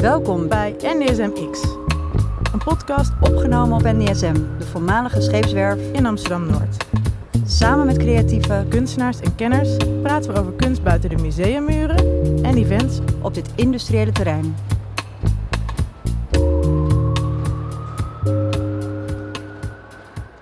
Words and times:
Welkom 0.00 0.48
bij 0.48 0.76
NDSM-X, 0.82 1.62
een 2.52 2.58
podcast 2.64 3.12
opgenomen 3.20 3.76
op 3.76 3.82
NDSM, 3.82 4.34
de 4.58 4.66
voormalige 4.66 5.20
scheepswerf 5.20 5.92
in 5.92 6.06
Amsterdam-Noord. 6.06 6.86
Samen 7.46 7.86
met 7.86 7.96
creatieve 7.96 8.66
kunstenaars 8.68 9.20
en 9.20 9.34
kenners 9.34 9.76
praten 10.02 10.32
we 10.32 10.40
over 10.40 10.52
kunst 10.52 10.82
buiten 10.82 11.10
de 11.10 11.16
museummuren 11.16 11.96
en 12.44 12.56
events 12.56 12.98
op 13.22 13.34
dit 13.34 13.52
industriële 13.54 14.12
terrein. 14.12 14.54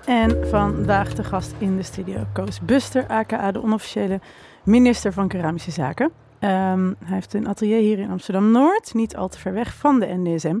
En 0.05 0.47
vandaag 0.49 1.13
de 1.13 1.23
gast 1.23 1.53
in 1.57 1.75
de 1.75 1.83
studio, 1.83 2.23
Koos 2.33 2.59
Buster, 2.61 3.07
aka 3.07 3.51
de 3.51 3.63
onofficiële 3.63 4.19
minister 4.63 5.13
van 5.13 5.27
Keramische 5.27 5.71
Zaken. 5.71 6.11
Ehm, 6.39 6.93
hij 7.05 7.15
heeft 7.15 7.33
een 7.33 7.47
atelier 7.47 7.79
hier 7.79 7.99
in 7.99 8.09
Amsterdam-Noord, 8.09 8.93
niet 8.93 9.15
al 9.15 9.27
te 9.27 9.39
ver 9.39 9.53
weg 9.53 9.75
van 9.75 9.99
de 9.99 10.05
NDSM. 10.05 10.59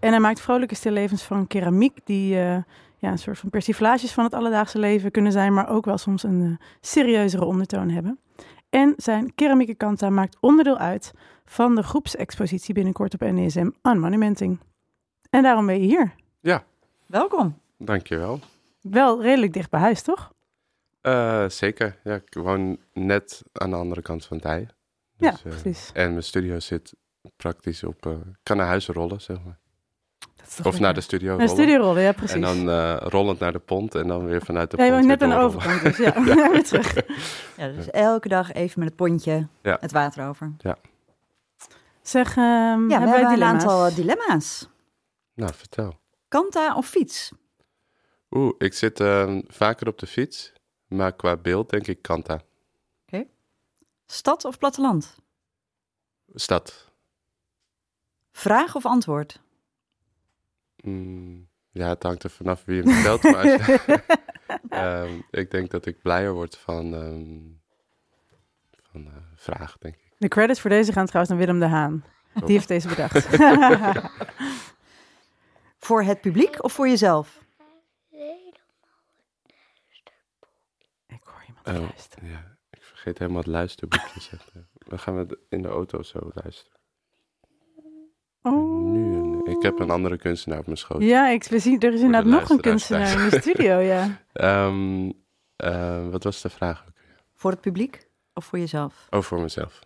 En 0.00 0.10
hij 0.10 0.20
maakt 0.20 0.40
vrolijke 0.40 0.74
stillevens 0.74 1.22
van 1.22 1.46
keramiek, 1.46 1.98
die 2.04 2.34
uh, 2.34 2.56
ja, 2.96 3.10
een 3.10 3.18
soort 3.18 3.38
van 3.38 3.50
persiflages 3.50 4.12
van 4.12 4.24
het 4.24 4.34
alledaagse 4.34 4.78
leven 4.78 5.10
kunnen 5.10 5.32
zijn, 5.32 5.54
maar 5.54 5.68
ook 5.68 5.84
wel 5.84 5.98
soms 5.98 6.22
een 6.22 6.40
uh, 6.40 6.56
serieuzere 6.80 7.44
ondertoon 7.44 7.88
hebben. 7.88 8.18
En 8.70 8.94
zijn 8.96 9.34
keramieke 9.34 9.74
kanta 9.74 10.10
maakt 10.10 10.36
onderdeel 10.40 10.78
uit 10.78 11.12
van 11.44 11.74
de 11.74 11.82
groepsexpositie 11.82 12.74
binnenkort 12.74 13.14
op 13.14 13.20
NDSM 13.20 13.70
aan 13.82 13.98
Monumenting. 13.98 14.58
En 15.30 15.42
daarom 15.42 15.66
ben 15.66 15.80
je 15.80 15.86
hier. 15.86 16.14
Ja. 16.40 16.64
Welkom. 17.06 17.58
Dankjewel. 17.76 18.40
Wel 18.80 19.22
redelijk 19.22 19.52
dicht 19.52 19.70
bij 19.70 19.80
huis, 19.80 20.02
toch? 20.02 20.32
Uh, 21.02 21.48
zeker. 21.48 21.98
Ja, 22.04 22.14
ik 22.14 22.34
woon 22.34 22.78
net 22.92 23.42
aan 23.52 23.70
de 23.70 23.76
andere 23.76 24.02
kant 24.02 24.24
van 24.24 24.36
het 24.36 24.46
IJ. 25.18 25.30
Dus, 25.30 25.40
ja, 25.42 25.50
precies. 25.50 25.90
Uh, 25.94 26.02
en 26.02 26.10
mijn 26.10 26.22
studio 26.22 26.60
zit 26.60 26.94
praktisch 27.36 27.84
op... 27.84 28.06
Uh, 28.06 28.12
kan 28.42 28.56
naar 28.56 28.66
huis 28.66 28.86
rollen, 28.86 29.20
zeg 29.20 29.36
maar. 29.44 29.58
Of 30.62 30.80
naar 30.80 30.94
de 30.94 31.00
studio 31.00 31.30
rollen. 31.30 31.46
Naar 31.46 31.56
de 31.56 31.62
studio 31.62 31.82
rollen, 31.82 32.02
ja, 32.02 32.12
precies. 32.12 32.34
En 32.34 32.40
dan 32.40 32.70
rollend 32.98 33.38
naar 33.38 33.52
de 33.52 33.58
pont 33.58 33.94
en 33.94 34.08
dan 34.08 34.26
weer 34.26 34.42
vanuit 34.44 34.70
de 34.70 34.76
ja, 34.76 34.90
pont 34.90 35.06
net 35.06 35.22
aan 35.22 35.30
de 35.30 35.36
overkant, 35.36 35.82
dus 35.82 35.96
ja. 35.96 36.14
ja. 36.34 36.50
weer 36.50 36.64
terug. 36.64 36.94
Ja, 37.56 37.68
dus 37.68 37.90
elke 37.90 38.28
dag 38.28 38.52
even 38.52 38.78
met 38.80 38.88
het 38.88 38.96
pontje 38.96 39.48
ja. 39.62 39.76
het 39.80 39.92
water 39.92 40.28
over. 40.28 40.52
Ja. 40.58 40.76
Zeg, 42.02 42.36
um, 42.36 42.42
ja, 42.42 42.74
hebben 42.74 43.00
we 43.00 43.06
wij 43.06 43.18
hebben 43.18 43.32
een 43.32 43.42
aantal 43.42 43.94
dilemma's. 43.94 44.68
Nou, 45.34 45.54
vertel. 45.54 45.98
Kanta 46.28 46.76
of 46.76 46.88
fiets? 46.88 47.32
Oeh, 48.30 48.54
ik 48.58 48.74
zit 48.74 49.00
uh, 49.00 49.38
vaker 49.46 49.88
op 49.88 49.98
de 49.98 50.06
fiets, 50.06 50.52
maar 50.86 51.12
qua 51.12 51.36
beeld 51.36 51.70
denk 51.70 51.86
ik 51.86 52.02
Kanta. 52.02 52.40
Stad 54.10 54.44
of 54.44 54.58
platteland? 54.58 55.16
Stad. 56.34 56.90
Vraag 58.30 58.74
of 58.74 58.86
antwoord? 58.86 59.40
Mm, 60.76 61.48
ja, 61.70 61.88
het 61.88 62.02
hangt 62.02 62.22
er 62.22 62.30
vanaf 62.30 62.64
wie 62.64 62.82
hem 62.82 62.94
stelt. 62.94 63.22
maar 63.22 63.46
je, 63.46 64.02
um, 64.70 65.24
ik 65.40 65.50
denk 65.50 65.70
dat 65.70 65.86
ik 65.86 66.02
blijer 66.02 66.32
word 66.32 66.56
van, 66.56 66.92
um, 66.92 67.60
van 68.82 69.06
uh, 69.06 69.12
vraag, 69.34 69.78
denk 69.78 69.94
ik. 69.94 70.12
De 70.18 70.28
credits 70.28 70.60
voor 70.60 70.70
deze 70.70 70.92
gaan 70.92 71.06
trouwens 71.06 71.34
naar 71.34 71.46
Willem 71.46 71.60
de 71.60 71.76
Haan. 71.76 72.04
Die 72.34 72.42
oh. 72.42 72.48
heeft 72.48 72.68
deze 72.68 72.88
bedacht. 72.88 73.26
voor 75.86 76.02
het 76.02 76.20
publiek 76.20 76.64
of 76.64 76.72
voor 76.72 76.88
jezelf? 76.88 77.44
Ik 81.06 81.22
hoor 81.22 81.44
iemand 81.46 81.68
uh, 81.68 81.80
luisteren. 81.80 82.28
Ja, 82.28 82.57
vergeet 82.98 83.18
helemaal 83.18 83.42
het 83.42 83.50
luisterboekje 83.50 84.20
zetten. 84.20 84.68
Dan 84.72 84.98
gaan 84.98 85.16
we 85.16 85.38
in 85.48 85.62
de 85.62 85.68
auto 85.68 86.02
zo 86.02 86.30
luisteren. 86.34 86.78
Oh. 88.42 88.90
Nu 88.90 89.14
een, 89.14 89.46
ik 89.46 89.62
heb 89.62 89.78
een 89.78 89.90
andere 89.90 90.16
kunstenaar 90.16 90.58
op 90.58 90.64
mijn 90.64 90.78
schoot. 90.78 91.02
Ja, 91.02 91.28
ik, 91.28 91.44
we 91.44 91.58
zien, 91.58 91.80
er 91.80 91.92
is 91.92 92.00
inderdaad 92.00 92.40
nog 92.40 92.50
een 92.50 92.60
kunstenaar 92.60 93.22
in 93.22 93.30
de 93.30 93.40
studio, 93.40 93.78
ja. 93.78 94.20
um, 94.66 95.06
uh, 95.64 96.08
wat 96.08 96.24
was 96.24 96.42
de 96.42 96.50
vraag 96.50 96.84
ook 96.88 96.98
weer? 97.04 97.22
Voor 97.34 97.50
het 97.50 97.60
publiek 97.60 98.08
of 98.34 98.44
voor 98.44 98.58
jezelf? 98.58 99.06
Oh, 99.10 99.22
voor 99.22 99.40
mezelf. 99.40 99.78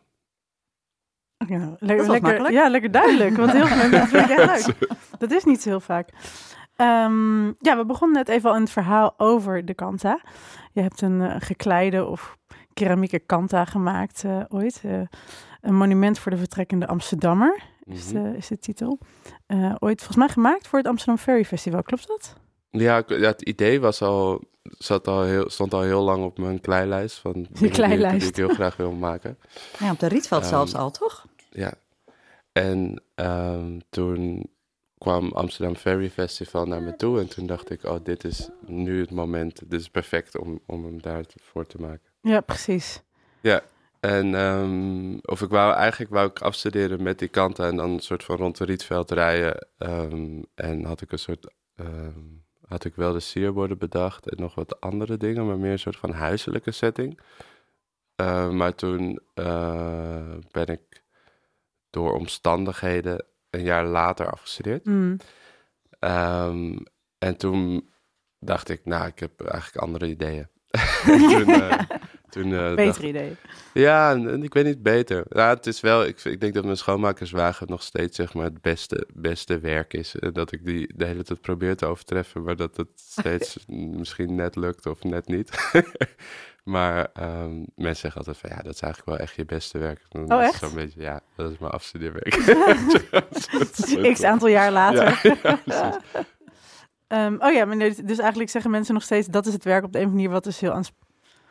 Ja, 1.47 1.77
lekker, 1.79 2.11
lekker, 2.11 2.53
ja, 2.53 2.69
lekker 2.69 2.91
duidelijk. 2.91 3.37
Want 3.37 3.53
heel 3.53 3.67
veel 3.67 3.77
mensen 3.77 4.07
vinden 4.07 4.51
het 4.51 4.67
leuk. 4.67 4.89
Dat 5.19 5.31
is 5.31 5.45
niet 5.45 5.63
zo 5.63 5.69
heel 5.69 5.81
vaak. 5.81 6.09
Um, 6.77 7.47
ja, 7.59 7.77
we 7.77 7.85
begonnen 7.87 8.17
net 8.17 8.29
even 8.29 8.51
al 8.51 8.57
in 8.57 8.63
het 8.63 8.71
verhaal 8.71 9.15
over 9.17 9.65
de 9.65 9.75
kanta. 9.75 10.21
Je 10.73 10.81
hebt 10.81 11.01
een 11.01 11.21
uh, 11.21 11.35
gekleide 11.39 12.05
of 12.05 12.39
keramieke 12.75 13.19
kanta 13.19 13.65
gemaakt 13.65 14.23
uh, 14.25 14.45
ooit. 14.49 14.83
Uh, 14.85 15.01
een 15.61 15.75
monument 15.75 16.19
voor 16.19 16.31
de 16.31 16.39
vertrekkende 16.39 16.87
Amsterdammer 16.87 17.63
is, 17.85 18.09
de, 18.09 18.33
is 18.37 18.47
de 18.47 18.59
titel. 18.59 18.99
ooit 19.79 19.99
volgens 19.99 20.17
mij 20.17 20.29
gemaakt 20.29 20.67
voor 20.67 20.79
het 20.79 20.89
Amsterdam 20.89 21.19
Ferry 21.19 21.45
Festival, 21.45 21.83
klopt 21.83 22.07
dat? 22.09 22.37
Ja, 22.71 23.03
ja 23.07 23.29
het 23.29 23.43
idee 23.43 23.81
was 23.81 24.03
al, 24.03 24.43
zat 24.63 25.09
al 25.09 25.23
heel, 25.23 25.51
stond 25.51 25.75
al 25.75 25.83
heel 25.83 26.03
lang 26.03 26.25
op 26.25 26.39
mijn 26.39 26.61
kleilijst. 26.61 27.19
Van 27.19 27.47
Die 27.51 27.71
kleilijst. 27.71 28.21
Die 28.21 28.29
ik 28.29 28.37
heel 28.37 28.49
graag 28.49 28.77
wil 28.77 28.93
maken. 28.93 29.39
Ja, 29.79 29.91
op 29.91 29.99
de 29.99 30.07
Rietveld 30.07 30.43
um, 30.43 30.49
zelfs 30.49 30.75
al, 30.75 30.91
toch? 30.91 31.27
Ja. 31.51 31.75
En 32.53 33.03
um, 33.15 33.81
toen 33.91 34.51
kwam 34.99 35.33
Amsterdam 35.33 35.77
Ferry 35.77 36.11
Festival 36.11 36.67
naar 36.67 36.83
me 36.83 36.97
toe. 36.97 37.21
En 37.21 37.29
toen 37.29 37.47
dacht 37.47 37.71
ik, 37.71 37.85
oh, 37.85 37.97
dit 38.03 38.25
is 38.25 38.49
nu 38.67 39.01
het 39.01 39.11
moment. 39.11 39.71
Dit 39.71 39.81
is 39.81 39.89
perfect 39.89 40.39
om, 40.39 40.61
om 40.67 40.85
hem 40.85 41.03
daarvoor 41.03 41.67
te 41.67 41.81
maken. 41.81 42.12
Ja, 42.23 42.41
precies. 42.41 43.03
Ja, 43.41 43.63
en 44.01 44.35
um, 44.35 45.19
of 45.23 45.43
ik 45.43 45.49
wou 45.49 45.75
eigenlijk 45.75 46.11
wou 46.11 46.29
ik 46.29 46.41
afstuderen 46.41 47.03
met 47.03 47.19
die 47.19 47.29
kanten 47.29 47.67
en 47.67 47.77
dan 47.77 47.91
een 47.91 48.01
soort 48.01 48.25
van 48.25 48.37
rond 48.37 48.57
de 48.57 48.65
Rietveld 48.65 49.11
rijden. 49.11 49.69
Um, 49.79 50.45
en 50.55 50.85
had 50.85 51.01
ik 51.01 51.13
een 51.13 51.19
soort, 51.19 51.53
um, 51.77 52.45
had 52.69 52.85
ik 52.85 52.95
wel 52.95 53.13
de 53.13 53.21
sierborden 53.21 53.79
bedacht 53.79 54.31
en 54.31 54.41
nog 54.41 54.55
wat 54.55 54.81
andere 54.81 55.17
dingen, 55.17 55.47
maar 55.47 55.59
meer 55.59 55.73
een 55.73 55.79
soort 55.79 55.97
van 55.97 56.13
huiselijke 56.13 56.71
setting. 56.71 57.21
Uh, 58.17 58.51
maar 58.51 58.75
toen 58.75 59.21
uh, 59.35 60.37
ben 60.51 60.67
ik 60.67 61.03
door 61.91 62.13
omstandigheden 62.15 63.25
een 63.51 63.63
jaar 63.63 63.85
later 63.85 64.31
afgestudeerd. 64.31 64.85
Mm. 64.85 65.19
En 67.19 67.37
toen 67.37 67.91
dacht 68.39 68.69
ik, 68.69 68.85
nou, 68.85 69.07
ik 69.07 69.19
heb 69.19 69.41
eigenlijk 69.41 69.85
andere 69.85 70.09
ideeën. 70.09 70.49
toen, 71.05 71.51
uh, 71.51 71.79
toen, 72.29 72.49
uh, 72.49 72.75
beter 72.75 72.85
dacht, 72.85 73.03
ideeën. 73.03 73.37
Ja, 73.73 74.13
ik 74.43 74.55
weet 74.55 74.65
niet 74.65 74.83
beter. 74.83 75.25
Nou, 75.29 75.57
het 75.57 75.67
is 75.67 75.81
wel, 75.81 76.05
ik, 76.05 76.25
ik 76.25 76.41
denk 76.41 76.55
dat 76.55 76.65
mijn 76.65 76.77
schoonmakerswagen 76.77 77.67
nog 77.69 77.83
steeds 77.83 78.17
zeg 78.17 78.35
maar, 78.35 78.45
het 78.45 78.61
beste, 78.63 79.07
beste 79.15 79.59
werk 79.59 79.95
is. 79.95 80.15
Dat 80.33 80.53
ik 80.53 80.65
die 80.65 80.93
de 80.97 81.05
hele 81.05 81.23
tijd 81.23 81.41
probeer 81.41 81.77
te 81.77 81.87
overtreffen, 81.87 82.43
maar 82.43 82.57
dat 82.57 82.77
het 82.77 82.89
steeds 83.19 83.59
misschien 83.67 84.35
net 84.35 84.57
lukt 84.57 84.87
of 84.87 85.03
net 85.03 85.27
niet. 85.29 85.51
Maar 86.65 87.11
um, 87.21 87.67
mensen 87.75 88.01
zeggen 88.01 88.21
altijd 88.21 88.37
van 88.37 88.51
ja, 88.51 88.63
dat 88.63 88.75
is 88.75 88.81
eigenlijk 88.81 89.19
wel 89.19 89.27
echt 89.27 89.35
je 89.35 89.45
beste 89.45 89.79
werk. 89.79 90.01
Dan 90.09 90.33
oh, 90.33 90.43
echt? 90.43 90.59
Zo'n 90.59 90.75
beetje, 90.75 91.01
ja, 91.01 91.21
dat 91.37 91.51
is 91.51 91.59
mijn 91.59 91.73
afstudeerwerk. 91.73 92.29
X 94.13 94.23
aantal 94.23 94.49
jaar 94.49 94.73
later. 94.73 95.21
Ja, 95.43 95.61
ja, 95.65 96.01
um, 97.13 97.37
oh 97.41 97.53
ja, 97.53 97.65
maar 97.65 97.77
nee, 97.77 98.03
dus 98.05 98.19
eigenlijk 98.19 98.51
zeggen 98.51 98.71
mensen 98.71 98.95
nog 98.95 99.03
steeds 99.03 99.27
dat 99.29 99.47
is 99.47 99.53
het 99.53 99.65
werk 99.65 99.85
op 99.85 99.93
de 99.93 100.01
een 100.01 100.09
manier 100.09 100.31
wat 100.31 100.45
dus 100.45 100.61
heel 100.61 100.73
aan. 100.73 100.85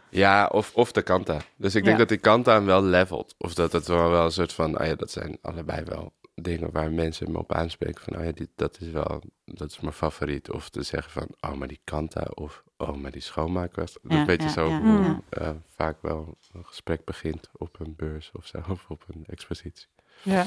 Ja, 0.10 0.46
of, 0.46 0.72
of 0.76 0.92
de 0.92 1.02
kanta. 1.02 1.38
Dus 1.56 1.76
ik 1.76 1.84
denk 1.84 1.96
Ja. 1.96 2.02
dat 2.02 2.10
die 2.10 2.18
kanta 2.18 2.54
hem 2.54 2.66
wel 2.66 2.84
levelt. 2.84 3.36
Of 3.38 3.54
dat 3.54 3.72
het 3.72 3.88
wel, 3.88 4.10
wel 4.10 4.26
een 4.26 4.32
soort 4.32 4.54
van, 4.54 4.78
ah 4.78 4.88
ja, 4.88 4.96
dat 4.96 5.12
zijn 5.12 5.38
allebei 5.42 5.84
wel 5.84 6.14
dingen 6.36 6.72
waar 6.72 6.92
mensen 6.92 7.32
me 7.32 7.38
op 7.38 7.54
aanspreken. 7.54 8.04
Van, 8.04 8.18
oh 8.18 8.24
ja, 8.26 8.32
dit, 8.32 8.50
dat 8.56 8.78
is 8.80 8.90
wel, 8.90 9.22
dat 9.46 9.72
is 9.72 9.80
mijn 9.80 9.94
favoriet. 9.94 10.52
Of 10.52 10.70
te 10.70 10.84
zeggen 10.84 11.12
van, 11.12 11.28
oh, 11.52 11.58
maar 11.58 11.68
die 11.68 11.82
kanta. 11.84 12.28
Of, 12.34 12.64
oh, 12.78 12.96
maar 12.96 13.12
die 13.12 13.22
schoonmaker. 13.22 13.76
Dat 13.76 14.00
Ja, 14.04 14.26
weet 14.26 14.42
je 14.42 14.48
ja, 14.48 14.54
zo 14.54 14.68
ja, 14.70 14.80
hoe 14.82 15.22
eh, 15.30 15.50
vaak 15.76 15.98
wel 16.02 16.38
een 16.54 16.66
gesprek 16.66 17.06
begint 17.06 17.50
op 17.52 17.80
een 17.80 17.94
beurs 17.96 18.30
of 18.34 18.46
zo. 18.46 18.58
Of 18.70 18.86
op 18.88 19.04
een 19.08 19.24
expositie. 19.28 19.88
Ja. 20.24 20.46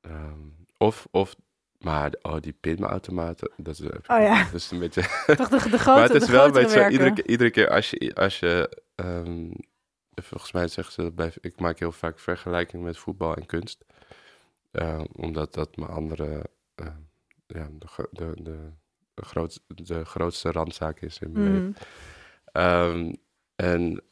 Ehm, 0.00 0.38
of, 0.76 1.06
of, 1.10 1.34
maar 1.78 2.14
oh, 2.22 2.40
die 2.40 2.52
pinautomaten, 2.52 3.50
dat 3.56 3.78
is, 3.78 3.86
Oh 3.86 3.98
ja. 4.06 4.44
dat 4.44 4.54
is 4.54 4.70
een 4.70 4.78
beetje... 4.78 5.02
Toch 5.36 5.48
de, 5.48 5.70
de 5.70 5.78
grote, 5.78 6.00
maar 6.00 6.08
het 6.08 6.22
is 6.22 6.28
wel 6.28 6.44
een 6.46 6.52
beetje 6.52 6.80
zo, 6.80 6.88
iedere, 6.88 7.12
keer- 7.12 7.26
iedere 7.26 7.50
keer 7.50 7.70
als 7.70 7.90
je, 7.90 8.14
als 8.14 8.38
je 8.38 8.82
ehm, 8.94 9.50
volgens 10.14 10.52
mij 10.52 10.68
zeggen 10.68 10.94
ze 10.94 11.02
dat 11.02 11.14
bij, 11.14 11.32
ik 11.40 11.60
maak 11.60 11.78
heel 11.78 11.92
vaak 11.92 12.18
vergelijking 12.18 12.82
met 12.82 12.98
voetbal 12.98 13.34
en 13.36 13.46
kunst. 13.46 13.84
Eh, 14.70 15.00
omdat 15.12 15.54
dat 15.54 15.76
mijn 15.76 15.90
andere, 15.90 16.44
eh, 16.74 16.86
ja, 17.46 17.68
de, 17.78 18.08
de, 18.10 18.32
de, 18.42 18.70
de, 19.14 19.24
groot, 19.24 19.60
de 19.66 20.04
grootste 20.04 20.50
randzaak 20.52 21.00
is 21.00 21.18
in 21.18 21.32
mijn 21.32 21.44
leven. 21.52 21.66
Mm. 21.66 21.74
Ehm, 22.52 23.12
en 23.56 24.02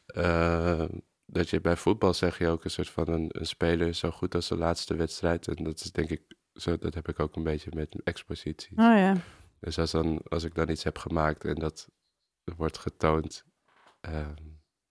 dat 1.27 1.51
je 1.51 1.61
bij 1.61 1.77
voetbal 1.77 2.15
zeg 2.15 2.39
je 2.39 2.49
ook 2.49 2.65
een 2.65 2.71
soort 2.71 2.91
van 2.91 3.09
een, 3.09 3.27
een 3.29 3.47
speler 3.47 3.89
is 3.89 3.99
zo 3.99 4.11
goed 4.11 4.35
als 4.35 4.49
de 4.49 4.57
laatste 4.57 4.95
wedstrijd. 4.95 5.49
En 5.49 5.65
dat 5.65 5.81
is 5.81 5.93
denk 5.93 6.11
ik, 6.11 6.23
zo, 6.55 6.79
dat 6.79 6.95
heb 6.95 7.09
ik 7.09 7.21
ook 7.21 7.37
een 7.37 7.43
beetje 7.43 7.71
met 7.75 8.03
exposities. 8.05 8.79
Oh 8.79 8.97
ja. 8.97 9.17
Dus 9.61 9.79
als, 9.79 9.91
dan, 9.91 10.21
als 10.29 10.45
ik 10.45 10.55
dan 10.55 10.69
iets 10.69 10.85
heb 10.85 10.99
gemaakt 10.99 11.45
en 11.45 11.55
dat 11.55 11.89
wordt 12.57 12.79
getoond, 12.79 13.45
ehm, 14.01 14.43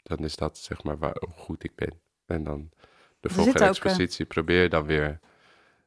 dan 0.04 0.18
is 0.18 0.36
dat 0.36 0.58
zeg 0.58 0.84
maar 0.84 0.98
waar, 0.98 1.18
hoe 1.20 1.44
goed 1.44 1.64
ik 1.64 1.76
ben. 1.76 2.02
En 2.26 2.44
dan 2.44 2.72
de 3.20 3.30
volgende 3.30 3.60
ook, 3.60 3.64
eh, 3.64 3.70
expositie 3.70 4.26
probeer 4.26 4.62
je 4.62 4.70
dan 4.70 4.86
weer 4.86 5.20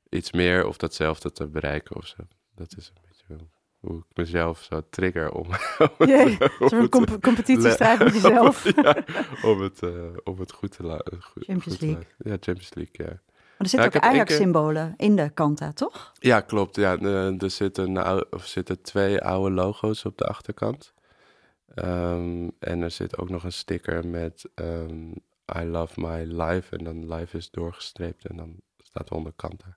iets 0.09 0.33
meer 0.33 0.67
of 0.67 0.77
datzelfde 0.77 1.33
te 1.33 1.47
bereiken 1.47 1.97
of 1.97 2.07
zo. 2.07 2.17
Dat 2.55 2.77
is 2.77 2.89
een 2.95 3.03
beetje 3.07 3.47
hoe 3.87 3.99
ik 3.99 4.17
mezelf 4.17 4.63
zo 4.63 4.83
trigger 4.91 5.33
om... 5.33 5.47
om 5.99 6.07
Jee, 6.07 6.37
een 6.59 6.89
comp 6.89 7.23
competitiestrijd 7.23 7.99
met 7.99 8.15
jezelf. 8.21 8.75
ja, 8.75 9.05
om, 9.43 9.61
het, 9.61 9.83
uh, 9.83 10.17
om 10.25 10.39
het 10.39 10.53
goed 10.53 10.77
te 10.77 10.83
laten. 10.83 11.19
Champions 11.21 11.79
League. 11.81 12.07
ja, 12.19 12.37
Champions 12.41 12.75
League, 12.75 13.07
ja. 13.07 13.21
Maar 13.59 13.67
er 13.67 13.69
zitten 13.69 13.95
ook 13.95 14.09
Ajax-symbolen 14.09 14.95
in 14.97 15.17
de 15.17 15.31
Kanta, 15.31 15.73
toch? 15.73 16.13
Ja, 16.19 16.41
klopt. 16.41 16.77
Ja, 16.77 16.99
er, 16.99 17.51
zitten, 17.51 18.33
of 18.33 18.47
zitten 18.47 18.83
twee 18.83 19.23
oude 19.23 19.55
logo's 19.55 20.05
op 20.05 20.19
de 20.19 20.25
achterkant. 20.25 20.95
Um, 21.75 22.53
en 22.59 22.83
er 22.83 22.91
zit 22.91 23.19
ook 23.19 23.29
nog 23.29 23.45
een 23.45 23.53
sticker 23.53 24.07
met 24.07 24.49
um, 24.55 25.15
I 25.59 25.65
love 25.65 26.01
my 26.01 26.25
life. 26.25 26.77
En 26.77 26.85
dan 26.85 27.15
life 27.15 27.37
is 27.37 27.51
doorgestreept 27.51 28.27
en 28.27 28.37
dan 28.37 28.57
staat 28.77 29.11
onder 29.11 29.33
Kanta. 29.37 29.77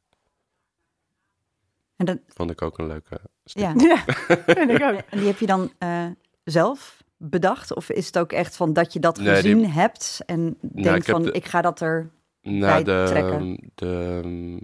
En 1.95 2.05
dat 2.05 2.17
vond 2.27 2.51
ik 2.51 2.61
ook 2.61 2.77
een 2.77 2.87
leuke 2.87 3.19
sticker. 3.45 3.87
Ja, 3.87 4.03
vind 4.55 4.69
ik 4.69 4.81
ook. 4.81 5.01
En 5.09 5.17
die 5.17 5.27
heb 5.27 5.39
je 5.39 5.45
dan 5.45 5.71
uh, 5.79 6.05
zelf 6.43 7.03
bedacht? 7.17 7.75
Of 7.75 7.89
is 7.89 8.05
het 8.05 8.17
ook 8.17 8.31
echt 8.31 8.55
van 8.55 8.73
dat 8.73 8.93
je 8.93 8.99
dat 8.99 9.17
nee, 9.17 9.35
gezien 9.35 9.57
die... 9.57 9.67
hebt 9.67 10.21
en 10.25 10.57
nou, 10.61 10.81
denkt 10.83 11.05
van 11.05 11.33
ik 11.33 11.45
ga 11.45 11.61
dat 11.61 11.81
er 11.81 12.09
nou, 12.41 12.83
de, 12.83 13.03
trekken? 13.07 13.71
De, 13.75 14.61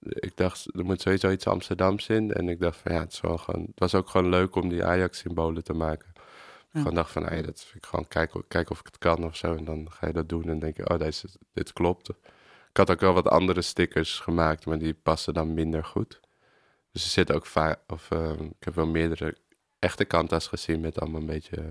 ik 0.00 0.36
dacht, 0.36 0.74
er 0.74 0.84
moet 0.84 1.00
sowieso 1.00 1.30
iets 1.30 1.46
Amsterdams 1.46 2.08
in. 2.08 2.32
En 2.32 2.48
ik 2.48 2.60
dacht 2.60 2.78
van 2.78 2.92
ja, 2.92 3.00
het, 3.00 3.12
is 3.12 3.20
wel 3.20 3.38
gewoon, 3.38 3.60
het 3.60 3.78
was 3.78 3.94
ook 3.94 4.08
gewoon 4.08 4.28
leuk 4.28 4.54
om 4.54 4.68
die 4.68 4.84
Ajax-symbolen 4.84 5.64
te 5.64 5.72
maken. 5.72 6.08
Ik 6.72 6.78
gewoon 6.78 6.94
dacht 6.94 7.12
van, 7.12 7.24
hey, 7.24 7.42
dat 7.42 7.60
vind 7.60 7.84
ik 7.84 7.86
gewoon 7.86 8.08
kijken, 8.08 8.44
kijken 8.48 8.72
of 8.72 8.80
ik 8.80 8.86
het 8.86 8.98
kan 8.98 9.24
of 9.24 9.36
zo. 9.36 9.54
En 9.54 9.64
dan 9.64 9.90
ga 9.90 10.06
je 10.06 10.12
dat 10.12 10.28
doen 10.28 10.48
en 10.48 10.58
denk 10.58 10.76
je, 10.76 10.88
oh, 10.88 10.98
deze, 10.98 11.28
dit 11.52 11.72
klopt. 11.72 12.08
Ik 12.70 12.76
had 12.76 12.90
ook 12.90 13.00
wel 13.00 13.12
wat 13.12 13.28
andere 13.28 13.62
stickers 13.62 14.18
gemaakt, 14.18 14.66
maar 14.66 14.78
die 14.78 14.94
passen 14.94 15.34
dan 15.34 15.54
minder 15.54 15.84
goed. 15.84 16.20
Dus 16.92 17.04
er 17.04 17.10
zitten 17.10 17.34
ook 17.34 17.46
vaak, 17.46 17.80
of 17.86 18.10
uh, 18.10 18.30
ik 18.40 18.64
heb 18.64 18.74
wel 18.74 18.86
meerdere 18.86 19.36
echte 19.78 20.04
kanta's 20.04 20.46
gezien 20.46 20.80
met 20.80 21.00
allemaal 21.00 21.20
een 21.20 21.26
beetje 21.26 21.56
uh, 21.56 21.66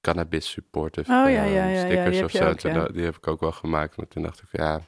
cannabis 0.00 0.50
supportive 0.50 1.12
oh, 1.12 1.30
ja, 1.30 1.44
ja, 1.44 1.66
ja, 1.66 1.84
stickers 1.84 2.22
of 2.22 2.30
zo. 2.30 2.48
Ook, 2.48 2.92
die 2.92 3.04
heb 3.04 3.16
ik 3.16 3.26
ook 3.26 3.40
wel 3.40 3.52
gemaakt, 3.52 3.96
maar 3.96 4.08
toen 4.08 4.22
dacht 4.22 4.42
ik, 4.42 4.48
ja, 4.50 4.80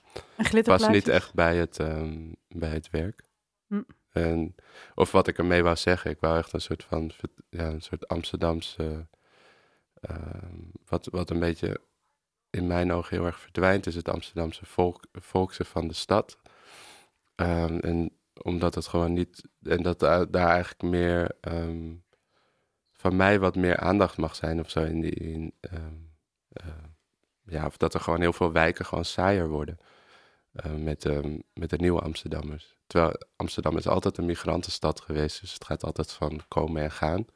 past 0.63 0.89
niet 0.89 1.09
echt 1.09 1.35
bij 1.35 1.57
het, 1.57 1.79
um, 1.79 2.37
bij 2.49 2.71
het 2.71 2.91
werk. 2.91 3.23
Hm. 3.67 3.83
En, 4.11 4.55
of 4.95 5.13
wat 5.13 5.29
ik 5.29 5.39
ermee 5.39 5.63
wou 5.63 5.77
zeggen, 5.77 6.11
ik 6.11 6.21
wou 6.21 6.39
echt 6.39 6.53
een 6.53 6.61
soort 6.61 6.85
van, 6.85 7.11
ja, 7.51 7.65
een 7.65 7.83
soort 7.83 8.09
Amsterdamse, 8.09 9.07
uh, 10.11 10.17
wat, 10.87 11.09
wat 11.11 11.31
een 11.31 11.39
beetje 11.39 11.81
in 12.51 12.67
mijn 12.67 12.93
ogen 12.93 13.17
heel 13.17 13.27
erg 13.27 13.41
verdwijnt, 13.41 13.87
is 13.87 13.95
het 13.95 14.09
Amsterdamse 14.09 14.67
volk, 14.67 15.05
volkse 15.13 15.65
van 15.65 15.89
de 15.89 15.95
stad. 15.95 16.39
Um, 17.37 17.81
en 17.81 18.19
omdat 18.43 18.75
het 18.75 18.87
gewoon 18.87 19.13
niet. 19.13 19.49
En 19.63 19.83
dat 19.83 19.99
daar, 19.99 20.29
eigenlijk 20.31 20.83
meer. 20.83 21.37
Ehm, 21.41 21.95
van 23.09 23.17
mij 23.17 23.39
wat 23.39 23.57
meer 23.57 23.77
aandacht 23.77 24.17
mag 24.17 24.35
zijn 24.35 24.61
of 24.61 24.71
zo. 24.71 24.81
In 24.81 25.01
die, 25.01 25.15
in, 25.15 25.53
ehm, 25.61 25.95
eh, 26.49 26.67
ja, 27.45 27.67
of 27.67 27.77
dat 27.77 27.95
er 27.95 28.01
gewoon 28.01 28.21
heel 28.21 28.33
veel 28.33 28.53
wijken 28.53 28.85
gewoon 28.85 29.05
saaier 29.05 29.49
worden. 29.49 29.79
Uh, 30.53 30.73
met, 30.73 31.05
um, 31.05 31.43
met 31.55 31.71
de 31.71 31.77
nieuwe 31.77 32.01
Amsterdammers. 32.01 32.77
Terwijl 32.87 33.13
Amsterdam 33.37 33.77
is 33.77 33.87
altijd 33.89 34.19
een 34.19 34.27
migrantenstad 34.27 35.01
geweest. 35.01 35.41
Dus 35.41 35.53
het 35.53 35.65
gaat 35.65 35.85
altijd 35.85 36.13
van 36.13 36.41
komen 36.49 36.83
en 36.83 36.91
gaan. 36.91 37.27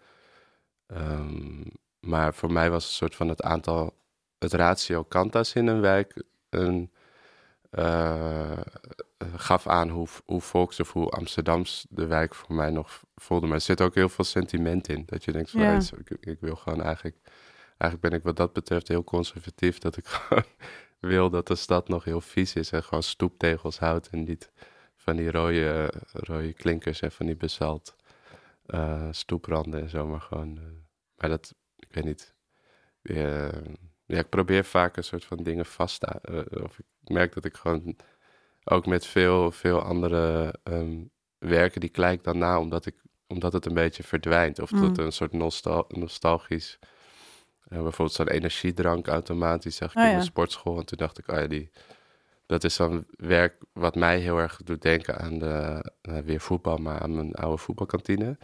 maar 2.01 2.35
voor 2.35 2.53
mij 2.53 2.71
was 2.71 2.85
een 2.85 2.93
soort 2.93 3.15
van 3.15 3.29
het 3.29 3.43
aantal. 3.43 3.97
Het 4.39 4.53
ratio 4.53 5.03
kanta's 5.03 5.53
in 5.53 5.67
een 5.67 5.81
wijk. 5.81 6.23
Een, 6.49 6.93
uh, 7.71 8.61
gaf 9.37 9.67
aan 9.67 9.89
hoe, 9.89 10.09
hoe 10.25 10.41
volks 10.41 10.81
of 10.81 10.93
hoe 10.93 11.11
Amsterdams 11.11 11.87
de 11.89 12.07
wijk 12.07 12.35
voor 12.35 12.55
mij 12.55 12.71
nog 12.71 13.03
voelde. 13.15 13.47
Maar 13.47 13.55
er 13.55 13.63
zit 13.63 13.81
ook 13.81 13.95
heel 13.95 14.09
veel 14.09 14.25
sentiment 14.25 14.89
in. 14.89 15.03
Dat 15.07 15.25
je 15.25 15.33
denkt, 15.33 15.51
van, 15.51 15.61
ja. 15.61 15.81
ik, 16.05 16.11
ik, 16.21 16.41
wil 16.41 16.57
gewoon 16.57 16.83
eigenlijk... 16.83 17.17
Eigenlijk 17.79 18.13
ben 18.13 18.21
ik 18.21 18.27
wat 18.27 18.37
dat 18.37 18.53
betreft 18.53 18.89
heel 18.89 19.05
conservatief. 19.05 19.79
Dat 19.79 19.97
ik 19.97 20.07
gewoon 20.15 20.45
wil 21.01 21.31
dat 21.31 21.47
de 21.47 21.55
stad 21.55 21.89
nog 21.89 22.05
heel 22.05 22.21
vies 22.21 22.55
is. 22.55 22.73
En 22.73 22.83
gewoon 22.83 23.03
stoeptegels 23.03 23.79
houdt. 23.79 24.09
En 24.09 24.23
niet 24.23 24.51
van 24.97 25.17
die 25.17 25.31
rode, 25.31 25.93
rode 26.13 26.53
klinkers 26.53 27.01
en 27.01 27.13
van 27.13 27.27
die 27.27 27.37
basalt 27.37 27.97
uh, 28.67 29.09
stoepranden 29.11 29.81
en 29.81 29.89
zo. 29.89 30.07
Maar 30.07 30.21
gewoon... 30.21 30.57
Uh, 30.57 30.63
maar 31.17 31.31
dat, 31.31 31.55
ik 31.77 31.95
weet 31.95 32.05
niet... 32.05 32.35
Uh, 33.03 33.49
ja, 34.07 34.19
ik 34.19 34.29
probeer 34.29 34.65
vaak 34.65 34.97
een 34.97 35.05
soort 35.05 35.25
van 35.25 35.43
dingen 35.43 35.67
vast 35.67 36.01
te... 36.01 36.47
Of 36.63 36.79
ik 36.79 36.87
merk 37.03 37.33
dat 37.35 37.45
ik 37.45 37.57
gewoon 37.57 37.97
ook 38.65 38.87
met 38.87 39.07
veel, 39.07 39.51
veel 39.51 39.83
andere 39.83 40.55
um, 40.65 41.11
werken, 41.39 41.81
die 41.81 41.91
kijk 41.91 42.25
dan 42.25 42.39
na, 42.39 42.59
omdat, 42.59 42.87
ik, 42.87 42.95
omdat 43.27 43.53
het 43.53 43.67
een 43.67 43.75
beetje 43.75 44.03
verdwijnt. 44.03 44.61
Of 44.61 44.71
mm. 44.71 44.81
dat 44.81 44.99
een 44.99 45.13
soort 45.13 45.33
nostal 45.33 45.85
nostalgisch... 45.89 46.79
Uh, 47.69 47.83
bijvoorbeeld 47.83 48.17
zo'n 48.17 48.29
energiedrank 48.29 49.07
automatisch, 49.07 49.77
zag 49.77 49.95
ik 49.95 50.03
oh, 50.03 50.11
in 50.11 50.19
de 50.19 50.25
sportschool. 50.25 50.79
En 50.79 50.87
toen 50.87 50.99
dacht 50.99 51.19
ik, 51.19 51.31
oh 51.31 51.37
ja, 51.37 51.47
die, 51.47 51.71
dat 52.47 52.65
is 52.65 52.77
dan 52.77 53.05
werk 53.17 53.55
wat 53.73 53.95
mij 53.95 54.19
heel 54.19 54.39
erg 54.39 54.61
doet 54.65 54.83
denken 54.83 55.19
aan 55.19 55.39
de, 55.39 55.85
uh, 56.03 56.19
weer 56.19 56.41
voetbal, 56.41 56.77
maar 56.77 57.01
aan 57.01 57.15
mijn 57.15 57.35
oude 57.35 57.57
voetbalkantine. 57.59 58.39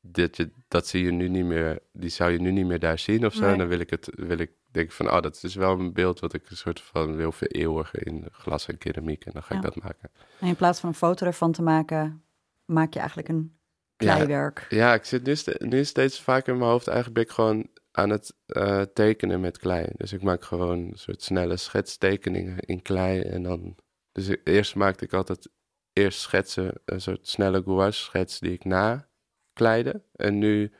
Dit, 0.00 0.36
je, 0.36 0.50
dat 0.68 0.86
zie 0.86 1.04
je 1.04 1.10
nu 1.10 1.28
niet 1.28 1.44
meer, 1.44 1.78
die 1.92 2.10
zou 2.10 2.30
je 2.30 2.40
nu 2.40 2.50
niet 2.50 2.66
meer 2.66 2.78
daar 2.78 2.98
zien 2.98 3.26
of 3.26 3.34
zo. 3.34 3.44
En 3.44 3.58
dan 3.58 3.68
wil 3.68 3.80
ik 3.80 3.90
het, 3.90 4.10
wil 4.16 4.38
ik 4.38 4.50
denk 4.70 4.92
van, 4.92 5.10
oh, 5.10 5.20
dat 5.20 5.42
is 5.42 5.54
wel 5.54 5.78
een 5.78 5.92
beeld 5.92 6.20
wat 6.20 6.34
ik 6.34 6.50
een 6.50 6.56
soort 6.56 6.80
van 6.80 7.16
wil 7.16 7.32
vereeuwigen 7.32 8.00
in 8.00 8.28
glas 8.32 8.66
en 8.66 8.78
keramiek. 8.78 9.24
En 9.24 9.32
dan 9.32 9.42
ga 9.42 9.54
ik 9.54 9.62
dat 9.62 9.82
maken. 9.82 10.10
En 10.40 10.46
in 10.46 10.56
plaats 10.56 10.80
van 10.80 10.88
een 10.88 10.94
foto 10.94 11.26
ervan 11.26 11.52
te 11.52 11.62
maken, 11.62 12.24
maak 12.64 12.92
je 12.92 12.98
eigenlijk 12.98 13.28
een 13.28 13.58
kleiwerk. 13.96 14.66
Ja, 14.68 14.76
ja 14.76 14.94
ik 14.94 15.04
zit 15.04 15.24
nu, 15.24 15.68
nu, 15.68 15.84
steeds 15.84 16.20
vaker 16.20 16.52
in 16.52 16.58
mijn 16.58 16.70
hoofd. 16.70 16.86
Eigenlijk 16.86 17.16
ben 17.16 17.24
ik 17.24 17.30
gewoon 17.30 17.68
aan 17.90 18.10
het 18.10 18.36
uh, 18.46 18.82
tekenen 18.82 19.40
met 19.40 19.58
klei. 19.58 19.86
Dus 19.96 20.12
ik 20.12 20.22
maak 20.22 20.44
gewoon 20.44 20.78
een 20.78 20.98
soort 20.98 21.22
snelle 21.22 21.56
schetstekeningen 21.56 22.58
in 22.58 22.82
klei. 22.82 23.20
En 23.20 23.42
dan, 23.42 23.76
dus 24.12 24.36
eerst 24.44 24.74
maakte 24.74 25.04
ik 25.04 25.12
altijd 25.12 25.48
eerst 25.92 26.20
schetsen, 26.20 26.80
een 26.84 27.00
soort 27.00 27.28
snelle 27.28 27.62
gouache 27.62 27.92
schets 27.92 28.38
die 28.38 28.52
ik 28.52 28.64
na 28.64 29.08
kleide. 29.52 30.02
En 30.12 30.38
nu 30.38 30.72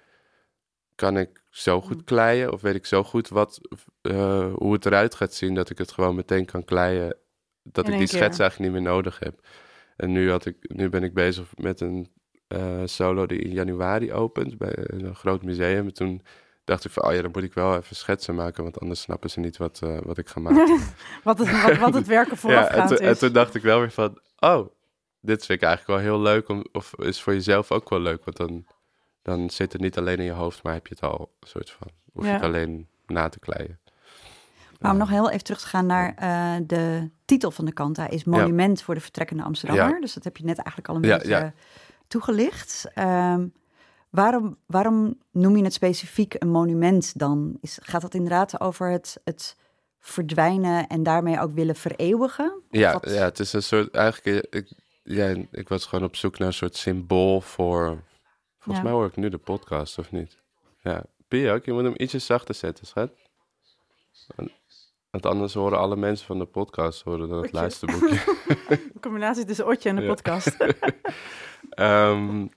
kan 0.94 1.18
ik 1.18 1.39
zo 1.50 1.80
goed 1.80 1.96
mm. 1.96 2.04
kleien 2.04 2.52
of 2.52 2.60
weet 2.60 2.74
ik 2.74 2.86
zo 2.86 3.04
goed 3.04 3.28
wat, 3.28 3.60
uh, 4.02 4.52
hoe 4.54 4.72
het 4.72 4.86
eruit 4.86 5.14
gaat 5.14 5.34
zien 5.34 5.54
dat 5.54 5.70
ik 5.70 5.78
het 5.78 5.92
gewoon 5.92 6.14
meteen 6.14 6.44
kan 6.44 6.64
kleien. 6.64 7.16
Dat 7.62 7.88
ik 7.88 7.98
die 7.98 8.06
schets 8.06 8.38
eigenlijk 8.38 8.72
niet 8.72 8.82
meer 8.82 8.92
nodig 8.92 9.18
heb. 9.18 9.46
En 9.96 10.12
nu, 10.12 10.30
had 10.30 10.46
ik, 10.46 10.56
nu 10.60 10.88
ben 10.88 11.02
ik 11.02 11.14
bezig 11.14 11.46
met 11.56 11.80
een 11.80 12.10
uh, 12.48 12.82
solo 12.84 13.26
die 13.26 13.38
in 13.38 13.52
januari 13.52 14.12
opent 14.12 14.58
bij 14.58 14.72
een 14.74 15.14
groot 15.14 15.42
museum. 15.42 15.86
En 15.86 15.94
toen 15.94 16.22
dacht 16.64 16.84
ik 16.84 16.90
van, 16.90 17.04
oh 17.04 17.12
ja, 17.12 17.22
dan 17.22 17.30
moet 17.30 17.42
ik 17.42 17.54
wel 17.54 17.76
even 17.76 17.96
schetsen 17.96 18.34
maken, 18.34 18.62
want 18.62 18.80
anders 18.80 19.00
snappen 19.00 19.30
ze 19.30 19.40
niet 19.40 19.56
wat, 19.56 19.80
uh, 19.84 19.98
wat 20.02 20.18
ik 20.18 20.28
ga 20.28 20.40
maken. 20.50 20.80
wat, 21.24 21.38
het, 21.38 21.62
wat, 21.62 21.78
wat, 21.78 21.94
het 21.94 22.06
werken 22.06 22.36
voorafgaand 22.36 22.90
ja, 22.90 22.96
en, 22.96 23.02
is. 23.02 23.08
En 23.08 23.18
toen 23.18 23.32
dacht 23.32 23.54
ik 23.54 23.62
wel 23.62 23.80
weer 23.80 23.90
van, 23.90 24.20
oh, 24.38 24.66
dit 25.20 25.46
vind 25.46 25.62
ik 25.62 25.68
eigenlijk 25.68 26.00
wel 26.00 26.12
heel 26.12 26.22
leuk, 26.22 26.48
om, 26.48 26.64
of 26.72 26.94
is 26.98 27.22
voor 27.22 27.32
jezelf 27.32 27.72
ook 27.72 27.90
wel 27.90 28.00
leuk, 28.00 28.24
want 28.24 28.36
dan 28.36 28.66
dan 29.30 29.50
zit 29.50 29.72
het 29.72 29.82
niet 29.82 29.98
alleen 29.98 30.18
in 30.18 30.24
je 30.24 30.30
hoofd, 30.30 30.62
maar 30.62 30.72
heb 30.72 30.86
je 30.86 30.94
het 30.94 31.10
al 31.10 31.32
een 31.40 31.48
soort 31.48 31.70
van, 31.70 31.88
hoef 32.12 32.24
je 32.24 32.30
het 32.30 32.42
alleen 32.42 32.86
na 33.06 33.28
te 33.28 33.38
kleien. 33.38 33.78
Maar 34.80 34.92
om 34.92 34.98
nog 34.98 35.08
heel 35.08 35.30
even 35.30 35.44
terug 35.44 35.60
te 35.60 35.66
gaan 35.66 35.86
naar 35.86 36.14
uh, 36.22 36.66
de 36.66 37.10
titel 37.24 37.50
van 37.50 37.64
de 37.64 37.72
kanta 37.72 38.08
is 38.08 38.24
Monument 38.24 38.82
voor 38.82 38.94
de 38.94 39.00
vertrekkende 39.00 39.42
Amsterdammer. 39.42 39.94
Ja. 39.94 40.00
Dus 40.00 40.14
dat 40.14 40.24
heb 40.24 40.36
je 40.36 40.44
net 40.44 40.58
eigenlijk 40.58 40.88
al 40.88 40.94
een 40.94 41.00
beetje 41.00 41.52
toegelicht. 42.08 42.90
Um, 42.94 43.52
waarom, 44.10 44.56
waarom 44.66 45.18
noem 45.30 45.56
je 45.56 45.64
het 45.64 45.72
specifiek 45.72 46.34
een 46.38 46.50
monument 46.50 47.18
dan? 47.18 47.58
Is, 47.60 47.78
gaat 47.82 48.00
dat 48.00 48.14
inderdaad 48.14 48.60
over 48.60 48.90
het, 48.90 49.20
het 49.24 49.56
verdwijnen 49.98 50.86
en 50.86 51.02
daarmee 51.02 51.40
ook 51.40 51.52
willen 51.52 51.76
vereeuwigen? 51.76 52.62
Ja, 52.70 53.00
ja, 53.00 53.24
het 53.24 53.38
is 53.38 53.52
een 53.52 53.62
soort, 53.62 53.94
eigenlijk, 53.94 54.46
ik, 54.50 54.72
ja, 55.02 55.34
ik 55.50 55.68
was 55.68 55.86
gewoon 55.86 56.04
op 56.04 56.16
zoek 56.16 56.38
naar 56.38 56.48
een 56.48 56.54
soort 56.54 56.76
symbool 56.76 57.40
voor 57.40 58.02
Volgens 58.60 58.84
mij 58.84 58.94
hoor 58.94 59.06
ik 59.06 59.16
nu 59.16 59.28
de 59.28 59.38
podcast, 59.38 59.98
of 59.98 60.10
niet? 60.10 60.38
Ja. 60.82 61.04
Pia, 61.28 61.60
je 61.62 61.72
moet 61.72 61.82
hem 61.82 61.94
ietsje 61.96 62.18
zachter 62.18 62.54
zetten, 62.54 62.86
schat. 62.86 63.12
Want 65.10 65.26
anders 65.26 65.54
horen 65.54 65.78
alle 65.78 65.96
mensen 65.96 66.26
van 66.26 66.38
de 66.38 66.44
podcast 66.44 67.02
horen 67.02 67.28
dan 67.28 67.42
het 67.42 67.52
luisterboekje. 67.52 68.20
Een 68.68 69.00
combinatie 69.00 69.44
tussen 69.44 69.66
Otje 69.66 69.88
en 69.88 69.96
de 69.96 70.06
podcast. 70.06 70.56
um, 71.76 72.42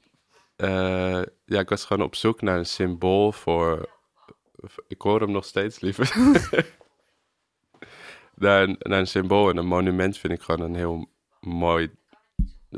uh, 0.57 1.22
ja, 1.45 1.60
ik 1.60 1.69
was 1.69 1.86
gewoon 1.86 2.05
op 2.05 2.15
zoek 2.15 2.41
naar 2.41 2.57
een 2.57 2.65
symbool 2.65 3.31
voor... 3.31 3.89
Ik 4.88 5.01
hoor 5.01 5.22
hem 5.22 5.31
nog 5.31 5.45
steeds, 5.45 5.79
liever. 5.79 6.13
naar, 8.36 8.63
een, 8.63 8.75
naar 8.79 9.00
een 9.00 9.07
symbool 9.07 9.50
en 9.50 9.57
een 9.57 9.67
monument 9.67 10.17
vind 10.17 10.33
ik 10.33 10.41
gewoon 10.41 10.62
een 10.62 10.75
heel 10.75 11.10
mooi 11.39 11.91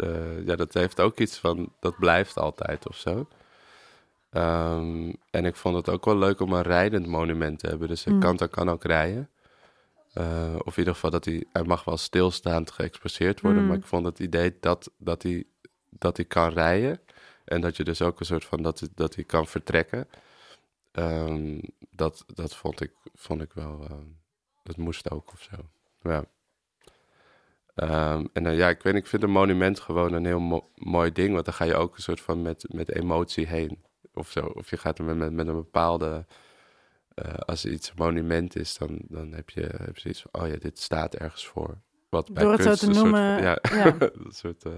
uh, 0.03 0.45
ja, 0.45 0.55
dat 0.55 0.73
heeft 0.73 0.99
ook 0.99 1.19
iets 1.19 1.37
van, 1.37 1.73
dat 1.79 1.97
blijft 1.99 2.37
altijd 2.37 2.87
of 2.87 2.97
zo. 2.97 3.27
Um, 4.31 5.15
en 5.29 5.45
ik 5.45 5.55
vond 5.55 5.75
het 5.75 5.89
ook 5.89 6.05
wel 6.05 6.17
leuk 6.17 6.39
om 6.39 6.53
een 6.53 6.61
rijdend 6.61 7.07
monument 7.07 7.59
te 7.59 7.67
hebben. 7.67 7.87
Dus 7.87 8.05
mm. 8.05 8.19
kan, 8.19 8.37
kan 8.49 8.69
ook 8.69 8.83
rijden. 8.83 9.29
Uh, 10.17 10.55
of 10.63 10.73
in 10.73 10.77
ieder 10.79 10.93
geval 10.93 11.09
dat 11.09 11.25
hij, 11.25 11.45
hij 11.51 11.63
mag 11.63 11.83
wel 11.83 11.97
stilstaand 11.97 12.71
geëxposeerd 12.71 13.41
worden. 13.41 13.61
Mm. 13.61 13.67
Maar 13.67 13.77
ik 13.77 13.85
vond 13.85 14.05
het 14.05 14.19
idee 14.19 14.57
dat, 14.59 14.91
dat, 14.97 15.23
hij, 15.23 15.43
dat 15.89 16.17
hij 16.17 16.25
kan 16.25 16.49
rijden. 16.49 16.99
En 17.45 17.61
dat 17.61 17.77
je 17.77 17.83
dus 17.83 18.01
ook 18.01 18.19
een 18.19 18.25
soort 18.25 18.45
van 18.45 18.61
dat, 18.61 18.89
dat 18.95 19.15
hij 19.15 19.23
kan 19.23 19.47
vertrekken. 19.47 20.07
Um, 20.91 21.61
dat, 21.89 22.25
dat 22.33 22.55
vond 22.55 22.81
ik, 22.81 22.91
vond 23.13 23.41
ik 23.41 23.53
wel. 23.53 23.87
Uh, 23.91 23.97
dat 24.63 24.77
moest 24.77 25.11
ook 25.11 25.31
of 25.33 25.41
zo. 25.41 25.69
Ja. 26.01 26.25
Um, 27.75 28.29
en 28.33 28.45
uh, 28.45 28.57
ja, 28.57 28.69
ik 28.69 28.81
weet 28.81 28.95
ik 28.95 29.07
vind 29.07 29.23
een 29.23 29.31
monument 29.31 29.79
gewoon 29.79 30.13
een 30.13 30.25
heel 30.25 30.39
mo 30.39 30.69
mooi 30.75 31.11
ding. 31.11 31.33
Want 31.33 31.45
dan 31.45 31.53
ga 31.53 31.65
je 31.65 31.75
ook 31.75 31.95
een 31.95 32.01
soort 32.01 32.21
van 32.21 32.41
met, 32.41 32.65
met 32.67 32.91
emotie 32.91 33.47
heen. 33.47 33.83
Of 34.13 34.31
zo. 34.31 34.39
Of 34.39 34.69
je 34.69 34.77
gaat 34.77 34.99
er 34.99 35.05
met, 35.05 35.31
met, 35.31 35.47
een 35.47 35.55
bepaalde. 35.55 36.25
Uh, 37.25 37.33
als 37.33 37.65
iets 37.65 37.89
een 37.89 37.95
monument 37.97 38.55
is, 38.55 38.77
dan, 38.77 38.99
dan 39.07 39.33
heb, 39.33 39.49
je, 39.49 39.61
heb 39.61 39.95
je 39.95 40.01
zoiets 40.01 40.21
van: 40.21 40.41
oh 40.41 40.47
ja, 40.47 40.55
dit 40.55 40.79
staat 40.79 41.15
ergens 41.15 41.47
voor. 41.47 41.77
Wat 42.09 42.33
bij 42.33 42.43
Door 42.43 42.51
het 42.51 42.61
kunst 42.61 42.79
zo 42.79 42.91
te 42.91 42.99
noemen. 42.99 43.43
Soort, 43.43 43.69
ja, 43.69 43.77
ja. 43.77 43.95
een 44.25 44.31
soort. 44.31 44.65
Uh, 44.65 44.73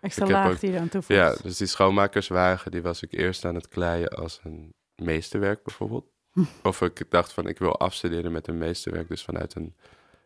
Extra 0.00 0.26
laag 0.26 0.52
ook, 0.52 0.60
die 0.60 0.70
je 0.70 0.78
aan 0.78 0.88
toevoegt. 0.88 1.20
Ja, 1.20 1.34
dus 1.42 1.56
die 1.56 1.66
schoonmakerswagen, 1.66 2.70
die 2.70 2.82
was 2.82 3.02
ik 3.02 3.12
eerst 3.12 3.44
aan 3.44 3.54
het 3.54 3.68
kleien 3.68 4.08
als 4.08 4.40
een 4.42 4.74
meesterwerk 4.96 5.62
bijvoorbeeld. 5.62 6.06
of 6.62 6.80
ik 6.80 7.10
dacht 7.10 7.32
van, 7.32 7.48
ik 7.48 7.58
wil 7.58 7.78
afstuderen 7.78 8.32
met 8.32 8.48
een 8.48 8.58
meesterwerk. 8.58 9.08
Dus 9.08 9.24
vanuit 9.24 9.54
een 9.54 9.74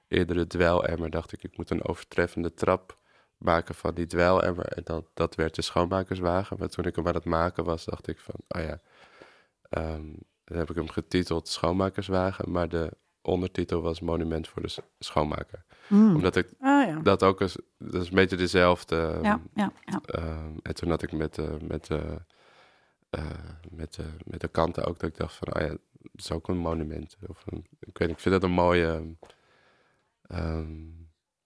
eerdere 0.09 0.47
dwelemmer 0.47 1.11
dacht 1.11 1.33
ik, 1.33 1.43
ik 1.43 1.57
moet 1.57 1.71
een 1.71 1.85
overtreffende 1.85 2.55
trap 2.55 2.99
maken 3.39 3.75
van 3.75 3.95
die 3.95 4.07
dwelemmer. 4.07 4.67
En 4.67 4.83
dat, 4.85 5.05
dat 5.15 5.35
werd 5.35 5.55
de 5.55 5.63
schoonmakerswagen. 5.63 6.57
Maar 6.59 6.69
toen 6.69 6.85
ik 6.85 6.97
hem 6.97 7.07
aan 7.09 7.15
het 7.15 7.25
maken 7.25 7.65
was, 7.65 7.85
dacht 7.85 8.09
ik 8.09 8.19
van, 8.21 8.35
oh 8.49 8.63
ja, 8.63 8.81
um, 9.71 10.17
dan 10.45 10.59
heb 10.59 10.71
ik 10.71 10.77
hem 10.77 10.89
getiteld 10.89 11.49
Schoonmakerswagen. 11.49 12.51
Maar 12.51 12.69
de 12.69 12.93
ondertitel 13.23 13.83
was 13.83 14.01
Monument 14.01 14.49
voor 14.49 14.63
de 14.63 14.75
schoonmaker. 14.99 15.65
Mm. 15.89 16.15
Omdat 16.15 16.37
ik 16.37 16.47
Ah, 16.61 16.87
ja. 16.89 17.01
dat 17.01 17.23
ook 17.23 17.41
als, 17.41 17.57
dat 17.79 18.03
is 18.03 18.09
een 18.09 18.15
beetje 18.15 18.37
dezelfde. 18.37 18.97
um, 18.97 19.23
Ja, 19.23 19.41
ja, 19.55 19.73
um, 20.19 20.57
en 20.63 20.75
toen 20.75 20.91
had 20.91 21.03
ik 21.03 21.13
met, 21.13 21.39
uh, 21.39 21.47
met, 21.61 21.89
uh, 21.89 21.99
uh, 23.11 23.25
met, 23.71 23.97
uh, 24.01 24.07
met 24.25 24.41
de 24.41 24.49
kanten 24.49 24.85
ook 24.85 24.99
dat 24.99 25.11
ik 25.11 25.17
dacht 25.17 25.35
van, 25.35 25.55
oh 25.55 25.61
ja, 25.61 25.69
het 25.69 25.81
is 26.15 26.33
ook 26.33 26.49
een 26.49 26.59
monument. 26.59 27.17
Of 27.27 27.43
een, 27.47 27.67
ik 27.81 27.99
weet 27.99 28.09
niet, 28.09 28.17
ik 28.17 28.23
vind 28.23 28.35
dat 28.35 28.43
een 28.43 28.51
mooie... 28.57 29.17
Um, 30.29 30.97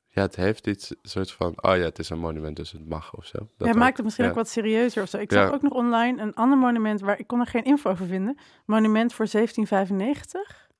ja, 0.06 0.22
het 0.22 0.36
heeft 0.36 0.66
iets 0.66 0.90
een 0.90 0.96
soort 1.02 1.32
van, 1.32 1.62
oh 1.64 1.76
ja, 1.76 1.82
het 1.82 1.98
is 1.98 2.10
een 2.10 2.18
monument, 2.18 2.56
dus 2.56 2.72
het 2.72 2.88
mag 2.88 3.14
of 3.14 3.26
zo. 3.26 3.38
Dat 3.38 3.48
ja, 3.66 3.68
ook. 3.68 3.74
maakt 3.78 3.96
het 3.96 4.04
misschien 4.04 4.24
Ja. 4.24 4.30
ook 4.30 4.36
wat 4.36 4.48
serieuzer 4.48 5.02
of 5.02 5.08
zo. 5.08 5.18
Ik 5.18 5.30
Ja. 5.32 5.44
zag 5.44 5.54
ook 5.54 5.62
nog 5.62 5.72
online 5.72 6.22
een 6.22 6.34
ander 6.34 6.58
monument 6.58 7.00
waar 7.00 7.18
ik 7.18 7.26
kon 7.26 7.40
er 7.40 7.46
geen 7.46 7.64
info 7.64 7.90
over 7.90 8.06
vinden. 8.06 8.38
Monument 8.66 9.12
voor 9.14 9.26
1795. 9.30 10.70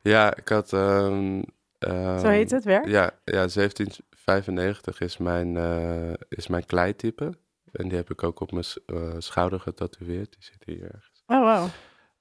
Ja, 0.00 0.36
ik 0.36 0.48
had... 0.48 0.72
um, 0.72 1.44
um, 1.78 2.18
Zo 2.18 2.28
heet 2.28 2.50
het 2.50 2.64
werk. 2.64 2.86
Ja, 2.86 3.10
ja 3.24 3.46
1795 3.46 5.00
is 5.00 5.16
mijn, 5.16 5.54
uh, 5.54 6.12
is 6.28 6.46
mijn 6.46 6.66
kleitype. 6.66 7.32
En 7.72 7.88
die 7.88 7.96
heb 7.96 8.10
ik 8.10 8.22
ook 8.22 8.40
op 8.40 8.52
mijn 8.52 8.64
uh, 8.86 9.14
schouder 9.18 9.60
getatoeëerd. 9.60 10.32
Die 10.32 10.42
zit 10.44 10.62
hier 10.64 10.82
ergens. 10.84 11.22
Oh, 11.26 11.40
wow. 11.40 11.68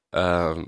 Ehm, 0.10 0.66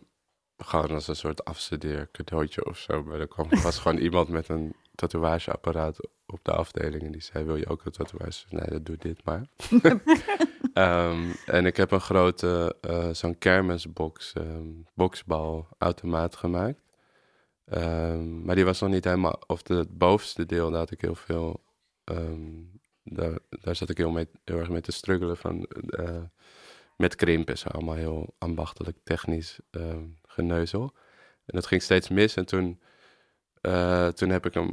gewoon 0.58 0.92
als 0.92 1.08
een 1.08 1.16
soort 1.16 1.46
afstudeer 1.46 2.10
cadeautje 2.12 2.66
of 2.66 2.78
zo. 2.78 3.04
Maar 3.04 3.20
er 3.20 3.28
kwam, 3.28 3.50
was 3.50 3.80
gewoon 3.80 3.98
iemand 4.08 4.30
met 4.30 4.50
een 4.50 4.76
tatoeageapparaat 4.96 6.08
op 6.26 6.40
de 6.42 6.52
afdeling. 6.52 7.04
En 7.04 7.12
die 7.12 7.22
zei, 7.22 7.46
wil 7.46 7.56
je 7.56 7.68
ook 7.68 7.86
een 7.86 7.92
tatoeage? 7.92 8.46
Nee, 8.50 8.70
dat 8.70 8.86
doe 8.86 8.98
dit 8.98 9.24
maar. 9.24 9.48
Ehm, 10.74 11.32
en 11.46 11.66
ik 11.66 11.78
heb 11.78 11.92
een 11.92 12.02
grote, 12.02 12.76
eh, 12.82 13.10
zo'n 13.12 13.38
kermisbox, 13.38 14.34
ehm, 14.34 14.68
boksbalautomaat 14.94 16.36
gemaakt. 16.36 16.82
Ehm, 17.66 18.44
maar 18.44 18.56
die 18.56 18.66
was 18.66 18.82
nog 18.82 18.90
niet 18.90 19.04
helemaal, 19.04 19.42
of 19.48 19.62
de, 19.62 19.76
het 19.76 19.98
bovenste 19.98 20.46
deel, 20.46 20.70
daar 20.70 20.80
had 20.80 20.92
ik 20.92 21.02
heel 21.02 21.16
veel, 21.16 21.64
daar, 23.04 23.40
daar 23.50 23.76
zat 23.76 23.90
ik 23.90 23.98
heel, 23.98 24.12
mee, 24.12 24.28
heel 24.44 24.58
erg 24.58 24.70
mee 24.70 24.82
te 24.82 24.92
struggelen 24.92 25.38
van, 25.38 25.64
eh, 25.64 26.22
met 26.98 27.16
krimpen. 27.16 27.58
Zo 27.58 27.70
allemaal 27.70 27.96
heel 27.96 28.36
ambachtelijk, 28.38 28.98
technisch 29.04 29.60
geneuzel. 30.38 30.94
En 31.46 31.56
dat 31.56 31.66
ging 31.66 31.82
steeds 31.82 32.10
mis 32.10 32.36
en 32.36 32.46
toen, 32.46 32.82
eh, 33.62 34.08
toen 34.08 34.30
heb 34.30 34.46
ik 34.46 34.54
hem, 34.54 34.70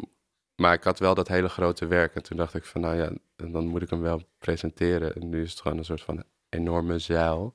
maar 0.56 0.72
ik 0.74 0.82
had 0.82 0.98
wel 0.98 1.14
dat 1.14 1.28
hele 1.28 1.48
grote 1.48 1.86
werk. 1.86 2.14
En 2.14 2.22
toen 2.22 2.36
dacht 2.36 2.54
ik 2.54 2.64
van, 2.64 2.80
nou 2.80 2.96
ja, 2.96 3.10
dan 3.36 3.66
moet 3.66 3.82
ik 3.82 3.90
hem 3.90 4.00
wel 4.00 4.22
presenteren. 4.38 5.14
En 5.14 5.28
nu 5.28 5.42
is 5.42 5.50
het 5.50 5.60
gewoon 5.60 5.78
een 5.78 5.84
soort 5.84 6.02
van 6.02 6.24
enorme 6.48 6.98
zeil. 6.98 7.54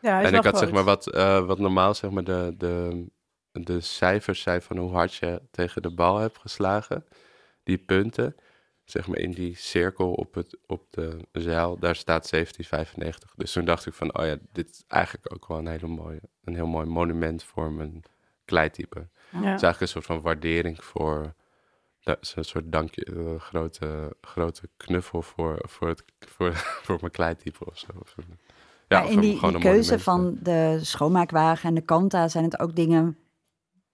Ja, 0.00 0.22
En 0.22 0.34
ik 0.34 0.44
had 0.44 0.58
zeg 0.58 0.70
maar 0.70 0.84
wat, 0.84 1.10
eh, 1.10 1.46
wat 1.46 1.58
normaal 1.58 1.94
zeg 1.94 2.10
maar 2.10 2.24
de, 2.24 2.54
de, 2.56 3.04
de 3.52 3.80
cijfers 3.80 4.42
zijn 4.42 4.62
van 4.62 4.76
hoe 4.76 4.90
hard 4.90 5.14
je 5.14 5.42
tegen 5.50 5.82
de 5.82 5.90
bal 5.90 6.18
hebt 6.18 6.38
geslagen. 6.38 7.04
Die 7.62 7.78
punten, 7.78 8.36
zeg 8.90 9.06
maar 9.06 9.18
in 9.18 9.30
die 9.30 9.56
cirkel 9.56 10.12
op, 10.12 10.34
het, 10.34 10.58
op 10.66 10.86
de 10.90 11.16
zeil, 11.32 11.78
daar 11.78 11.96
staat 11.96 12.30
1795. 12.30 13.34
Dus 13.36 13.52
toen 13.52 13.64
dacht 13.64 13.86
ik 13.86 13.94
van, 13.94 14.18
oh 14.18 14.24
ja, 14.26 14.36
dit 14.52 14.70
is 14.70 14.84
eigenlijk 14.88 15.34
ook 15.34 15.48
wel 15.48 15.58
een, 15.58 15.66
hele 15.66 15.86
mooie, 15.86 16.20
een 16.44 16.54
heel 16.54 16.66
mooi 16.66 16.86
monument 16.86 17.42
voor 17.44 17.72
mijn 17.72 18.02
kleitype. 18.44 18.98
Het 18.98 19.08
Ja. 19.30 19.38
is 19.38 19.44
eigenlijk 19.46 19.80
een 19.80 19.88
soort 19.88 20.04
van 20.06 20.20
waardering 20.20 20.84
voor, 20.84 21.34
een 22.04 22.44
soort 22.44 22.72
dankje, 22.72 23.08
een 23.10 23.40
grote, 23.40 24.16
grote 24.20 24.68
knuffel 24.76 25.22
voor, 25.22 25.58
voor, 25.68 25.88
het, 25.88 26.04
voor, 26.18 26.54
voor 26.84 26.98
mijn 27.00 27.12
kleitype 27.12 27.64
of 27.64 27.78
zo. 27.78 27.86
Ja, 28.88 29.02
in 29.02 29.20
die, 29.20 29.40
die 29.40 29.58
keuze 29.58 29.98
van 29.98 30.36
de 30.42 30.78
schoonmaakwagen 30.82 31.68
en 31.68 31.74
de 31.74 31.80
kanta 31.80 32.28
zijn 32.28 32.44
het 32.44 32.60
ook 32.60 32.76
dingen 32.76 33.18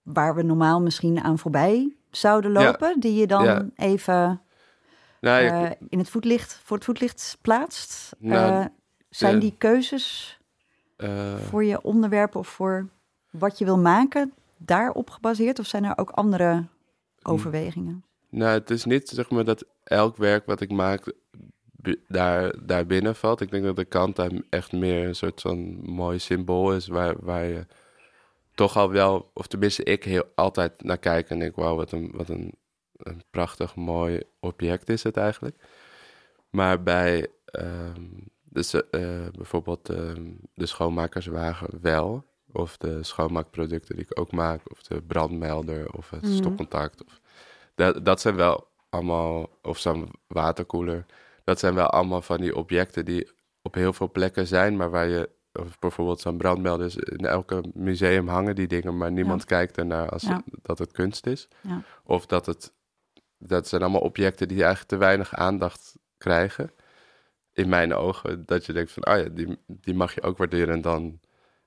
waar 0.02 0.34
we 0.34 0.42
normaal 0.42 0.80
misschien 0.80 1.20
aan 1.20 1.38
voorbij 1.38 1.96
zouden 2.10 2.52
Ja. 2.52 2.62
lopen, 2.64 3.00
die 3.00 3.14
je 3.14 3.26
dan 3.26 3.44
Ja. 3.44 3.66
even 3.74 4.40
Nou, 5.26 5.46
eh, 5.46 5.70
in 5.88 5.98
het 5.98 6.08
voetlicht, 6.08 6.60
voor 6.64 6.76
het 6.76 6.84
voetlicht 6.84 7.38
plaatst. 7.40 8.14
Nou, 8.18 8.62
Eh, 8.62 8.66
zijn 9.08 9.34
de- 9.34 9.40
die 9.40 9.54
keuzes 9.58 10.38
eh, 10.96 11.36
voor 11.36 11.64
je 11.64 11.82
onderwerp 11.82 12.34
of 12.34 12.48
voor 12.48 12.88
wat 13.30 13.58
je 13.58 13.64
wil 13.64 13.78
maken 13.78 14.32
daarop 14.56 15.10
gebaseerd? 15.10 15.58
Of 15.58 15.66
zijn 15.66 15.84
er 15.84 15.98
ook 15.98 16.10
andere 16.10 16.64
overwegingen? 17.22 18.04
Nou, 18.30 18.50
het 18.58 18.70
is 18.70 18.84
niet 18.84 19.08
zeg 19.08 19.30
maar 19.30 19.44
dat 19.44 19.64
elk 19.84 20.16
werk 20.16 20.46
wat 20.46 20.60
ik 20.60 20.70
maak 20.70 21.12
daar, 22.08 22.54
daar 22.66 22.86
binnen 22.86 23.16
valt. 23.16 23.40
Ik 23.40 23.50
denk 23.50 23.64
dat 23.64 23.76
de 23.76 23.84
kant 23.84 24.16
daar 24.16 24.30
echt 24.50 24.72
meer 24.72 25.06
een 25.08 25.14
soort 25.14 25.40
van 25.40 25.58
mooi 25.90 26.18
symbool 26.18 26.74
is 26.74 26.86
waar, 26.86 27.14
waar 27.20 27.44
je 27.44 27.66
toch 28.54 28.76
al 28.76 28.90
wel, 28.90 29.30
of 29.34 29.46
tenminste 29.46 29.82
ik 29.82 30.04
heel 30.04 30.24
altijd 30.34 30.82
naar 30.82 30.98
kijk 30.98 31.30
en 31.30 31.38
denk, 31.38 31.56
wauw, 31.56 31.76
wat 31.76 31.92
een, 31.92 32.10
wat 32.14 32.28
een, 32.28 32.54
een 32.96 33.22
prachtig 33.30 33.74
mooi 33.74 34.22
object 34.40 34.88
is 34.88 35.02
het 35.02 35.16
eigenlijk. 35.16 35.56
Maar 36.50 36.82
bij 36.82 37.26
dus, 38.42 38.74
bijvoorbeeld 39.36 39.88
ehm, 39.88 40.30
de 40.54 40.66
schoonmakerswagen 40.66 41.78
wel, 41.82 42.24
of 42.52 42.76
de 42.76 43.02
schoonmaakproducten 43.02 43.94
die 43.96 44.04
ik 44.04 44.20
ook 44.20 44.32
maak, 44.32 44.70
of 44.70 44.82
de 44.82 45.02
brandmelder, 45.02 45.92
of 45.92 46.10
het 46.10 46.22
Mhm. 46.22 46.32
stopcontact. 46.32 47.04
Of, 47.04 47.20
dat, 47.74 48.04
dat 48.04 48.20
zijn 48.20 48.36
wel 48.36 48.68
allemaal, 48.88 49.48
of 49.62 49.78
zo'n 49.78 50.10
waterkoeler, 50.26 51.06
dat 51.44 51.58
zijn 51.58 51.74
wel 51.74 51.86
allemaal 51.86 52.22
van 52.22 52.40
die 52.40 52.56
objecten 52.56 53.04
die 53.04 53.30
op 53.62 53.74
heel 53.74 53.92
veel 53.92 54.10
plekken 54.10 54.46
zijn, 54.46 54.76
maar 54.76 54.90
waar 54.90 55.08
je, 55.08 55.28
of 55.52 55.78
bijvoorbeeld 55.78 56.20
zo'n 56.20 56.36
brandmelder, 56.36 57.12
in 57.18 57.26
elke 57.26 57.64
museum 57.74 58.28
hangen 58.28 58.54
die 58.54 58.66
dingen, 58.66 58.96
maar 58.96 59.12
niemand 59.12 59.44
kijkt 59.44 59.76
ernaar 59.78 60.08
als 60.10 60.22
Ja. 60.22 60.42
dat 60.62 60.78
het 60.78 60.92
kunst 60.92 61.26
is. 61.26 61.48
Ja. 61.62 61.82
Of 62.04 62.26
dat 62.26 62.46
het, 62.46 62.72
dat 63.38 63.68
zijn 63.68 63.82
allemaal 63.82 64.00
objecten 64.00 64.48
die 64.48 64.58
eigenlijk 64.58 64.88
te 64.88 64.96
weinig 64.96 65.34
aandacht 65.34 65.96
krijgen. 66.18 66.70
In 67.52 67.68
mijn 67.68 67.94
ogen, 67.94 68.46
dat 68.46 68.66
je 68.66 68.72
denkt 68.72 68.92
van, 68.92 69.06
oh 69.06 69.16
ja, 69.16 69.28
die, 69.28 69.58
die 69.66 69.94
mag 69.94 70.14
je 70.14 70.22
ook 70.22 70.38
waarderen. 70.38 70.74
En 70.74 70.80
dan 70.80 71.20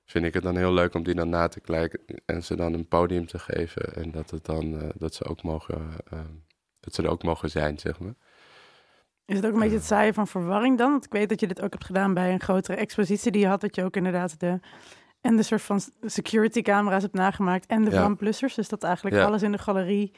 vind 0.04 0.24
ik 0.24 0.34
het 0.34 0.42
dan 0.42 0.56
heel 0.56 0.72
leuk 0.72 0.94
om 0.94 1.02
die 1.02 1.14
dan 1.14 1.28
na 1.28 1.48
te 1.48 1.60
kijken 1.60 2.00
en 2.26 2.44
ze 2.44 2.56
dan 2.56 2.72
een 2.72 2.88
podium 2.88 3.26
te 3.26 3.38
geven. 3.38 3.94
En 3.94 4.10
dat, 4.10 4.30
het 4.30 4.44
dan, 4.44 4.80
eh, 4.80 4.88
dat, 4.94 5.14
ze 5.14 5.24
ook 5.24 5.42
mogen, 5.42 5.90
eh, 6.10 6.18
dat 6.80 6.94
ze 6.94 7.02
er 7.02 7.10
ook 7.10 7.22
mogen 7.22 7.50
zijn, 7.50 7.78
zeg 7.78 7.98
maar. 7.98 8.14
Is 9.24 9.36
het 9.36 9.46
ook 9.46 9.52
een 9.52 9.60
beetje 9.60 9.76
het 9.76 9.84
zaaien 9.86 10.14
van 10.14 10.26
verwarring 10.26 10.78
dan? 10.78 10.90
Want 10.90 11.04
ik 11.04 11.12
weet 11.12 11.28
dat 11.28 11.40
je 11.40 11.46
dit 11.46 11.60
ook 11.62 11.72
hebt 11.72 11.84
gedaan 11.84 12.14
bij 12.14 12.32
een 12.32 12.40
grotere 12.40 12.76
expositie 12.76 13.30
die 13.32 13.40
je 13.40 13.46
had. 13.46 13.60
Dat 13.60 13.74
je 13.74 13.84
ook 13.84 13.96
inderdaad 13.96 14.40
de... 14.40 14.60
En 15.20 15.36
de 15.36 15.42
soort 15.42 15.62
van 15.62 15.80
security 16.02 16.62
camera's 16.62 17.02
hebt 17.02 17.14
nagemaakt. 17.14 17.66
En 17.66 17.84
de 17.84 17.90
Ja. 17.90 17.96
brandblussers. 17.98 18.54
Dus 18.54 18.68
dat 18.68 18.82
eigenlijk 18.82 19.16
Ja. 19.16 19.24
alles 19.24 19.42
in 19.42 19.52
de 19.52 19.58
galerie 19.58 20.12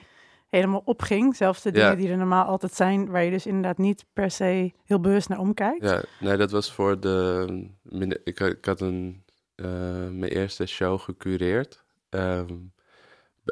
helemaal 0.52 0.82
opging. 0.84 1.36
Zelfs 1.36 1.62
de 1.62 1.68
Ja. 1.72 1.74
dingen 1.74 1.96
die 1.96 2.10
er 2.10 2.16
normaal 2.16 2.44
altijd 2.46 2.74
zijn. 2.74 3.10
Waar 3.10 3.24
je 3.24 3.30
dus 3.30 3.46
inderdaad 3.46 3.78
niet 3.78 4.04
per 4.12 4.30
se 4.30 4.72
heel 4.84 5.00
bewust 5.00 5.28
naar 5.28 5.38
omkijkt. 5.38 5.84
Ja, 5.84 6.02
nee, 6.20 6.36
dat 6.36 6.50
was 6.50 6.72
voor 6.72 7.00
de. 7.00 7.46
min- 7.82 8.20
Ik, 8.24 8.38
had- 8.38 8.50
ik 8.50 8.64
had 8.64 8.80
een, 8.80 9.24
eh, 9.54 9.64
mijn 10.10 10.24
eerste 10.32 10.66
show 10.66 11.00
gecureerd. 11.00 11.84
Ehm, 12.08 12.54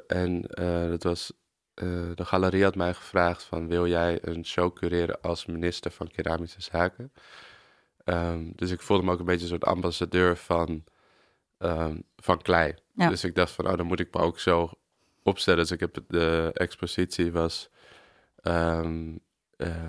en 0.06 0.46
eh, 0.46 0.88
dat 0.88 1.02
was. 1.02 1.32
eh, 1.74 1.86
de 2.14 2.24
galerie 2.24 2.62
had 2.62 2.74
mij 2.74 2.94
gevraagd: 2.94 3.42
van, 3.42 3.68
Wil 3.68 3.86
jij 3.86 4.18
een 4.22 4.44
show 4.44 4.74
cureren 4.74 5.20
als 5.20 5.46
minister 5.46 5.90
van 5.90 6.08
Keramische 6.10 6.62
Zaken? 6.62 7.12
Ehm, 8.04 8.50
dus 8.54 8.70
ik 8.70 8.80
voelde 8.80 9.04
me 9.04 9.12
ook 9.12 9.18
een 9.18 9.24
beetje 9.24 9.42
een 9.42 9.48
soort 9.48 9.64
ambassadeur 9.64 10.36
van, 10.36 10.84
ehm, 11.58 11.98
van 12.16 12.42
klei. 12.42 12.74
Ja. 12.94 13.08
Dus 13.08 13.24
ik 13.24 13.34
dacht 13.34 13.52
van, 13.52 13.66
oh, 13.70 13.76
dan 13.76 13.86
moet 13.86 14.00
ik 14.00 14.14
me 14.14 14.20
ook 14.20 14.38
zo 14.38 14.70
opstellen. 15.30 15.60
Dus 15.60 15.70
ik 15.70 15.80
heb 15.80 15.98
de 16.08 16.50
expositie 16.54 17.32
was, 17.32 17.70
ehm, 18.42 19.16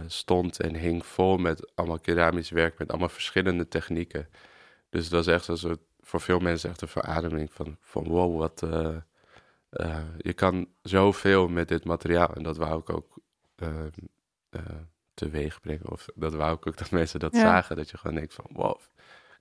stond 0.08 0.60
en 0.60 0.76
hing 0.76 1.06
vol 1.06 1.38
met 1.38 1.72
allemaal 1.76 2.00
keramisch 2.00 2.50
werk, 2.50 2.78
met 2.80 2.90
allemaal 2.90 3.10
verschillende 3.10 3.68
technieken. 3.68 4.30
Dus 4.90 5.10
dat 5.10 5.26
was 5.26 5.34
echt 5.34 5.48
een 5.48 5.58
soort, 5.58 5.80
voor 6.02 6.22
veel 6.22 6.40
mensen 6.40 6.70
echt 6.70 6.82
een 6.82 6.88
verademing 6.88 7.54
van, 7.54 7.78
van 7.82 8.04
wow, 8.08 8.38
wat, 8.38 8.60
je 10.18 10.34
kan 10.36 10.68
zoveel 10.82 11.48
met 11.48 11.68
dit 11.68 11.86
materiaal. 11.86 12.34
En 12.34 12.44
dat 12.44 12.58
wou 12.58 12.80
ik 12.80 12.90
ook 12.90 13.18
ehm, 13.56 13.90
teweeg 15.14 15.62
brengen. 15.62 15.92
Of 15.92 16.08
dat 16.16 16.34
wou 16.34 16.56
ik 16.56 16.68
ook 16.68 16.78
dat 16.78 16.92
mensen 16.92 17.20
dat 17.20 17.36
zagen. 17.36 17.76
Dat 17.76 17.90
je 17.90 17.98
gewoon 17.98 18.16
denkt 18.16 18.34
van 18.34 18.46
wow, 18.50 18.80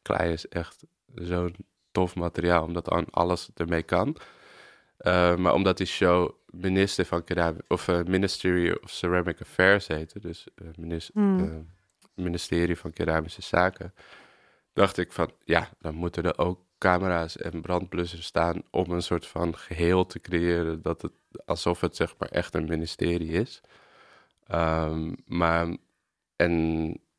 klei 0.03 0.33
is 0.33 0.49
echt 0.49 0.85
zo'n 1.15 1.57
tof 1.91 2.15
materiaal. 2.15 2.65
Omdat 2.65 3.11
alles 3.11 3.51
ermee 3.55 3.83
kan. 3.83 4.17
Uh, 5.01 5.37
maar 5.37 5.55
omdat 5.55 5.77
die 5.77 5.87
show 5.87 6.31
minister 6.51 7.05
van 7.05 7.25
Keramic, 7.25 7.63
of 7.69 7.89
uh, 7.89 8.03
Ministry 8.03 8.71
of 8.83 8.91
Ceramic 8.91 9.41
Affairs 9.41 9.87
heette, 9.87 10.19
dus 10.19 10.49
uh, 11.15 11.57
ministerie 12.15 12.77
van 12.77 12.93
Keramische 12.93 13.43
Zaken, 13.43 13.95
dacht 14.73 14.99
ik 14.99 15.13
van 15.13 15.33
ja, 15.45 15.69
dan 15.79 15.95
moeten 15.95 16.25
er 16.25 16.39
ook 16.39 16.61
camera's 16.79 17.37
en 17.37 17.61
brandblussers 17.61 18.27
staan 18.27 18.63
om 18.71 18.91
een 18.91 19.03
soort 19.03 19.27
van 19.27 19.57
geheel 19.57 20.07
te 20.07 20.21
creëren 20.21 20.83
dat 20.83 21.03
het 21.03 21.13
alsof 21.45 21.81
het 21.81 21.97
zeg 21.97 22.15
maar 22.19 22.29
echt 22.29 22.55
een 22.55 22.69
ministerie 22.69 23.31
is. 23.31 23.61
Um, 24.53 25.17
maar, 25.27 25.77
en 26.37 26.53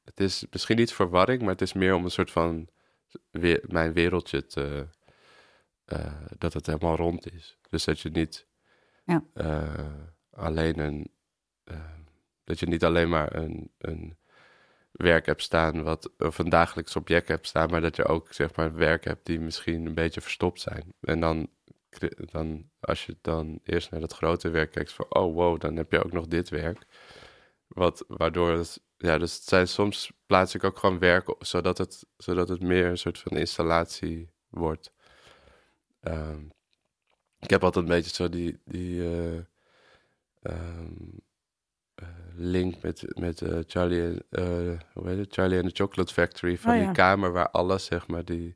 het 0.03 0.19
is 0.19 0.45
misschien 0.51 0.77
niet 0.77 0.93
verwarring, 0.93 1.41
maar 1.41 1.51
het 1.51 1.61
is 1.61 1.73
meer 1.73 1.93
om 1.93 2.03
een 2.03 2.11
soort 2.11 2.31
van 2.31 2.67
mijn 3.67 3.93
wereldje 3.93 4.45
te, 4.45 4.87
uh, 5.93 6.13
dat 6.37 6.53
het 6.53 6.65
helemaal 6.65 6.95
rond 6.95 7.33
is. 7.33 7.57
Dus 7.71 7.83
dat 7.83 7.99
je 7.99 8.09
niet 8.09 8.47
ja. 9.05 9.23
uh, 9.33 10.03
alleen 10.29 10.79
een, 10.79 11.11
uh, 11.65 11.99
dat 12.43 12.59
je 12.59 12.65
niet 12.65 12.83
alleen 12.83 13.09
maar 13.09 13.35
een, 13.35 13.71
een 13.77 14.17
werk 14.91 15.25
hebt 15.25 15.41
staan, 15.41 15.83
wat, 15.83 16.11
of 16.17 16.37
een 16.37 16.49
dagelijks 16.49 16.95
object 16.95 17.27
hebt 17.27 17.47
staan, 17.47 17.69
maar 17.69 17.81
dat 17.81 17.95
je 17.95 18.05
ook 18.05 18.33
zeg 18.33 18.55
maar 18.55 18.73
werk 18.73 19.03
hebt 19.03 19.25
die 19.25 19.39
misschien 19.39 19.85
een 19.85 19.93
beetje 19.93 20.21
verstopt 20.21 20.61
zijn. 20.61 20.93
En 21.01 21.19
dan, 21.19 21.49
dan 22.31 22.69
als 22.79 23.05
je 23.05 23.17
dan 23.21 23.59
eerst 23.63 23.91
naar 23.91 23.99
dat 23.99 24.13
grote 24.13 24.49
werk 24.49 24.71
kijkt, 24.71 24.93
van 24.93 25.05
oh 25.09 25.33
wow, 25.33 25.59
dan 25.59 25.75
heb 25.75 25.91
je 25.91 26.03
ook 26.03 26.11
nog 26.11 26.27
dit 26.27 26.49
werk. 26.49 26.85
Wat, 27.67 28.05
waardoor 28.07 28.51
het, 28.51 28.81
ja, 28.97 29.17
dus 29.17 29.35
het 29.35 29.43
zijn 29.43 29.67
soms 29.67 30.11
plaats 30.25 30.55
ik 30.55 30.63
ook 30.63 30.77
gewoon 30.77 30.99
werk, 30.99 31.35
zodat 31.39 31.77
het, 31.77 32.05
zodat 32.17 32.49
het 32.49 32.61
meer 32.61 32.85
een 32.85 32.97
soort 32.97 33.19
van 33.19 33.37
installatie 33.37 34.31
wordt. 34.49 34.91
Um, 36.01 36.51
ik 37.41 37.49
heb 37.49 37.63
altijd 37.63 37.85
een 37.85 37.91
beetje 37.91 38.13
zo 38.13 38.29
die, 38.29 38.59
die 38.65 38.95
uh, 38.95 39.33
um, 40.41 41.21
uh, 42.01 42.07
link 42.35 42.81
met, 42.81 43.19
met 43.19 43.41
uh, 43.41 43.59
Charlie, 43.67 44.21
hoe 44.93 45.07
heet 45.07 45.17
het? 45.17 45.33
Charlie 45.33 45.59
and 45.61 45.75
the 45.75 45.83
Chocolate 45.83 46.13
Factory, 46.13 46.57
van 46.57 46.73
oh, 46.73 46.79
die 46.79 46.91
kamer 46.91 47.31
waar 47.31 47.49
alles, 47.49 47.85
zeg 47.85 48.07
maar, 48.07 48.25
die 48.25 48.55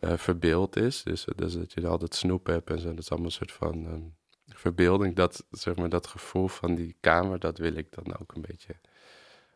verbeeld 0.00 0.76
is. 0.76 1.02
Dus, 1.02 1.26
dus 1.36 1.54
dat 1.54 1.72
je 1.72 1.86
altijd 1.86 2.14
snoep 2.14 2.46
hebt 2.46 2.70
en 2.70 2.78
zo, 2.78 2.88
dat 2.88 2.98
is 2.98 3.10
allemaal 3.10 3.28
een 3.28 3.32
soort 3.32 3.52
van... 3.52 3.84
Um, 3.84 4.14
verbeelding, 4.54 5.14
dat, 5.14 5.46
zeg 5.50 5.76
maar, 5.76 5.88
dat 5.88 6.06
gevoel 6.06 6.48
van 6.48 6.74
die 6.74 6.96
kamer, 7.00 7.38
dat 7.38 7.58
wil 7.58 7.74
ik 7.74 7.92
dan 7.92 8.18
ook 8.18 8.34
een 8.34 8.42
beetje. 8.42 8.76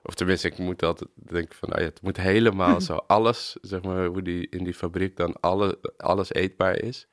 Of 0.03 0.15
tenminste, 0.15 0.49
ik 0.49 0.59
moet 0.59 0.83
altijd 0.83 1.11
denken 1.15 1.57
van, 1.57 1.69
nou 1.69 1.81
ja, 1.81 1.89
het 1.89 2.03
moet 2.03 2.17
helemaal 2.17 2.81
zo, 2.91 2.95
alles, 2.95 3.57
zeg 3.61 3.83
maar, 3.83 4.07
hoe 4.07 4.23
die 4.23 4.49
in 4.49 4.65
die 4.65 4.75
fabriek 4.75 5.17
dan 5.17 5.41
alle, 5.41 5.95
alles 5.97 6.33
eetbaar 6.33 6.79
is. 6.79 7.09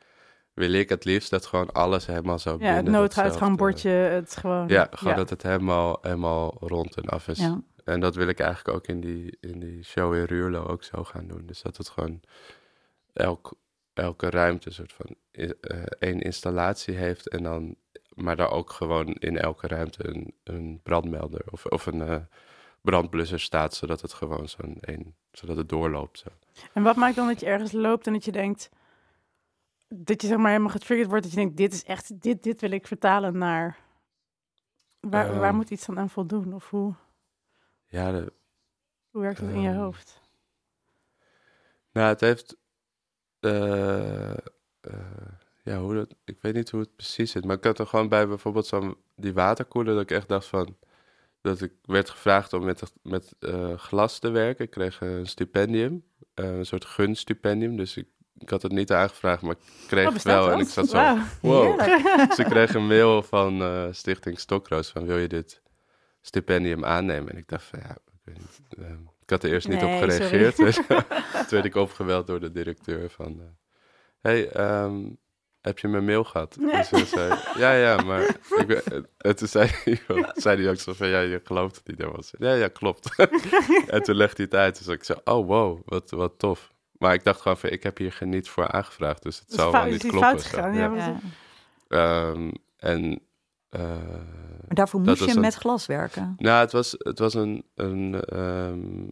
Wil 0.58 0.74
ik 0.74 0.90
het 0.90 1.06
liefst 1.06 1.30
dat 1.30 1.46
gewoon 1.46 1.72
alles 1.72 2.06
helemaal 2.06 2.40
zo 2.40 2.58
Ja, 2.60 2.74
het 2.74 2.86
nooduitgangbordje, 2.86 3.90
het 3.90 4.38
gewoon... 4.38 4.68
Ja, 4.68 4.88
gewoon 4.92 5.16
dat 5.16 5.30
het 5.30 5.44
helemaal, 5.44 5.98
helemaal 6.02 6.58
rond 6.60 6.96
en 6.96 7.06
af 7.06 7.28
is. 7.28 7.40
Ja. 7.40 7.62
En 7.84 8.00
dat 8.00 8.16
wil 8.16 8.28
ik 8.28 8.40
eigenlijk 8.40 8.78
ook 8.78 8.88
in 8.88 9.02
die, 9.02 9.38
in 9.40 9.60
die 9.60 9.84
show 9.84 10.16
in 10.16 10.24
Ruurlo 10.24 10.66
ook 10.66 10.84
zo 10.84 11.04
gaan 11.04 11.28
doen. 11.28 11.44
Dus 11.46 11.62
dat 11.62 11.78
het 11.78 11.90
gewoon 11.90 12.22
elk 13.14 13.58
elke 13.94 14.30
ruimte 14.30 14.72
soort 14.72 14.94
van 14.94 15.16
uh, 15.32 15.50
één 16.00 16.20
installatie 16.20 16.96
heeft 16.96 17.30
en 17.30 17.44
dan, 17.44 17.76
maar 18.14 18.36
daar 18.36 18.52
ook 18.52 18.72
gewoon 18.72 19.08
in 19.14 19.38
elke 19.38 19.68
ruimte 19.68 20.08
een, 20.08 20.34
een 20.44 20.80
brandmelder 20.84 21.42
of, 21.52 21.66
of 21.66 21.86
een 21.86 22.00
uh, 22.00 22.16
brandblusser 22.82 23.40
staat, 23.40 23.74
zodat 23.76 24.02
het 24.02 24.14
gewoon 24.14 24.50
zo'n 24.50 24.78
één, 24.82 25.16
zodat 25.32 25.58
het 25.58 25.70
doorloopt. 25.70 26.20
Zo. 26.20 26.30
En 26.74 26.84
wat 26.84 26.96
maakt 26.96 27.16
dan 27.16 27.28
dat 27.28 27.40
je 27.40 27.46
ergens 27.46 27.72
loopt 27.72 28.08
en 28.08 28.14
dat 28.14 28.26
je 28.26 28.32
denkt, 28.32 28.70
dat 29.88 30.22
je 30.22 30.28
zeg 30.28 30.38
maar 30.38 30.52
helemaal 30.52 30.72
getriggerd 30.72 31.10
wordt, 31.10 31.24
dat 31.24 31.34
je 31.34 31.40
denkt, 31.40 31.58
dit 31.58 31.74
is 31.74 31.84
echt, 31.84 32.22
dit, 32.22 32.44
dit 32.44 32.62
wil 32.62 32.72
ik 32.72 32.88
vertalen 32.88 33.38
naar, 33.38 33.78
waar, 35.00 35.34
waar 35.34 35.48
ehm. 35.48 35.56
moet 35.56 35.70
iets 35.70 35.86
dan 35.86 36.00
aan 36.00 36.10
voldoen? 36.10 36.54
Of 36.54 36.70
hoe, 36.70 36.94
ja, 37.86 38.12
de, 38.12 38.34
hoe 39.10 39.22
werkt 39.22 39.40
dat 39.40 39.50
in 39.50 39.62
je 39.62 39.70
ehm. 39.70 39.80
hoofd? 39.80 40.22
Nou, 41.92 42.08
het 42.08 42.20
heeft 42.20 42.58
uh, 43.40 44.34
ja, 45.64 45.80
hoe 45.80 45.94
dat, 45.94 46.16
ik 46.26 46.42
weet 46.42 46.54
niet 46.54 46.70
hoe 46.70 46.80
het 46.80 46.96
precies 46.96 47.32
zit. 47.32 47.46
Maar 47.46 47.56
ik 47.56 47.64
had 47.64 47.80
er 47.80 47.88
gewoon 47.88 48.10
bij 48.10 48.28
bijvoorbeeld 48.28 48.66
zo'n 48.66 48.98
die 49.16 49.34
waterkoeler 49.34 49.94
dat 49.94 50.04
ik 50.04 50.12
echt 50.12 50.28
dacht 50.28 50.46
van 50.46 50.78
dat 51.42 51.62
ik 51.62 51.74
werd 51.82 52.10
gevraagd 52.10 52.54
om 52.54 52.64
met, 52.64 52.94
met 53.02 53.36
uh, 53.40 53.78
glas 53.78 54.20
te 54.20 54.30
werken. 54.30 54.66
Ik 54.66 54.72
kreeg 54.72 55.02
een 55.02 55.26
stipendium, 55.26 56.04
een 56.34 56.66
soort 56.66 56.86
gunstipendium. 56.86 57.78
Dus 57.78 57.98
ik, 57.98 58.08
ik 58.40 58.50
had 58.50 58.62
het 58.62 58.72
niet 58.72 58.92
aangevraagd, 58.92 59.42
maar 59.42 59.52
ik 59.52 59.88
kreeg 59.88 60.08
oh, 60.08 60.14
het 60.14 60.24
wel. 60.24 60.52
En 60.52 60.60
ik 60.60 60.68
zat 60.68 60.90
zo, 60.90 60.98
wow. 60.98 61.20
wow. 61.42 61.80
dus 62.28 62.40
ik 62.40 62.46
kreeg 62.46 62.74
een 62.74 62.88
mail 62.88 63.24
van 63.24 63.62
uh, 63.62 63.88
Stichting 63.92 64.40
Stokroos 64.40 64.90
van 64.90 65.06
wil 65.06 65.18
je 65.18 65.28
dit 65.28 65.62
stipendium 66.22 66.86
aannemen? 66.86 67.32
En 67.32 67.38
ik 67.38 67.48
dacht 67.48 67.64
van 67.64 67.80
ja, 67.80 67.98
ik. 68.26 68.38
Ehm, 68.78 68.98
ik 69.28 69.34
had 69.34 69.44
er 69.44 69.52
eerst 69.52 69.68
niet 69.68 69.84
op 69.84 69.90
gereageerd. 69.90 70.58
Dus 70.66 70.76
toen 70.76 71.46
werd 71.50 71.66
ik 71.66 71.76
opgeweld 71.76 72.28
door 72.28 72.40
de 72.40 72.52
directeur 72.52 73.10
van... 73.10 73.36
Uh, 73.40 73.46
hey, 74.22 74.70
um, 74.84 75.18
heb 75.62 75.80
je 75.80 75.88
mijn 75.88 76.06
mail 76.06 76.24
gehad? 76.24 76.56
Nee. 76.60 76.84
Dus 76.90 77.10
zei, 77.10 77.34
ja, 77.58 77.74
ja, 77.74 78.02
maar... 78.02 78.22
Ik, 78.56 78.72
en 79.18 79.36
toen 79.36 79.48
zei, 79.48 79.70
zei 80.34 80.62
hij 80.62 80.70
ook 80.70 80.80
zo 80.80 80.94
van, 80.94 81.08
ja, 81.08 81.20
je 81.20 81.42
gelooft 81.44 81.76
het 81.76 81.88
niet. 81.88 82.08
Was, 82.12 82.34
ja, 82.40 82.54
ja, 82.54 82.68
klopt. 82.68 83.16
en 83.88 84.04
toen 84.04 84.16
legde 84.16 84.36
hij 84.36 84.46
het 84.46 84.56
uit. 84.56 84.78
Dus 84.78 84.88
ik 84.88 85.04
zei, 85.04 85.20
oh, 85.24 85.48
wow, 85.48 85.82
wat, 85.86 86.10
wat 86.10 86.34
tof. 86.38 86.72
Maar 86.98 87.14
ik 87.14 87.24
dacht 87.24 87.42
gewoon 87.42 87.58
van, 87.58 87.70
ik 87.70 87.84
heb 87.84 87.98
hier 87.98 88.18
niet 88.20 88.50
voor 88.50 88.68
aangevraagd. 88.68 89.24
Dus 89.24 89.40
het 89.40 89.52
zou 89.52 89.72
wel 89.72 89.86
niet 89.86 90.08
kloppen. 90.08 90.40
Fout 90.40 90.76
ja. 90.76 91.20
ja. 91.88 92.30
Um, 92.30 92.52
en 92.78 93.22
maar 94.68 94.76
daarvoor 94.76 95.00
moest 95.00 95.26
je 95.26 95.40
met 95.40 95.56
glas 95.56 95.86
werken? 95.86 96.34
Nou, 96.38 96.60
het 96.60 96.72
was, 96.72 96.96
het 96.98 97.20
was 97.20 97.34
een, 97.34 97.66
een 97.76 98.38
um, 98.40 99.12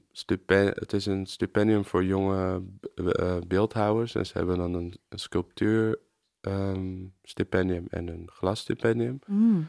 het 0.53 0.93
is 0.93 1.05
een 1.05 1.25
stipendium 1.25 1.85
voor 1.85 2.03
jonge 2.03 2.61
uh, 2.95 3.37
beeldhouwers. 3.47 4.15
En 4.15 4.25
ze 4.25 4.37
hebben 4.37 4.57
dan 4.57 4.73
een, 4.73 4.97
een 5.09 5.19
sculptuur 5.19 5.99
um, 6.41 7.13
stipendium 7.23 7.85
en 7.89 8.07
een 8.07 8.29
glasstipendium. 8.33 9.19
Mm. 9.25 9.67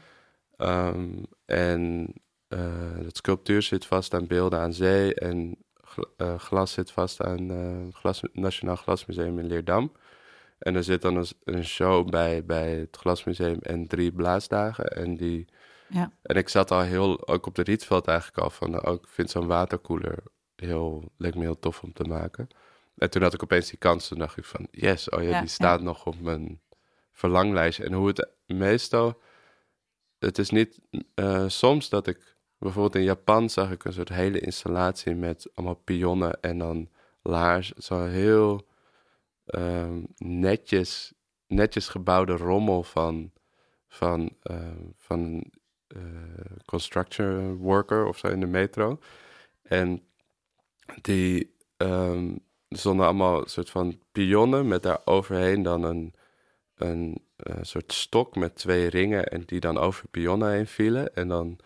Um, 0.57 1.25
en 1.45 2.13
uh, 2.49 2.59
het 2.97 3.17
sculptuur 3.17 3.61
zit 3.61 3.85
vast 3.85 4.13
aan 4.13 4.27
beelden 4.27 4.59
aan 4.59 4.73
zee 4.73 5.13
en 5.13 5.57
glas 6.37 6.71
zit 6.71 6.91
vast 6.91 7.21
aan 7.21 7.51
uh, 7.51 7.93
glas, 7.93 8.21
Nationaal 8.33 8.75
Glasmuseum 8.75 9.39
in 9.39 9.47
Leerdam. 9.47 9.91
En 10.57 10.75
er 10.75 10.83
zit 10.83 11.01
dan 11.01 11.25
een, 11.43 11.65
show 11.65 12.09
bij, 12.09 12.45
bij 12.45 12.75
het 12.75 12.97
Glasmuseum 12.97 13.59
en 13.61 13.87
drie 13.87 14.11
blaasdagen. 14.11 14.85
En, 14.85 15.15
die, 15.15 15.45
ja. 15.89 16.11
en 16.21 16.35
ik 16.35 16.49
zat 16.49 16.71
al 16.71 16.81
heel, 16.81 17.27
ook 17.27 17.45
op 17.45 17.55
de 17.55 17.61
Rietveld 17.61 18.07
eigenlijk 18.07 18.39
al 18.39 18.49
van, 18.49 18.81
ook, 18.81 19.03
ik 19.03 19.09
vind 19.09 19.29
zo'n 19.29 19.47
waterkoeler 19.47 20.23
heel, 20.55 21.11
lijkt 21.17 21.37
me 21.37 21.43
heel 21.43 21.59
tof 21.59 21.83
om 21.83 21.93
te 21.93 22.03
maken. 22.03 22.47
En 22.97 23.09
toen 23.09 23.21
had 23.21 23.33
ik 23.33 23.43
opeens 23.43 23.69
die 23.69 23.79
kans, 23.79 24.07
toen 24.07 24.19
dacht 24.19 24.37
ik 24.37 24.45
van, 24.45 24.67
yes, 24.71 25.09
oh 25.09 25.23
ja, 25.23 25.39
die 25.39 25.49
staat 25.49 25.81
nog 25.81 26.05
op 26.05 26.19
mijn 26.19 26.61
verlanglijst. 27.11 27.79
En 27.79 27.93
hoe 27.93 28.07
het 28.07 28.29
meestal, 28.45 29.21
het 30.19 30.37
is 30.37 30.49
niet, 30.49 30.79
uh, 31.15 31.43
soms 31.47 31.89
dat 31.89 32.07
ik, 32.07 32.36
bijvoorbeeld 32.59 32.95
in 32.95 33.03
Japan 33.03 33.49
zag 33.49 33.71
ik 33.71 33.83
een 33.83 33.93
soort 33.93 34.09
hele 34.09 34.39
installatie 34.39 35.15
met 35.15 35.49
allemaal 35.53 35.81
pionnen 35.83 36.41
en 36.41 36.57
dan 36.57 36.89
laars, 37.21 37.71
zo 37.71 38.05
heel 38.05 38.65
Ehm, 39.47 40.01
netjes, 40.17 41.13
netjes 41.47 41.87
gebouwde 41.87 42.33
rommel 42.33 42.83
van, 42.83 43.31
van, 43.87 44.35
uh, 44.43 44.57
van 44.95 45.43
uh, 45.87 46.01
construction 46.65 47.55
worker 47.55 48.05
of 48.05 48.17
zo 48.17 48.27
in 48.27 48.39
de 48.39 48.45
metro. 48.45 48.99
En 49.61 50.03
die 51.01 51.55
um, 51.77 52.39
stonden 52.69 53.05
allemaal 53.05 53.41
een 53.41 53.49
soort 53.49 53.69
van 53.69 54.01
pionnen 54.11 54.67
met 54.67 54.83
daar 54.83 55.01
overheen 55.05 55.63
dan 55.63 55.83
een, 55.83 56.13
een, 56.75 57.25
een, 57.37 57.65
soort 57.65 57.93
stok 57.93 58.35
met 58.35 58.55
twee 58.55 58.87
ringen 58.87 59.25
en 59.25 59.43
die 59.45 59.59
dan 59.59 59.77
over 59.77 60.07
pionnen 60.07 60.51
heen 60.51 60.67
vielen. 60.67 61.15
En 61.15 61.27
dan 61.27 61.59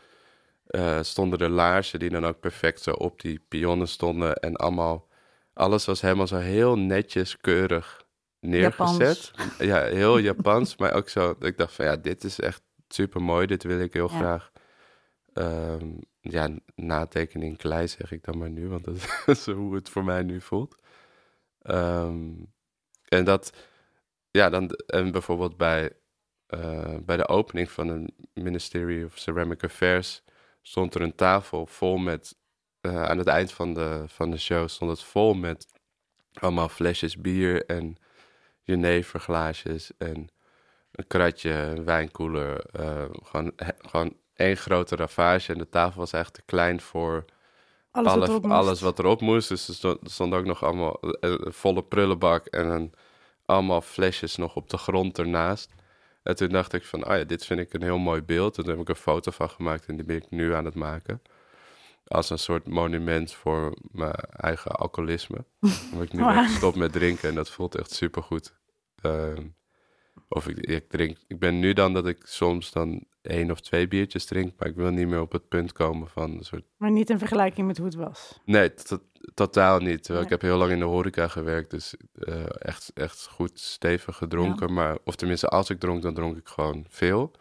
uh, 0.72 1.02
stonden 1.02 1.40
er 1.40 1.50
laarzen 1.50 2.00
die 2.00 2.10
dan 2.10 2.26
ook 2.26 2.40
perfect 2.40 2.82
zo 2.82 2.92
op 2.92 3.22
die 3.22 3.40
pionnen 3.48 3.88
stonden 3.88 4.36
en 4.36 4.56
allemaal 4.56 5.10
alles 5.54 5.86
was 5.86 6.02
helemaal 6.02 6.28
zo 6.28 6.38
heel 6.38 6.78
netjes, 6.78 7.38
keurig 7.38 8.06
neergezet. 8.40 9.32
Ja, 9.60 9.84
heel 9.84 10.18
Japans, 10.30 10.78
maar 10.78 10.94
ook 10.94 11.10
zo. 11.10 11.36
Ik 11.40 11.58
dacht 11.58 11.74
van 11.74 11.86
ja, 11.86 11.96
dit 11.96 12.24
is 12.24 12.40
echt 12.40 12.62
super 12.88 13.22
mooi. 13.22 13.46
Dit 13.48 13.64
wil 13.64 13.80
ik 13.80 13.94
heel 13.94 14.08
graag. 14.08 14.52
Um, 15.34 16.00
ja, 16.20 16.50
natekening 16.76 17.58
klei 17.58 17.88
zeg 17.88 18.12
ik 18.12 18.24
dan 18.24 18.38
maar 18.38 18.50
nu, 18.50 18.68
want 18.68 18.84
dat 18.84 18.96
is 19.26 19.46
hoe 19.46 19.76
het 19.76 19.90
voor 19.90 20.04
mij 20.04 20.24
nu 20.24 20.42
voelt. 20.42 20.76
Ehm, 21.62 22.30
en 23.08 23.24
dat, 23.24 23.54
ja, 24.32 24.50
dan, 24.50 24.70
en 24.70 25.12
bijvoorbeeld 25.12 25.58
bij, 25.58 25.92
uh, 26.50 26.98
bij 27.06 27.18
de 27.18 27.28
opening 27.28 27.72
van 27.72 27.88
het 27.88 28.12
Ministry 28.34 29.04
of 29.04 29.18
Ceramic 29.18 29.64
Affairs 29.64 30.24
stond 30.62 30.96
er 30.96 31.02
een 31.02 31.16
tafel 31.16 31.66
vol 31.66 31.98
met, 31.98 32.36
uh, 32.82 33.04
aan 33.04 33.18
het 33.18 33.28
eind 33.28 33.52
van 33.52 33.74
de, 33.74 34.04
van 34.08 34.32
de 34.32 34.38
show 34.38 34.68
stond 34.68 34.92
het 34.92 35.04
vol 35.04 35.34
met 35.34 35.68
allemaal 36.34 36.70
flesjes 36.70 37.18
bier 37.18 37.66
en 37.66 37.98
jeneverglaasjes 38.62 39.92
en 39.98 40.30
een 40.92 41.08
kratje, 41.08 41.52
een 41.52 41.86
wijnkoeler. 41.86 42.64
Uh, 42.80 43.06
gewoon, 43.24 43.52
gewoon 43.78 44.16
één 44.34 44.58
grote 44.58 44.96
ravage 44.96 45.54
en 45.54 45.58
de 45.58 45.70
tafel 45.70 46.00
was 46.00 46.14
echt 46.14 46.34
te 46.34 46.42
klein 46.46 46.82
voor 46.82 47.26
alles, 47.92 48.12
alle, 48.12 48.28
wat, 48.28 48.52
alles 48.52 48.82
wat 48.82 49.00
erop 49.00 49.22
moest. 49.22 49.50
Dus 49.50 49.68
er 49.68 49.74
stond, 49.74 50.02
er 50.04 50.10
stond 50.10 50.34
ook 50.34 50.46
nog 50.46 50.64
allemaal 50.64 50.98
een 51.00 51.54
volle 51.54 51.84
prullenbak 51.84 52.46
en 52.46 52.68
een, 52.68 52.94
allemaal 53.46 53.82
flesjes 53.82 54.36
nog 54.36 54.56
op 54.56 54.70
de 54.70 54.78
grond 54.78 55.20
ernaast. 55.20 55.74
En 56.24 56.36
toen 56.36 56.50
dacht 56.50 56.74
ik 56.74 56.86
van, 56.86 57.08
oh 57.08 57.18
ja, 57.18 57.24
dit 57.24 57.46
vind 57.46 57.60
ik 57.60 57.74
een 57.74 57.82
heel 57.82 57.98
mooi 57.98 58.22
beeld. 58.22 58.58
En 58.58 58.64
toen 58.64 58.72
heb 58.72 58.82
ik 58.82 58.90
een 58.90 58.96
foto 58.96 59.32
van 59.32 59.50
gemaakt 59.50 59.86
en 59.86 59.96
die 59.96 60.06
ben 60.06 60.16
ik 60.16 60.30
nu 60.30 60.54
aan 60.54 60.66
het 60.66 60.76
maken. 60.76 61.22
Als 62.06 62.30
een 62.30 62.40
soort 62.40 62.68
monument 62.68 63.34
voor 63.34 63.78
mijn 63.92 64.16
eigen 64.32 64.72
alcoholisme. 64.72 65.46
Omdat 65.92 66.08
ik 66.08 66.14
nu 66.14 66.24
wow. 66.24 66.48
stop 66.48 66.76
met 66.76 66.92
drinken 66.92 67.30
en 67.30 67.36
dat 67.36 67.50
voelt 67.50 67.76
echt 67.76 67.92
supergoed. 67.92 68.54
Uh, 69.06 69.38
of 70.28 70.48
ik, 70.48 70.58
ik, 70.58 70.90
drink, 70.90 71.18
ik 71.28 71.40
ben 71.40 71.60
nu 71.60 71.74
dan 71.74 71.94
dat 71.94 72.08
ik 72.08 72.22
soms 72.24 72.72
dan 72.72 73.06
één 73.22 73.52
of 73.52 73.62
twee 73.62 73.88
biertjes 73.88 74.26
drink, 74.26 74.54
maar 74.58 74.68
ik 74.68 74.76
wil 74.76 74.92
niet 74.92 75.08
meer 75.08 75.22
op 75.22 75.32
het 75.32 75.48
punt 75.48 75.72
komen 75.72 76.08
van 76.08 76.32
een 76.32 76.44
soort... 76.44 76.64
Maar 76.78 76.92
niet 76.92 77.10
in 77.10 77.20
vergelijking 77.20 77.68
met 77.68 77.78
hoe 77.78 77.86
het 77.86 77.96
was? 77.96 78.40
Nee, 78.46 78.74
totaal 79.34 79.80
niet. 79.80 80.10
Ik 80.10 80.30
heb 80.30 80.42
heel 80.42 80.58
lang 80.58 80.72
in 80.72 80.80
de 80.80 80.86
horeca 80.86 81.28
gewerkt, 81.28 81.72
dus 81.72 81.96
uh, 82.14 82.46
echt, 82.48 82.92
echt 82.94 83.28
goed 83.28 83.60
stevig 83.60 84.18
gedronken. 84.18 84.74
Maar, 84.74 84.98
of 85.04 85.16
tenminste, 85.16 85.48
als 85.48 85.70
ik 85.70 85.80
dronk, 85.80 86.02
dan 86.02 86.14
dronk 86.14 86.38
ik 86.38 86.48
gewoon 86.48 86.86
veel. 86.90 87.32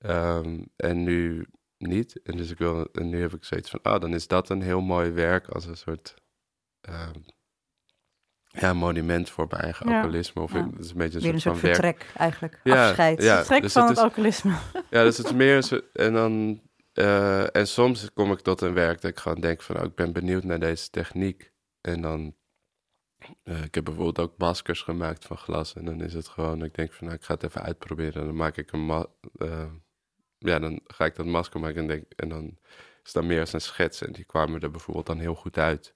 Um, 0.00 0.68
en 0.76 1.02
nu 1.02 1.46
niet. 1.78 2.20
En 2.22 2.36
dus 2.36 2.50
ik 2.50 2.58
wil, 2.58 2.88
en 2.92 3.08
nu 3.08 3.20
heb 3.20 3.34
ik 3.34 3.44
zoiets 3.44 3.70
van, 3.70 3.82
ah, 3.82 4.00
dan 4.00 4.14
is 4.14 4.26
dat 4.26 4.48
een 4.48 4.62
heel 4.62 4.80
mooi 4.80 5.10
werk 5.10 5.48
als 5.48 5.66
een 5.66 5.76
soort... 5.76 6.14
Uh, 6.88 7.08
ja, 8.48 8.72
monument 8.72 9.30
voor 9.30 9.46
mijn 9.48 9.62
eigen 9.62 9.86
alcoholisme. 9.86 10.42
Of 10.42 10.52
ja. 10.52 10.70
het 10.70 10.84
is 10.84 10.90
een 10.90 10.96
beetje 10.96 11.16
een 11.16 11.22
soort, 11.22 11.34
een 11.34 11.40
soort 11.40 11.58
van 11.58 11.68
vertrek 11.68 11.98
werk. 11.98 12.16
eigenlijk. 12.16 12.60
Ja, 12.64 12.86
Afscheid. 12.86 13.22
Ja, 13.22 13.36
vertrek 13.36 13.62
dus 13.62 13.72
van 13.72 13.88
het, 13.88 13.98
alcoholisme. 13.98 14.52
Ja, 14.90 15.02
dus 15.02 15.16
het 15.16 15.26
is 15.26 15.32
meer 15.32 15.62
zo, 15.62 15.80
en 15.92 16.12
dan 16.12 16.60
uh, 16.98 17.56
en 17.56 17.68
soms 17.68 18.12
kom 18.12 18.32
ik 18.32 18.40
tot 18.40 18.60
een 18.60 18.74
werk 18.74 19.00
dat 19.00 19.10
ik 19.10 19.18
gewoon 19.18 19.40
denk 19.40 19.62
van, 19.62 19.76
oh, 19.78 19.84
ik 19.84 19.94
ben 19.94 20.12
benieuwd 20.12 20.44
naar 20.44 20.58
deze 20.58 20.90
techniek. 20.90 21.52
En 21.80 22.02
dan, 22.02 22.34
uh, 23.44 23.62
ik 23.62 23.74
heb 23.74 23.84
bijvoorbeeld 23.84 24.18
ook 24.18 24.38
maskers 24.38 24.82
gemaakt 24.82 25.24
van 25.24 25.36
glas. 25.36 25.74
En 25.74 25.84
dan 25.84 26.00
is 26.00 26.14
het 26.14 26.28
gewoon, 26.28 26.64
ik 26.64 26.74
denk 26.74 26.92
van, 26.92 27.06
nou, 27.06 27.18
ik 27.18 27.24
ga 27.24 27.34
het 27.34 27.42
even 27.42 27.62
uitproberen. 27.62 28.20
En 28.20 28.26
dan 28.26 28.36
maak 28.36 28.56
ik 28.56 28.72
een, 28.72 28.86
ma 28.86 29.06
uh, 29.36 29.72
ja, 30.38 30.58
dan 30.58 30.80
ga 30.84 31.04
ik 31.04 31.16
dat 31.16 31.26
masker 31.26 31.60
maken 31.60 31.80
en, 31.80 31.86
denk, 31.86 32.04
en 32.16 32.28
dan 32.28 32.58
is 33.04 33.12
dat 33.12 33.24
meer 33.24 33.40
als 33.40 33.52
een 33.52 33.60
schets. 33.60 34.02
En 34.02 34.12
die 34.12 34.24
kwamen 34.24 34.60
er 34.60 34.70
bijvoorbeeld 34.70 35.06
dan 35.06 35.18
heel 35.18 35.34
goed 35.34 35.58
uit. 35.58 35.94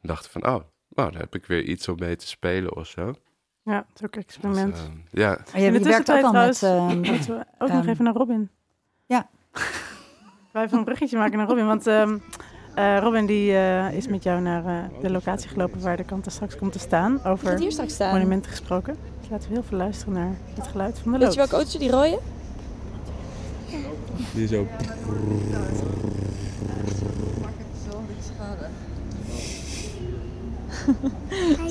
En 0.00 0.08
dachten 0.08 0.30
van, 0.30 0.46
oh, 0.46 0.64
nou, 0.94 1.10
dan 1.10 1.20
heb 1.20 1.34
ik 1.34 1.46
weer 1.46 1.62
iets 1.62 1.88
om 1.88 1.96
mee 1.98 2.16
te 2.16 2.26
spelen 2.26 2.76
of 2.76 2.86
zo. 2.86 3.14
Ja, 3.62 3.86
het 3.88 4.00
is 4.00 4.06
ook 4.06 4.16
experiment. 4.16 4.74
Dus, 4.74 4.84
uh, 4.84 4.90
ja. 5.10 5.38
Oh, 5.54 5.60
je, 5.60 5.80
werkt 5.80 6.12
ook 6.12 6.22
al 6.22 6.32
met... 6.32 6.62
Uh, 6.62 6.90
we 7.26 7.46
ook 7.58 7.68
um, 7.68 7.76
nog 7.76 7.86
even 7.86 8.04
naar 8.04 8.14
Robin. 8.14 8.50
Ja. 9.06 9.28
Wij 10.52 10.64
even 10.64 10.78
een 10.78 10.84
bruggetje 10.84 11.18
maken 11.18 11.38
naar 11.38 11.46
Robin, 11.46 11.66
want... 11.66 11.86
Um, 11.86 12.22
uh, 12.78 12.98
Robin 12.98 13.26
die 13.26 13.50
uh, 13.50 13.92
is 13.92 14.06
met 14.06 14.22
jou 14.22 14.40
naar 14.40 14.64
uh, 14.64 15.00
de 15.00 15.10
locatie 15.10 15.48
gelopen 15.48 15.80
waar 15.80 15.96
de 15.96 16.04
kant 16.04 16.26
straks 16.32 16.56
komt 16.56 16.72
te 16.72 16.78
staan. 16.78 17.24
Over 17.24 17.58
hier 17.58 17.72
straks 17.72 17.94
staan. 17.94 18.12
monumenten 18.12 18.50
gesproken. 18.50 18.96
Dus 19.20 19.30
laten 19.30 19.48
we 19.48 19.54
heel 19.54 19.62
veel 19.62 19.78
luisteren 19.78 20.14
naar 20.14 20.36
het 20.54 20.66
geluid 20.66 20.98
van 20.98 21.12
de 21.12 21.18
loop. 21.18 21.20
Weet 21.20 21.32
je 21.32 21.38
welke 21.38 21.54
auto 21.54 21.78
die 21.78 21.90
rode? 21.90 22.18
Die 24.34 24.46
zo... 24.46 24.66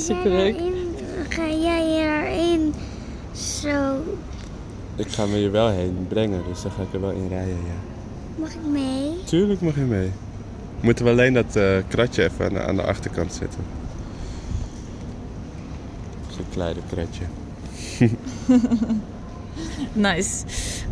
Superleuk. 0.08 0.56
Ga 1.30 1.48
jij 1.48 1.86
erin 1.86 2.74
zo? 3.34 3.96
Ik 4.96 5.08
ga 5.08 5.26
me 5.26 5.36
hier 5.36 5.52
wel 5.52 5.70
heen 5.70 6.06
brengen, 6.08 6.42
dus 6.48 6.62
dan 6.62 6.72
ga 6.72 6.82
ik 6.82 6.94
er 6.94 7.02
wel 7.02 7.12
in 7.12 7.28
rijden, 7.28 7.56
ja. 7.56 7.90
Mag 8.36 8.54
ik 8.54 8.66
mee? 8.72 9.24
Tuurlijk 9.24 9.62
mag 9.62 9.76
je 9.76 9.82
mee. 9.82 10.12
Moeten 10.82 11.06
we 11.06 11.12
alleen 11.12 11.34
dat 11.34 11.56
uh, 11.56 11.78
kratje 11.88 12.24
even 12.24 12.46
aan 12.46 12.54
de, 12.54 12.62
aan 12.62 12.76
de, 12.76 12.84
achterkant 12.84 13.34
zetten. 13.34 13.60
Zo'n 16.28 16.46
kleine 16.52 16.80
kratje. 16.90 17.24
nice. 19.94 20.44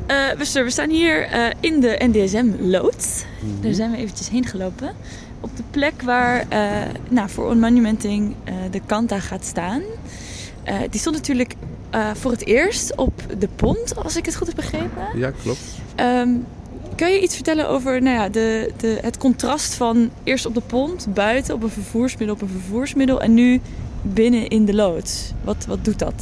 Uh, 0.08 0.63
we 0.63 0.69
staan 0.69 0.89
hier 0.89 1.36
uh, 1.36 1.47
in 1.60 1.79
de 1.79 2.01
NDSM-lood. 2.12 3.25
Mm 3.41 3.49
-hmm. 3.49 3.62
Daar 3.62 3.73
zijn 3.73 3.91
we 3.91 3.97
eventjes 3.97 4.29
heen 4.29 4.45
gelopen 4.45 4.91
op 5.39 5.58
de 5.58 5.63
plek 5.71 6.02
waar 6.02 6.45
uh, 6.54 6.82
nou, 7.10 7.30
voor 7.30 7.49
Onmonumenting 7.49 8.36
uh, 8.47 8.54
de 8.71 8.82
Kanta 8.86 9.19
gaat 9.19 9.45
staan. 9.45 9.82
Uh, 10.67 10.75
die 10.89 10.99
stond 10.99 11.15
natuurlijk 11.15 11.56
voor 12.13 12.32
het 12.32 12.45
eerst 12.45 12.95
op 12.95 13.13
de 13.39 13.47
pont, 13.56 13.95
als 13.95 14.17
ik 14.17 14.25
het 14.25 14.36
goed 14.36 14.47
heb 14.47 14.56
begrepen. 14.56 15.08
Ja, 15.15 15.32
klopt. 15.32 15.60
Um, 15.99 16.45
kun 16.95 17.12
je 17.12 17.21
iets 17.21 17.36
vertellen 17.36 17.69
over 17.69 18.02
nou 18.02 18.15
ja, 18.15 18.30
de, 18.30 18.71
de, 18.78 18.97
het 19.02 19.17
contrast 19.17 19.73
van 19.73 20.10
eerst 20.23 20.45
op 20.45 20.54
de 20.54 20.62
pont, 20.62 21.08
buiten 21.13 21.54
op 21.54 21.63
een 21.63 21.69
vervoersmiddel, 21.69 22.36
op 22.36 22.41
een 22.41 22.49
vervoersmiddel 22.49 23.21
en 23.21 23.34
nu 23.34 23.62
binnen 24.02 24.47
in 24.47 24.65
de 24.65 24.73
loods? 24.73 25.32
Wat, 25.43 25.65
wat 25.65 25.86
doet 25.86 25.99
dat? 25.99 26.13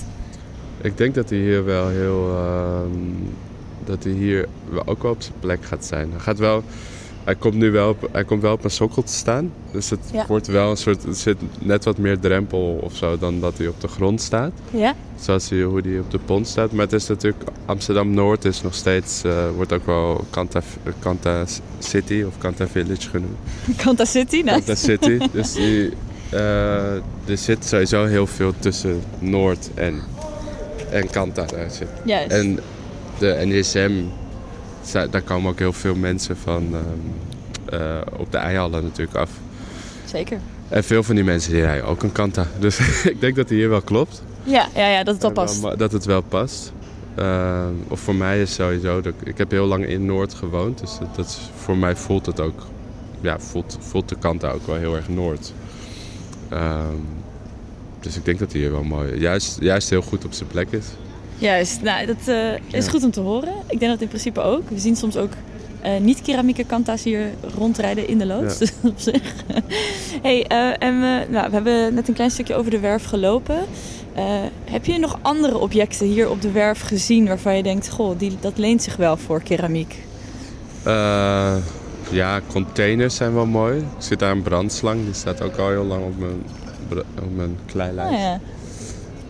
Ik 0.81 0.97
denk 0.97 1.15
dat 1.15 1.29
hij 1.29 1.39
hier 1.39 1.65
wel 1.65 1.87
heel. 1.87 2.29
Uh, 2.29 2.79
dat 3.85 4.03
hij 4.03 4.13
hier 4.13 4.47
ook 4.85 5.01
wel 5.01 5.11
op 5.11 5.21
zijn 5.21 5.39
plek 5.39 5.65
gaat 5.65 5.85
zijn. 5.85 6.11
Hij 6.11 6.19
gaat 6.19 6.37
wel 6.37 6.63
hij 7.27 7.35
komt 7.35 7.55
nu 7.55 7.71
wel 7.71 7.89
op, 7.89 8.09
hij 8.11 8.23
komt 8.23 8.41
wel 8.41 8.53
op 8.53 8.63
een 8.63 8.69
sokkel 8.69 9.03
te 9.03 9.11
staan. 9.11 9.51
Dus 9.71 9.89
het 9.89 9.99
wordt 10.27 10.47
wel 10.47 10.69
een 10.69 10.77
soort. 10.77 11.03
Er 11.03 11.15
zit 11.15 11.37
net 11.59 11.85
wat 11.85 11.97
meer 11.97 12.19
drempel 12.19 12.79
of 12.83 12.95
zo 12.95 13.17
dan 13.17 13.39
dat 13.39 13.57
hij 13.57 13.67
op 13.67 13.81
de 13.81 13.87
grond 13.87 14.21
staat. 14.21 14.51
Ja. 14.71 14.95
Zoals 15.19 15.49
hij, 15.49 15.61
hoe 15.61 15.81
hij 15.81 15.99
op 15.99 16.11
de 16.11 16.19
pont 16.19 16.47
staat. 16.47 16.71
Maar 16.71 16.85
het 16.85 16.93
is 16.93 17.07
natuurlijk. 17.07 17.43
Amsterdam 17.65 18.09
Noord 18.13 18.45
is 18.45 18.61
nog 18.61 18.73
steeds. 18.73 19.23
Uh, 19.25 19.49
wordt 19.55 19.73
ook 19.73 19.85
wel 19.85 20.25
Kanta, 20.29 20.61
Kanta 20.99 21.45
City 21.79 22.23
of 22.27 22.37
Kanta 22.37 22.67
Village 22.67 23.09
genoemd. 23.09 23.37
Kanta 23.83 24.05
City, 24.05 24.35
nice. 24.35 24.51
Kanta 24.51 24.75
City. 24.75 25.17
dus 25.33 25.53
die, 25.53 25.91
uh, 26.33 26.93
er 27.25 27.37
zit 27.37 27.65
sowieso 27.65 28.05
heel 28.05 28.27
veel 28.27 28.53
tussen 28.59 29.01
Noord 29.19 29.69
en, 29.73 30.01
en 30.91 31.09
Kanta. 31.09 31.45
Daar 31.45 31.71
zit. 31.71 31.87
Juist. 32.05 32.31
En 32.31 32.59
de 33.19 33.41
NSM 33.45 33.91
daar 34.91 35.21
komen 35.21 35.51
ook 35.51 35.59
heel 35.59 35.73
veel 35.73 35.95
mensen 35.95 36.37
van 36.37 36.67
ehm, 36.73 37.81
eh, 37.81 38.01
op 38.17 38.31
de 38.31 38.37
eihallen 38.37 38.83
natuurlijk 38.83 39.17
af. 39.17 39.29
Zeker. 40.05 40.39
En 40.69 40.83
veel 40.83 41.03
van 41.03 41.15
die 41.15 41.23
mensen 41.23 41.51
die 41.51 41.61
rijden 41.61 41.85
ook 41.85 42.03
een 42.03 42.11
kanta. 42.11 42.47
Dus 42.59 43.03
ik 43.03 43.21
denk 43.21 43.35
dat 43.35 43.47
die 43.47 43.57
hier 43.57 43.69
wel 43.69 43.81
klopt. 43.81 44.23
Ja, 44.43 44.67
ja, 44.75 44.87
ja 44.87 45.03
dat 45.03 45.13
het 45.13 45.23
wel 45.23 45.31
past. 45.31 45.77
dat 45.77 45.91
het 45.91 46.05
wel 46.05 46.21
past. 46.21 46.71
Ehm, 47.15 47.73
of 47.87 47.99
voor 47.99 48.15
mij 48.15 48.41
is 48.41 48.53
sowieso... 48.53 49.01
Dat, 49.01 49.13
ik 49.23 49.37
heb 49.37 49.51
heel 49.51 49.65
lang 49.65 49.85
in 49.85 50.05
Noord 50.05 50.33
gewoond. 50.33 50.79
Dus 50.79 50.97
dat, 50.99 51.15
dat 51.15 51.39
voor 51.55 51.77
mij 51.77 51.95
voelt 51.95 52.25
het 52.25 52.39
ook... 52.39 52.65
Ja, 53.21 53.39
voelt, 53.39 53.77
voelt 53.79 54.09
de 54.09 54.15
kanta 54.15 54.49
ook 54.49 54.67
wel 54.67 54.75
heel 54.75 54.95
erg 54.95 55.09
Noord. 55.09 55.53
Ehm, 56.49 56.95
dus 57.99 58.15
ik 58.15 58.25
denk 58.25 58.39
dat 58.39 58.51
hij 58.51 58.61
hier 58.61 58.71
wel 58.71 58.83
mooi... 58.83 59.19
Juist, 59.19 59.57
juist 59.59 59.89
heel 59.89 60.01
goed 60.01 60.25
op 60.25 60.33
zijn 60.33 60.49
plek 60.49 60.71
is. 60.71 60.85
Juist, 61.37 61.81
nou, 61.81 62.05
dat 62.05 62.27
uh, 62.27 62.53
is 62.71 62.87
goed 62.87 63.03
om 63.03 63.11
te 63.11 63.19
horen. 63.19 63.53
Ik 63.67 63.79
denk 63.79 63.91
dat 63.91 64.01
in 64.01 64.07
principe 64.07 64.41
ook. 64.41 64.69
We 64.69 64.79
zien 64.79 64.95
soms 64.95 65.17
ook 65.17 65.31
uh, 65.85 65.97
niet-keramieke 65.99 66.63
kanta's 66.63 67.03
hier 67.03 67.29
rondrijden 67.57 68.07
in 68.07 68.17
de 68.17 68.25
loods. 68.25 68.57
Dus 68.57 68.71
op 68.83 68.99
zich. 68.99 69.21
hey, 70.21 70.45
uh, 70.51 70.83
en 70.83 70.99
we, 70.99 71.25
nou, 71.29 71.47
we 71.47 71.53
hebben 71.53 71.93
net 71.93 72.07
een 72.07 72.13
klein 72.13 72.31
stukje 72.31 72.55
over 72.55 72.71
de 72.71 72.79
werf 72.79 73.05
gelopen. 73.05 73.59
heb 74.65 74.85
je 74.85 74.99
nog 74.99 75.19
andere 75.21 75.57
objecten 75.57 76.07
hier 76.07 76.29
op 76.29 76.41
de 76.41 76.51
werf 76.51 76.81
gezien 76.81 77.27
waarvan 77.27 77.55
je 77.55 77.63
denkt: 77.63 77.89
goh, 77.89 78.19
die, 78.19 78.37
dat 78.39 78.57
leent 78.57 78.83
zich 78.83 78.95
wel 78.95 79.17
voor 79.17 79.41
keramiek? 79.41 80.05
ja, 82.09 82.41
containers 82.47 83.15
zijn 83.15 83.33
wel 83.33 83.45
mooi. 83.45 83.77
Ik 83.77 83.83
zit 83.97 84.19
daar 84.19 84.31
een 84.31 84.41
brandslang, 84.41 85.03
die 85.03 85.13
staat 85.13 85.41
ook 85.41 85.57
al 85.57 85.69
heel 85.69 85.83
lang 85.83 86.03
op 86.03 86.17
mijn, 86.19 86.43
op 87.23 87.35
mijn 87.35 87.57
kleilijst. 87.65 88.13
Oh, 88.13 88.19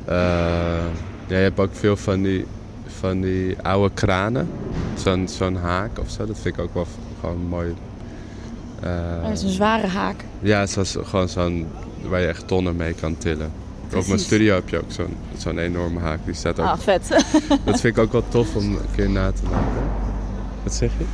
ja. 0.07 1.05
Ja, 1.27 1.35
je 1.37 1.43
hebt 1.43 1.59
ook 1.59 1.75
veel 1.75 1.97
van 1.97 2.21
die, 2.21 2.45
van 2.85 3.21
die 3.21 3.57
oude 3.61 3.93
kranen. 3.93 4.49
Zo'n 4.95 5.27
zo'n 5.27 5.55
haak 5.55 5.99
of 5.99 6.09
zo. 6.09 6.25
Dat 6.25 6.39
vind 6.39 6.57
ik 6.57 6.63
ook 6.63 6.73
wel 6.73 6.87
gewoon 7.19 7.45
mooi. 7.47 7.75
Uh, 8.83 9.23
dat 9.23 9.31
is 9.31 9.43
een 9.43 9.49
zware 9.49 9.87
haak. 9.87 10.23
Ja, 10.39 10.65
zoals 10.65 10.97
gewoon 11.03 11.29
zo'n 11.29 11.67
waar 12.01 12.21
je 12.21 12.27
echt 12.27 12.47
tonnen 12.47 12.75
mee 12.75 12.93
kan 12.93 13.17
tillen. 13.17 13.51
Op 13.95 14.07
mijn 14.07 14.19
studio 14.19 14.53
heb 14.53 14.69
je 14.69 14.77
ook 14.77 14.91
zo'n 14.91 15.15
zo'n 15.37 15.57
enorme 15.57 15.99
haak. 15.99 16.19
Die 16.25 16.33
staat 16.33 16.59
ook... 16.59 16.65
Ah, 16.65 16.77
vet. 16.79 17.07
dat 17.65 17.79
vind 17.79 17.97
ik 17.97 17.97
ook 17.97 18.11
wel 18.11 18.23
tof 18.27 18.55
om 18.55 18.63
een 18.63 18.79
keer 18.95 19.09
na 19.09 19.31
te 19.31 19.43
maken. 19.43 19.89
Wat 20.63 20.73
zeg 20.73 20.91
je? 20.97 21.05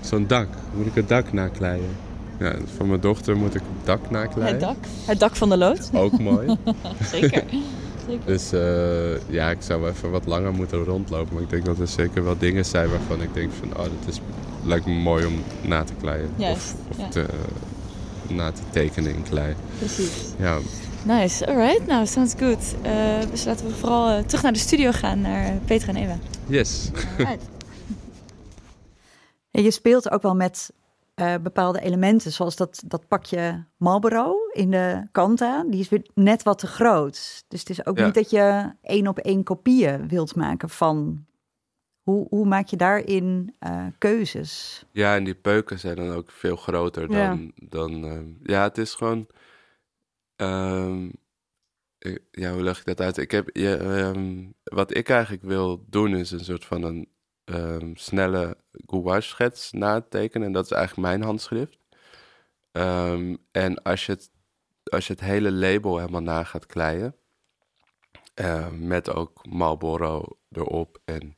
Zo'n 0.00 0.26
dak. 0.26 0.48
Moet 0.74 0.86
ik 0.86 0.94
het 0.94 1.08
dak 1.08 1.32
nakleien? 1.32 1.96
Ja, 2.38 2.54
voor 2.76 2.86
mijn 2.86 3.00
dochter 3.00 3.36
moet 3.36 3.54
ik 3.54 3.60
het 3.60 3.86
dak 3.86 4.10
nakleien. 4.10 4.50
Het 4.50 4.60
dak. 4.60 4.76
Het 5.04 5.20
dak 5.20 5.36
van 5.36 5.48
de 5.48 5.56
lood. 5.56 5.90
Ook 5.92 6.18
mooi. 6.18 6.56
Zeker. 7.12 7.44
zeker. 8.08 8.26
Dus 8.26 8.52
uh, 8.52 9.30
ja, 9.30 9.50
ik 9.50 9.62
zou 9.62 9.80
wel 9.80 9.90
even 9.90 10.10
wat 10.10 10.26
langer 10.26 10.52
moeten 10.52 10.84
rondlopen. 10.84 11.34
Maar 11.34 11.42
ik 11.42 11.50
denk 11.50 11.64
dat 11.64 11.78
er 11.78 11.88
zeker 11.88 12.24
wel 12.24 12.38
dingen 12.38 12.64
zijn 12.64 12.90
waarvan 12.90 13.22
ik 13.22 13.34
denk 13.34 13.52
van... 13.52 13.70
Oh, 13.70 13.82
dat 13.82 14.08
is, 14.08 14.20
lijkt 14.64 14.86
me 14.86 14.92
mooi 14.92 15.26
om 15.26 15.42
na 15.60 15.84
te 15.84 15.92
kleien. 16.00 16.30
Juist, 16.36 16.74
of 16.74 16.90
of 16.90 16.98
ja. 16.98 17.08
te, 17.08 17.26
na 18.28 18.50
te 18.52 18.62
tekenen 18.70 19.14
in 19.14 19.22
klei. 19.22 19.54
Precies. 19.78 20.12
Ja, 20.38 20.58
Nice, 21.04 21.46
alright. 21.46 21.86
Nou, 21.86 22.06
sounds 22.06 22.34
good. 22.38 22.74
Uh, 22.86 23.30
dus 23.30 23.44
laten 23.44 23.66
we 23.66 23.74
vooral 23.74 24.10
uh, 24.10 24.24
terug 24.24 24.42
naar 24.42 24.52
de 24.52 24.58
studio 24.58 24.90
gaan, 24.92 25.20
naar 25.20 25.58
Petra 25.64 25.88
en 25.88 25.96
Eva. 25.96 26.18
yes. 26.46 26.90
Alright. 27.18 27.44
Je 29.50 29.70
speelt 29.70 30.10
ook 30.10 30.22
wel 30.22 30.34
met 30.34 30.70
uh, 31.20 31.34
bepaalde 31.42 31.80
elementen, 31.80 32.32
zoals 32.32 32.56
dat, 32.56 32.82
dat 32.86 33.08
pakje 33.08 33.64
Marlboro 33.76 34.36
in 34.52 34.70
de 34.70 35.06
Kanta. 35.12 35.64
Die 35.64 35.80
is 35.80 35.88
weer 35.88 36.06
net 36.14 36.42
wat 36.42 36.58
te 36.58 36.66
groot. 36.66 37.44
Dus 37.48 37.60
het 37.60 37.70
is 37.70 37.86
ook 37.86 37.98
Ja. 37.98 38.04
niet 38.04 38.14
dat 38.14 38.30
je 38.30 38.72
één 38.82 39.06
op 39.06 39.18
één 39.18 39.42
kopieën 39.42 40.08
wilt 40.08 40.36
maken 40.36 40.68
van... 40.68 41.26
Hoe, 42.02 42.26
hoe 42.28 42.46
maak 42.46 42.66
je 42.66 42.76
daarin 42.76 43.54
eh, 43.58 43.86
keuzes? 43.98 44.84
Ja, 44.92 45.16
en 45.16 45.24
die 45.24 45.34
peuken 45.34 45.78
zijn 45.78 45.96
dan 45.96 46.10
ook 46.10 46.30
veel 46.30 46.56
groter 46.56 47.10
Ja. 47.10 47.28
dan... 47.28 47.52
dan 47.54 48.04
ehm, 48.04 48.28
ja, 48.42 48.62
het 48.62 48.78
is 48.78 48.94
gewoon... 48.94 49.26
ehm, 50.36 51.06
ik- 51.98 52.22
ja, 52.30 52.52
hoe 52.52 52.62
leg 52.62 52.78
ik 52.78 52.84
dat 52.84 53.00
uit? 53.00 53.16
Ik 53.16 53.30
heb, 53.30 53.48
ja, 53.52 53.76
ehm, 53.76 54.44
wat 54.64 54.96
ik 54.96 55.08
eigenlijk 55.08 55.42
wil 55.42 55.84
doen 55.88 56.16
is 56.16 56.30
een 56.30 56.44
soort 56.44 56.64
van 56.64 56.82
een 56.82 57.08
ehm, 57.44 57.94
snelle 57.94 58.56
gouache 58.86 59.28
schets 59.28 59.72
natekenen. 59.72 60.46
En 60.46 60.52
dat 60.52 60.64
is 60.64 60.70
eigenlijk 60.70 61.08
mijn 61.08 61.22
handschrift. 61.22 61.78
Ehm, 62.72 63.36
en 63.50 63.82
als 63.82 64.06
je, 64.06 64.12
het, 64.12 64.30
als 64.84 65.06
je 65.06 65.12
het 65.12 65.22
hele 65.22 65.52
label 65.52 65.98
helemaal 65.98 66.22
na 66.22 66.44
gaat 66.44 66.66
kleien... 66.66 67.14
eh, 68.34 68.68
met 68.70 69.14
ook 69.14 69.46
Marlboro 69.48 70.24
erop 70.50 70.98
en... 71.04 71.36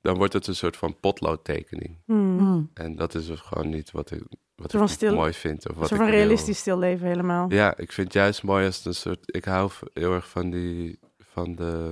Dan 0.00 0.16
wordt 0.16 0.32
het 0.32 0.46
een 0.46 0.54
soort 0.54 0.76
van 0.76 1.00
potloodtekening. 1.00 1.98
Hmm. 2.04 2.38
Hmm. 2.38 2.70
En 2.74 2.96
dat 2.96 3.14
is 3.14 3.26
dus 3.26 3.40
gewoon 3.40 3.68
niet 3.68 3.90
wat 3.90 4.10
ik, 4.10 4.22
wat 4.54 4.72
ik 4.74 4.86
stil- 4.88 5.14
mooi 5.14 5.32
vind. 5.32 5.68
Of 5.70 5.76
wat 5.76 5.88
van 5.88 6.08
realistisch 6.08 6.58
stil 6.58 6.78
leven 6.78 7.06
helemaal. 7.06 7.52
Ja, 7.52 7.76
ik 7.76 7.92
vind 7.92 8.06
het 8.06 8.16
juist 8.16 8.42
mooi 8.42 8.66
als 8.66 8.76
het 8.76 8.84
een 8.86 8.94
soort... 8.94 9.18
Ik 9.36 9.44
hou 9.44 9.70
heel 9.92 10.12
erg 10.14 10.28
van 10.28 10.50
die... 10.50 10.98
Van 11.18 11.54
de... 11.54 11.90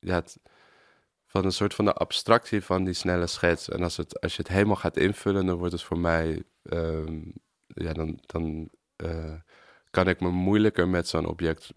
Ja, 0.00 0.14
het- 0.14 0.38
van 1.34 1.44
een 1.44 1.52
soort 1.52 1.74
van 1.74 1.84
de 1.84 1.92
abstractie 1.92 2.62
van 2.62 2.84
die 2.84 2.94
snelle 2.94 3.26
schets. 3.26 3.68
En 3.68 3.82
als, 3.82 3.96
het, 3.96 4.20
als 4.20 4.36
je 4.36 4.42
het 4.42 4.50
helemaal 4.50 4.76
gaat 4.76 4.96
invullen, 4.96 5.46
dan 5.46 5.56
wordt 5.56 5.72
het 5.72 5.82
voor 5.82 5.98
mij... 5.98 6.42
ehm, 6.62 7.20
ja, 7.66 7.92
dan, 7.92 8.18
dan 8.26 8.68
eh, 8.96 9.34
kan 9.90 10.08
ik 10.08 10.20
me 10.20 10.28
moeilijker 10.30 10.88
met 10.88 11.08
zo'n 11.08 11.26
object 11.26 11.72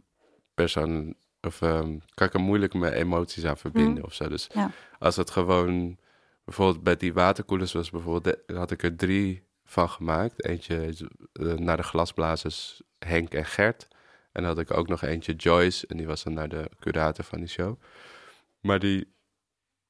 persoon... 0.54 1.16
Of 1.42 1.62
ehm, 1.62 1.98
kan 2.14 2.28
ik 2.28 2.34
er 2.34 2.40
moeilijk 2.40 2.74
mijn 2.74 2.94
emoties 2.94 3.46
aan 3.46 3.58
verbinden 3.58 3.96
Hmm. 3.96 4.04
of 4.04 4.14
zo. 4.14 4.28
Dus 4.28 4.48
Ja. 4.54 4.72
als 5.00 5.16
het 5.16 5.30
gewoon... 5.30 5.98
Bijvoorbeeld 6.46 6.84
bij 6.84 6.96
die 6.98 7.14
waterkoelers 7.14 7.72
was 7.72 7.90
bijvoorbeeld... 7.90 8.38
had 8.48 8.72
ik 8.72 8.84
er 8.84 8.96
drie 8.96 9.44
van 9.66 9.90
gemaakt. 9.90 10.46
Eentje 10.46 10.94
eh, 11.34 11.54
naar 11.54 11.78
de 11.78 11.84
glasblazers 11.84 12.82
Henk 13.00 13.34
en 13.34 13.46
Gert. 13.46 13.88
En 14.32 14.44
dan 14.44 14.46
had 14.46 14.60
ik 14.60 14.78
ook 14.78 14.88
nog 14.88 15.02
eentje 15.02 15.34
Joyce. 15.34 15.88
En 15.88 15.98
die 15.98 16.08
was 16.08 16.24
dan 16.24 16.34
naar 16.34 16.50
de 16.50 16.70
curator 16.80 17.24
van 17.26 17.40
die 17.40 17.48
show. 17.48 17.82
Maar 18.62 18.80
die, 18.80 19.16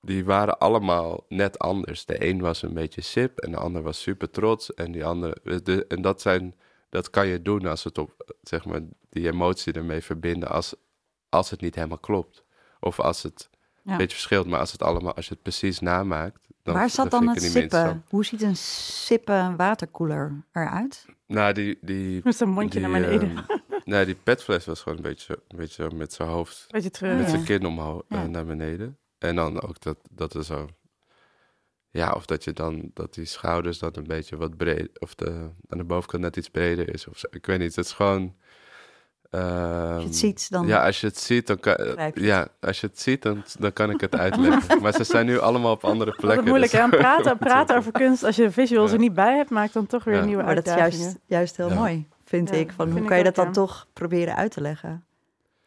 die 0.01 0.25
waren 0.25 0.57
allemaal 0.59 1.25
net 1.29 1.59
anders. 1.59 2.05
De 2.05 2.27
een 2.27 2.41
was 2.41 2.61
een 2.61 2.73
beetje 2.73 3.01
sip 3.01 3.37
en 3.39 3.51
de 3.51 3.57
ander 3.57 3.81
was 3.81 4.01
super 4.01 4.29
trots. 4.29 4.73
En 4.73 4.91
die 4.91 5.05
andere... 5.05 5.61
De, 5.63 5.85
en 5.87 6.01
dat 6.01 6.21
zijn... 6.21 6.55
Dat 6.89 7.09
kan 7.09 7.27
je 7.27 7.41
doen 7.41 7.65
als 7.65 7.83
het 7.83 7.97
op, 7.97 8.33
zeg 8.41 8.65
maar, 8.65 8.81
die 9.09 9.27
emotie 9.27 9.73
ermee 9.73 10.01
verbinden 10.01 10.49
als, 10.49 10.75
als 11.29 11.49
het 11.49 11.61
niet 11.61 11.75
helemaal 11.75 11.97
klopt. 11.97 12.43
Of 12.79 12.99
als 12.99 13.23
het 13.23 13.49
Ja. 13.83 13.91
een 13.91 13.97
beetje 13.97 14.15
verschilt, 14.15 14.47
maar 14.47 14.59
als 14.59 14.71
het 14.71 14.81
allemaal, 14.83 15.13
als 15.15 15.27
je 15.27 15.33
het 15.33 15.41
precies 15.41 15.79
namaakt, 15.79 16.39
dan 16.63 16.73
Waar 16.75 16.89
zat 16.89 17.11
dan 17.11 17.27
het 17.27 17.41
sippen? 17.43 18.03
Hoe 18.09 18.25
ziet 18.25 18.41
een 18.41 18.55
sippen 18.57 19.55
waterkoeler 19.55 20.43
eruit? 20.51 21.05
Nou, 21.27 21.53
die, 21.53 21.77
die, 21.81 22.21
Met 22.23 22.35
zijn 22.35 22.49
mondje 22.49 22.79
die, 22.79 22.89
naar 22.89 23.01
beneden. 23.01 23.45
ehm, 23.47 23.57
nee, 23.85 24.05
die 24.05 24.15
petfles 24.15 24.65
was 24.65 24.81
gewoon 24.81 24.97
een 24.97 25.03
beetje, 25.03 25.39
een 25.47 25.57
beetje 25.57 25.83
zo 25.83 25.95
met 25.95 26.13
zijn 26.13 26.29
hoofd, 26.29 26.65
Beetje 26.69 26.89
terug. 26.91 27.17
Met 27.19 27.29
zijn 27.29 27.43
kin 27.43 27.65
omhoog 27.65 28.03
eh, 28.09 28.23
naar 28.23 28.45
beneden. 28.45 28.97
En 29.17 29.35
dan 29.35 29.61
ook 29.61 29.81
dat, 29.81 29.97
dat 30.11 30.33
er 30.33 30.43
zo, 30.43 30.67
ja, 31.89 32.11
of 32.11 32.25
dat 32.25 32.43
je 32.43 32.53
dan, 32.53 32.91
dat 32.93 33.13
die 33.13 33.25
schouders 33.25 33.79
dan 33.79 33.91
een 33.93 34.07
beetje 34.07 34.37
wat 34.37 34.57
breed, 34.57 34.99
of 34.99 35.15
de, 35.15 35.49
aan 35.69 35.77
de 35.77 35.83
bovenkant 35.83 36.21
net 36.23 36.37
iets 36.37 36.49
breder 36.49 36.93
is 36.93 37.07
of 37.07 37.17
zo. 37.17 37.27
Ik 37.31 37.45
weet 37.45 37.59
niet, 37.59 37.75
het 37.75 37.85
is 37.85 37.91
gewoon... 37.91 38.35
Als 39.29 39.41
ehm, 39.43 39.99
je 39.99 40.05
het 40.05 40.15
ziet, 40.15 40.49
dan... 40.49 40.67
Ja, 40.67 40.85
als 40.85 41.01
je 41.01 41.07
het 41.07 41.17
ziet, 41.19 41.47
dan 41.47 41.59
kan, 41.59 41.73
het. 41.81 42.19
ja, 42.19 42.47
als 42.59 42.81
je 42.81 42.87
het 42.87 42.99
ziet, 42.99 43.21
dan, 43.21 43.43
dan 43.59 43.73
kan 43.73 43.89
ik 43.89 44.01
het 44.01 44.15
uitleggen. 44.15 44.81
maar 44.81 44.93
ze 44.93 45.03
zijn 45.03 45.25
nu 45.25 45.39
allemaal 45.39 45.71
op 45.71 45.83
andere 45.83 46.11
plekken. 46.11 46.47
moeilijk 46.47 46.71
dus- 46.71 46.79
aan 46.79 46.89
praten, 47.03 47.37
praten 47.47 47.77
over 47.77 47.91
kunst. 47.91 48.23
Als 48.23 48.35
je 48.35 48.43
de 48.43 48.51
visuals 48.51 48.89
Ja. 48.89 48.95
er 48.95 49.01
niet 49.01 49.13
bij 49.13 49.35
hebt, 49.35 49.49
maakt 49.49 49.73
dan 49.73 49.85
toch 49.85 50.03
weer 50.03 50.15
Ja. 50.15 50.25
nieuwe 50.25 50.43
Maar 50.43 50.55
dat 50.55 50.67
is 50.67 50.73
juist, 50.73 51.15
juist 51.25 51.57
heel 51.57 51.69
Ja. 51.69 51.75
mooi, 51.75 52.07
vind 52.25 52.49
Ja, 52.49 52.55
ik. 52.55 52.71
Van, 52.71 52.91
hoe 52.91 53.05
kan 53.05 53.17
je 53.17 53.23
dat 53.23 53.35
dan 53.35 53.51
toch 53.51 53.87
proberen 53.93 54.35
uit 54.35 54.51
te 54.51 54.61
leggen? 54.61 55.05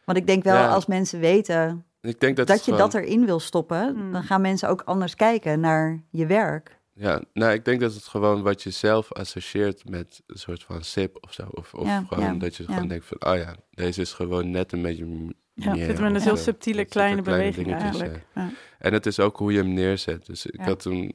Want 0.05 0.19
ik 0.19 0.27
denk 0.27 0.45
wel, 0.45 0.55
Ja. 0.55 0.69
als 0.69 0.87
mensen 0.87 1.21
weten 1.21 1.85
Ik 2.03 2.21
denk 2.21 2.37
dat, 2.37 2.47
dat, 2.47 2.57
het 2.57 2.65
je 2.65 2.73
gewoon- 2.73 2.91
dat 2.91 3.03
erin 3.03 3.25
wil 3.27 3.41
stoppen... 3.41 3.95
Hmm. 3.97 4.13
dan 4.13 4.23
gaan 4.23 4.41
mensen 4.41 4.69
ook 4.69 4.83
anders 4.85 5.15
kijken 5.15 5.61
naar 5.61 6.03
je 6.11 6.27
werk. 6.27 6.79
Ja, 6.95 7.23
nou, 7.33 7.53
ik 7.53 7.65
denk 7.65 7.81
dat 7.81 7.95
het 7.95 8.05
gewoon 8.05 8.43
wat 8.43 8.63
je 8.63 8.71
zelf 8.71 9.13
associeert 9.13 9.89
met 9.89 10.23
een 10.27 10.39
soort 10.39 10.63
van 10.63 10.83
sip 10.85 11.17
of 11.21 11.33
zo. 11.33 11.43
Of, 11.51 11.75
of 11.75 11.87
Ja, 11.87 12.05
gewoon 12.09 12.25
ja, 12.33 12.39
dat 12.39 12.57
je 12.57 12.65
ja. 12.67 12.73
gewoon 12.73 12.89
denkt 12.89 13.05
van, 13.07 13.33
oh 13.33 13.37
ja, 13.39 13.55
deze 13.71 14.01
is 14.01 14.13
gewoon 14.13 14.51
net 14.51 14.73
een 14.73 14.83
beetje 14.83 15.05
m- 15.05 15.33
Ja, 15.55 15.73
meer 15.73 15.85
zit 15.87 16.01
met 16.01 16.15
een 16.15 16.21
heel 16.21 16.37
zo. 16.37 16.43
subtiele 16.43 16.85
kleine 16.85 17.23
beweging 17.23 17.75
eigenlijk. 17.75 18.27
En 18.79 18.93
het 18.93 19.07
is 19.07 19.21
ook 19.21 19.37
hoe 19.37 19.53
je 19.53 19.59
hem 19.59 19.73
neerzet. 19.73 20.27
Dus 20.27 20.47
ik 20.47 20.57
Ja. 20.61 20.65
had 20.65 20.81
toen 20.83 21.13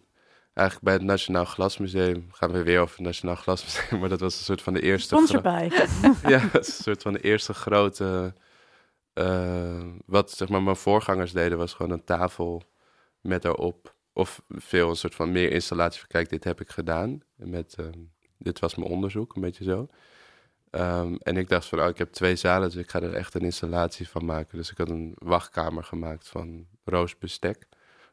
eigenlijk 0.54 0.86
bij 0.88 0.94
het 0.94 1.04
Nationaal 1.04 1.46
Glasmuseum, 1.46 2.28
gaan 2.32 2.52
we 2.52 2.64
weer 2.64 2.80
over 2.80 2.96
het 2.96 3.06
Nationaal 3.06 3.36
Glasmuseum, 3.36 4.00
maar 4.00 4.10
dat 4.10 4.20
was 4.20 4.38
een 4.38 4.44
soort 4.44 4.62
van 4.62 4.74
de 4.74 4.82
eerste... 4.82 5.16
Sponsor 5.16 5.42
bij. 5.42 5.72
ja, 6.28 6.40
het 6.40 6.68
is 6.68 6.78
een 6.78 6.84
soort 6.84 7.02
van 7.02 7.14
de 7.14 7.20
eerste 7.22 7.54
grote. 7.54 8.34
Eh, 9.16 9.88
wat 10.06 10.32
zeg 10.32 10.50
maar 10.50 10.64
mijn 10.64 10.76
voorgangers 10.76 11.32
deden, 11.32 11.58
was 11.58 11.74
gewoon 11.74 11.92
een 11.92 12.04
tafel 12.04 12.64
met 13.22 13.42
daarop. 13.42 13.96
Of 14.14 14.42
veel 14.50 14.90
een 14.90 14.96
soort 14.96 15.16
van 15.16 15.32
meer 15.32 15.52
installatie 15.52 16.00
van: 16.00 16.10
kijk, 16.10 16.30
dit 16.30 16.44
heb 16.44 16.62
ik 16.62 16.70
gedaan. 16.70 17.22
Met, 17.36 17.76
ehm, 17.78 18.00
dit 18.38 18.60
was 18.60 18.76
mijn 18.76 18.90
onderzoek, 18.90 19.36
een 19.36 19.42
beetje 19.42 19.64
zo. 19.64 19.88
Ehm, 20.70 21.16
en 21.16 21.38
ik 21.38 21.50
dacht 21.50 21.66
van, 21.66 21.82
oh, 21.82 21.88
ik 21.88 21.98
heb 21.98 22.12
twee 22.12 22.36
zalen, 22.36 22.70
dus 22.70 22.78
ik 22.84 22.90
ga 22.90 23.02
er 23.02 23.14
echt 23.14 23.34
een 23.34 23.42
installatie 23.42 24.10
van 24.10 24.26
maken. 24.26 24.58
Dus 24.58 24.72
ik 24.72 24.78
had 24.78 24.90
een 24.90 25.14
wachtkamer 25.18 25.84
gemaakt 25.84 26.28
van 26.28 26.68
roosbestek. 26.84 27.68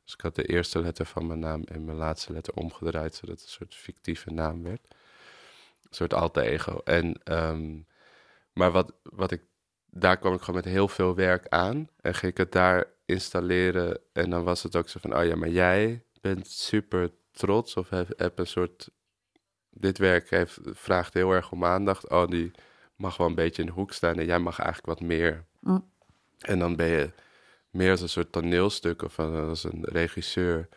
Dus 0.04 0.12
ik 0.14 0.20
had 0.20 0.34
de 0.34 0.44
eerste 0.44 0.80
letter 0.80 1.06
van 1.06 1.26
mijn 1.26 1.38
naam 1.38 1.62
en 1.62 1.84
mijn 1.84 1.96
laatste 1.96 2.32
letter 2.32 2.54
omgedraaid, 2.54 3.14
zodat 3.14 3.34
het 3.34 3.44
een 3.44 3.50
soort 3.50 3.74
fictieve 3.74 4.30
naam 4.30 4.62
werd. 4.62 4.88
Een 5.82 5.94
soort 5.94 6.14
alter 6.14 6.42
ego. 6.42 6.80
En, 6.84 7.20
ehm, 7.24 7.80
maar 8.52 8.70
wat, 8.70 8.92
wat 9.02 9.30
ik, 9.30 9.42
daar 9.94 10.18
kwam 10.18 10.34
ik 10.34 10.40
gewoon 10.40 10.60
met 10.64 10.72
heel 10.72 10.88
veel 10.88 11.14
werk 11.14 11.48
aan. 11.48 11.88
En 12.00 12.14
ging 12.14 12.32
ik 12.32 12.38
het 12.38 12.52
daar 12.52 12.86
installeren. 13.04 13.98
En 14.12 14.30
dan 14.30 14.44
was 14.44 14.62
het 14.62 14.76
ook 14.76 14.88
zo 14.88 14.98
van, 15.02 15.16
oh 15.16 15.24
ja, 15.24 15.36
maar 15.36 15.48
jij 15.48 16.04
bent 16.20 16.48
super 16.48 17.10
trots 17.30 17.74
of 17.76 17.88
heb, 17.90 18.08
heb 18.16 18.38
een 18.38 18.46
soort... 18.46 18.90
Dit 19.70 19.98
werk 19.98 20.30
heeft, 20.30 20.58
vraagt 20.64 21.14
heel 21.14 21.32
erg 21.32 21.52
om 21.52 21.64
aandacht. 21.64 22.08
Oh, 22.08 22.26
die 22.28 22.50
mag 22.96 23.16
wel 23.16 23.26
een 23.26 23.34
beetje 23.34 23.62
in 23.62 23.68
de 23.68 23.74
hoek 23.74 23.92
staan 23.92 24.18
en 24.18 24.26
jij 24.26 24.38
mag 24.38 24.58
eigenlijk 24.58 24.98
wat 24.98 25.08
meer. 25.08 25.44
Mm. 25.60 25.90
En 26.38 26.58
dan 26.58 26.76
ben 26.76 26.86
je 26.86 27.10
meer 27.70 27.90
als 27.90 28.00
een 28.00 28.08
soort 28.08 28.32
toneelstuk 28.32 29.02
of 29.02 29.18
een- 29.18 29.34
als 29.48 29.64
een 29.64 29.84
regisseur... 29.84 30.68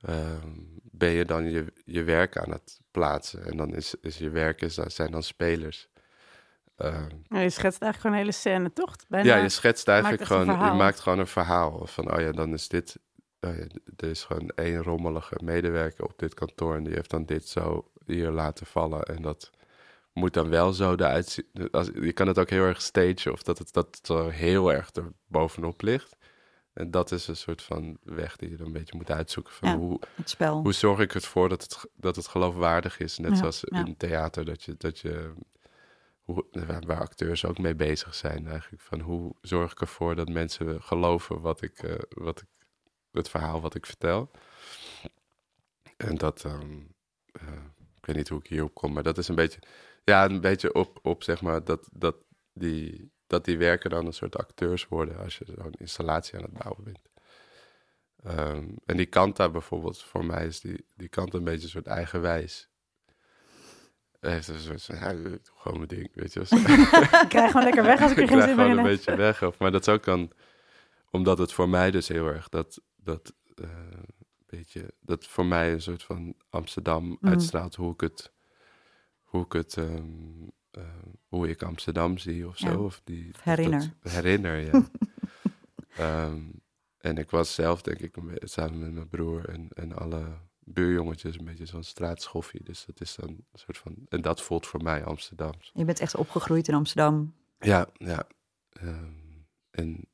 ehm, 0.00 0.48
ben 0.82 1.10
je 1.10 1.24
dan 1.24 1.50
je, 1.50 1.72
je 1.84 2.02
werk 2.04 2.36
aan 2.36 2.50
het 2.50 2.80
plaatsen. 2.90 3.44
En 3.44 3.56
dan 3.56 3.74
is, 3.74 3.94
is 4.00 4.18
je 4.18 4.30
werk 4.30 4.60
is, 4.60 4.74
zijn 4.74 5.10
dan 5.10 5.22
spelers. 5.22 5.88
Ehm, 6.80 7.08
Ja, 7.28 7.40
je 7.40 7.50
schetst 7.50 7.82
eigenlijk 7.82 7.96
gewoon 7.96 8.12
een 8.12 8.18
hele 8.22 8.32
scène, 8.32 8.72
toch? 8.72 8.96
Bijna. 9.08 9.34
ja, 9.36 9.42
je 9.42 9.48
schetst 9.48 9.88
eigenlijk 9.88 10.22
gewoon, 10.24 10.46
je 10.46 10.72
maakt 10.72 11.00
gewoon 11.00 11.18
een 11.18 11.26
verhaal 11.26 11.86
van, 11.86 12.14
oh 12.14 12.20
ja, 12.20 12.32
dan 12.32 12.52
is 12.52 12.68
dit, 12.68 12.98
oh 13.40 13.56
ja, 13.56 13.64
er 13.96 14.08
is 14.08 14.24
gewoon 14.24 14.48
één 14.54 14.82
rommelige 14.82 15.38
medewerker 15.44 16.04
op 16.04 16.18
dit 16.18 16.34
kantoor 16.34 16.76
en 16.76 16.84
die 16.84 16.94
heeft 16.94 17.10
dan 17.10 17.24
dit 17.24 17.48
zo 17.48 17.90
hier 18.06 18.30
laten 18.30 18.66
vallen 18.66 19.02
en 19.02 19.22
dat 19.22 19.50
moet 20.12 20.34
dan 20.34 20.48
wel 20.48 20.72
zo 20.72 20.92
eruit 20.92 21.44
je 21.94 22.12
kan 22.12 22.26
het 22.26 22.38
ook 22.38 22.50
heel 22.50 22.64
erg 22.64 22.82
stagen 22.82 23.32
of 23.32 23.42
dat 23.42 23.58
het, 23.58 23.72
dat 23.72 23.98
zo 24.02 24.28
heel 24.28 24.72
erg 24.72 24.94
er 24.94 25.12
bovenop 25.26 25.82
ligt. 25.82 26.16
En 26.72 26.90
dat 26.90 27.12
is 27.12 27.28
een 27.28 27.36
soort 27.36 27.62
van 27.62 27.98
weg 28.02 28.36
die 28.36 28.50
je 28.50 28.56
dan 28.56 28.66
een 28.66 28.72
beetje 28.72 28.96
moet 28.96 29.10
uitzoeken 29.10 29.52
van 29.52 29.68
Ja. 29.68 29.76
hoe, 29.76 30.00
Het 30.14 30.30
spel. 30.30 30.60
hoe 30.62 30.72
zorg 30.72 30.98
ik 30.98 31.14
ervoor 31.14 31.48
dat 31.48 31.62
het, 31.62 31.90
dat 31.96 32.16
het 32.16 32.26
geloofwaardig 32.28 32.98
is? 32.98 33.18
Net 33.18 33.30
Ja, 33.30 33.36
zoals 33.36 33.60
ja. 33.64 33.84
in 33.86 33.96
theater, 33.96 34.44
dat 34.44 34.62
je, 34.62 34.74
dat 34.78 34.98
je... 34.98 35.32
waar 36.86 37.00
acteurs 37.00 37.44
ook 37.44 37.58
mee 37.58 37.74
bezig 37.74 38.14
zijn 38.14 38.46
eigenlijk. 38.46 38.82
Van 38.82 39.00
hoe 39.00 39.34
zorg 39.40 39.72
ik 39.72 39.80
ervoor 39.80 40.14
dat 40.14 40.28
mensen 40.28 40.82
geloven 40.82 41.40
wat 41.40 41.62
ik, 41.62 41.82
uh, 41.82 41.94
wat 42.08 42.40
ik 42.40 42.48
het 43.10 43.28
verhaal 43.28 43.60
wat 43.60 43.74
ik 43.74 43.86
vertel. 43.86 44.30
En 45.96 46.14
dat, 46.14 46.44
um, 46.44 46.94
ik 47.96 48.06
weet 48.06 48.16
niet 48.16 48.28
hoe 48.28 48.38
ik 48.38 48.46
hierop 48.46 48.74
kom, 48.74 48.92
maar 48.92 49.02
dat 49.02 49.18
is 49.18 49.28
een 49.28 49.34
beetje, 49.34 49.60
ja, 50.04 50.24
een 50.24 50.40
beetje 50.40 50.74
op, 50.74 50.98
op 51.02 51.22
zeg 51.22 51.42
maar, 51.42 51.64
dat, 51.64 51.88
dat, 51.92 52.16
die, 52.52 53.10
dat 53.26 53.44
die 53.44 53.58
werken 53.58 53.90
dan 53.90 54.06
een 54.06 54.12
soort 54.12 54.36
acteurs 54.36 54.88
worden 54.88 55.18
als 55.18 55.38
je 55.38 55.44
zo'n 55.44 55.72
installatie 55.72 56.36
aan 56.36 56.42
het 56.44 56.52
bouwen 56.52 56.84
bent. 56.84 57.10
Um, 58.26 58.76
en 58.86 58.96
die 58.96 59.06
kanta 59.06 59.50
bijvoorbeeld, 59.50 60.02
voor 60.02 60.24
mij 60.24 60.46
is 60.46 60.60
die, 60.60 60.86
die 60.96 61.08
kant 61.08 61.34
een 61.34 61.44
beetje 61.44 61.62
een 61.62 61.68
soort 61.68 61.86
eigenwijs. 61.86 62.69
Heeft 64.20 64.48
een 64.48 64.58
soort 64.58 64.86
ja, 64.86 65.14
gewoon 65.54 65.76
mijn 65.76 65.88
ding, 65.88 66.10
weet 66.14 66.32
je. 66.32 66.40
ik 67.22 67.28
krijg 67.28 67.50
gewoon 67.50 67.64
lekker 67.64 67.82
weg 67.82 68.02
als 68.02 68.10
ik 68.10 68.18
er 68.18 68.28
geen 68.28 68.42
zin 68.42 68.56
meer 68.56 68.64
in 68.64 68.70
heb. 68.70 68.78
een 68.78 68.90
beetje 68.90 69.16
weg. 69.16 69.42
Of, 69.42 69.58
maar 69.58 69.72
dat 69.72 69.80
is 69.80 69.88
ook 69.88 70.04
dan, 70.04 70.32
omdat 71.10 71.38
het 71.38 71.52
voor 71.52 71.68
mij 71.68 71.90
dus 71.90 72.08
heel 72.08 72.26
erg 72.26 72.48
dat, 72.48 72.80
dat 72.96 73.34
uh, 73.54 73.68
beetje, 74.46 74.94
dat 75.00 75.26
voor 75.26 75.46
mij 75.46 75.72
een 75.72 75.82
soort 75.82 76.02
van 76.02 76.34
Amsterdam 76.50 77.04
mm. 77.04 77.18
uitstraalt 77.20 77.74
hoe 77.74 77.92
ik 77.92 78.00
het, 78.00 78.32
hoe 79.22 79.44
ik 79.44 79.52
het, 79.52 79.76
um, 79.76 80.52
uh, 80.78 80.84
hoe 81.28 81.48
ik 81.48 81.62
Amsterdam 81.62 82.18
zie 82.18 82.48
of 82.48 82.56
zo. 82.56 82.84
Of 82.84 83.00
die, 83.04 83.30
herinner. 83.42 83.92
herinner, 84.00 84.56
ja. 84.56 84.88
um, 86.26 86.62
en 87.08 87.16
ik 87.16 87.30
was 87.30 87.54
zelf, 87.54 87.82
denk 87.82 87.98
ik, 87.98 88.14
samen 88.38 88.78
met 88.78 88.92
mijn 88.92 89.08
broer 89.08 89.48
en, 89.48 89.68
en 89.74 89.92
alle 89.96 90.38
buurjongetjes 90.72 91.38
een 91.38 91.44
beetje 91.44 91.66
zo'n 91.66 91.82
straatschoffie. 91.82 92.62
Dus 92.64 92.84
dat 92.84 93.00
is 93.00 93.14
dan 93.14 93.28
een 93.28 93.58
soort 93.58 93.78
van... 93.78 93.94
En 94.08 94.20
dat 94.20 94.42
voelt 94.42 94.66
voor 94.66 94.82
mij 94.82 95.04
Amsterdam. 95.04 95.52
Je 95.72 95.84
bent 95.84 96.00
echt 96.00 96.16
opgegroeid 96.16 96.68
in 96.68 96.74
Amsterdam? 96.74 97.34
Ja, 97.58 97.88
ja. 97.92 98.26
Um, 98.82 99.46
en, 99.70 100.04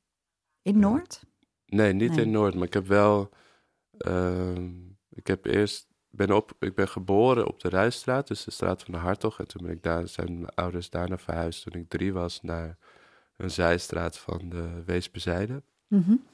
in 0.63 0.79
Noord? 0.79 1.23
nee, 1.67 1.93
niet 1.93 2.17
in 2.17 2.31
Noord, 2.31 2.55
maar 2.55 2.67
ik 2.67 2.75
heb 2.75 2.87
wel... 2.87 3.31
Um, 4.07 4.99
ik 5.09 5.27
heb 5.27 5.45
eerst... 5.45 5.87
Ben 6.11 6.31
op, 6.31 6.53
ik 6.59 6.75
ben 6.75 6.89
geboren 6.89 7.47
op 7.47 7.61
de 7.61 7.69
Ruisstraat, 7.69 8.27
dus 8.27 8.45
de 8.45 8.51
straat 8.51 8.83
van 8.83 8.93
de 8.93 9.01
Hartog. 9.01 9.39
En 9.39 9.47
toen 9.49 9.63
ben 9.63 9.73
ik 9.73 9.83
daar, 9.83 10.09
zijn 10.09 10.41
mijn 10.41 10.55
ouders 10.55 10.91
daarna 10.91 11.19
verhuisd 11.19 11.63
toen 11.63 11.81
ik 11.81 11.89
drie 11.89 12.13
was 12.13 12.43
naar 12.43 12.79
een 13.37 13.51
zijstraat 13.51 14.19
van 14.19 14.49
de 14.49 14.83
Weesbezijde. 14.85 15.63
Mm 15.89 16.25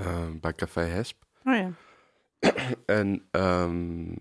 uh, 0.00 0.30
bij 0.40 0.54
Café 0.54 0.80
Hesp. 0.80 1.24
Oh 1.44 1.54
ja. 1.54 1.70
en 2.86 3.28
um, 3.30 4.16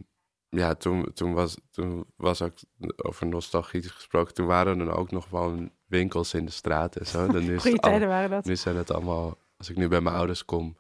ja, 0.50 0.76
toen, 0.76 1.14
toen, 1.14 1.34
was, 1.34 1.58
toen 1.72 2.06
was 2.16 2.42
ook 2.42 2.58
over 2.96 3.28
nostalgie 3.28 3.84
gesproken. 3.84 4.34
Toen 4.34 4.46
waren 4.46 4.80
er 4.80 4.98
ook 4.98 5.12
nog 5.12 5.30
wel 5.30 5.70
winkels 5.86 6.34
in 6.34 6.46
de 6.46 6.52
straat 6.52 6.96
en 6.96 7.06
zo. 7.06 7.28
Dan 7.32 7.46
nu 7.46 7.60
Goeie 7.60 7.80
tijden 7.80 8.08
waren 8.08 8.30
dat. 8.30 8.46
Nu 8.46 8.56
zijn 8.56 8.76
het 8.76 8.92
allemaal... 8.92 9.38
Als 9.58 9.70
ik 9.70 9.76
nu 9.76 9.88
bij 9.88 10.02
mijn 10.02 10.16
ouders 10.16 10.46
kom, 10.46 10.78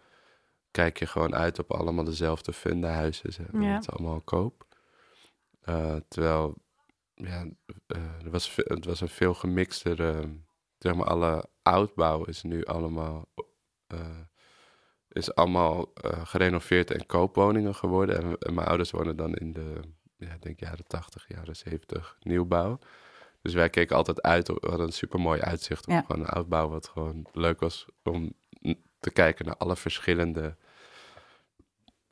kijk 0.72 1.00
je 1.00 1.06
gewoon 1.06 1.36
uit 1.36 1.60
op 1.60 1.72
allemaal 1.72 2.04
dezelfde 2.04 2.54
fundenhuizen. 2.54 3.34
Zeg. 3.34 3.46
Ja. 3.54 3.60
Het 3.60 3.82
is 3.82 3.90
allemaal 3.90 4.22
koop. 4.22 4.66
Uh, 5.66 5.96
terwijl, 6.08 6.56
ja, 7.14 7.46
uh, 7.88 8.24
er 8.24 8.32
was, 8.32 8.56
het 8.56 8.86
was 8.86 9.02
een 9.02 9.10
veel 9.10 9.34
gemixter... 9.34 10.00
Uh, 10.00 10.30
zeg 10.78 10.96
maar, 10.96 11.08
alle 11.08 11.50
oudbouw 11.62 12.24
is 12.24 12.44
nu 12.44 12.66
allemaal... 12.66 13.28
Uh, 13.94 14.00
is 15.18 15.36
allemaal 15.36 15.92
uh, 16.06 16.26
gerenoveerd 16.26 16.92
en 16.92 17.06
koopwoningen 17.06 17.76
geworden. 17.76 18.18
En, 18.18 18.38
en, 18.40 18.54
mijn 18.54 18.68
ouders 18.68 18.92
wonen 18.92 19.16
dan 19.16 19.36
in 19.36 19.54
de, 19.54 19.80
ja, 20.18 20.38
denk 20.40 20.60
jaren 20.60 20.88
80, 20.88 21.26
jaren 21.28 21.56
70 21.56 22.18
nieuwbouw. 22.22 22.80
Dus 23.42 23.54
wij 23.54 23.70
keken 23.70 23.96
altijd 23.96 24.22
uit, 24.22 24.50
op, 24.50 24.62
we 24.62 24.68
hadden 24.70 24.88
een 24.88 24.94
super 24.94 25.20
mooi 25.20 25.42
uitzicht 25.42 25.88
op 25.88 25.94
ja. 25.94 26.02
gewoon 26.02 26.22
een 26.22 26.30
oudbouw, 26.30 26.70
wat 26.70 26.88
gewoon 26.88 27.28
leuk 27.34 27.60
was 27.60 27.86
om 28.04 28.34
te 29.00 29.12
kijken 29.12 29.46
naar 29.46 29.58
alle 29.58 29.76
verschillende 29.76 30.56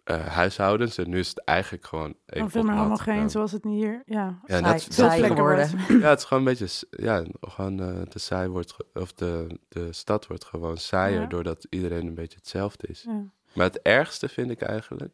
uh, 0.05 0.25
huishoudens. 0.27 0.97
En 0.97 1.09
nu 1.09 1.19
is 1.19 1.29
het 1.29 1.43
eigenlijk 1.43 1.85
gewoon... 1.85 2.15
Even 2.25 2.49
veel 2.49 2.63
meer 2.63 2.75
homogeen, 2.75 3.29
zoals 3.29 3.51
het 3.51 3.63
hier... 3.63 4.03
Ja, 4.05 4.39
ja 4.45 4.57
saai, 4.59 4.71
dat, 4.71 4.93
saai 4.93 5.23
geworden. 5.23 5.69
Ja, 6.01 6.09
het 6.09 6.19
is 6.19 6.25
gewoon 6.25 6.47
een 6.47 6.55
beetje... 6.57 6.87
Ja, 6.89 7.23
gewoon 7.41 7.81
uh, 7.81 8.01
de 8.09 8.19
saai 8.19 8.47
wordt... 8.47 8.75
Of 8.93 9.13
de, 9.13 9.59
de 9.67 9.93
stad 9.93 10.27
wordt 10.27 10.45
gewoon 10.45 10.77
saaier... 10.77 11.21
Ja. 11.21 11.27
doordat 11.27 11.67
iedereen 11.69 12.07
een 12.07 12.15
beetje 12.15 12.37
hetzelfde 12.37 12.87
is. 12.87 13.01
Ja. 13.01 13.23
Maar 13.53 13.65
het 13.65 13.81
ergste 13.81 14.29
vind 14.29 14.51
ik 14.51 14.61
eigenlijk... 14.61 15.13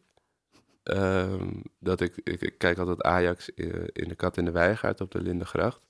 Um, 0.84 1.62
dat 1.80 2.01
ik, 2.01 2.15
ik, 2.23 2.41
ik, 2.41 2.58
kijk 2.58 2.77
altijd 2.77 3.01
Ajax 3.01 3.49
in, 3.49 3.89
in 3.93 4.08
de 4.08 4.15
Kat 4.15 4.38
in 4.38 4.45
de 4.45 4.51
Weigaard 4.51 5.01
op 5.01 5.12
de 5.12 5.21
Lindengracht. 5.21 5.86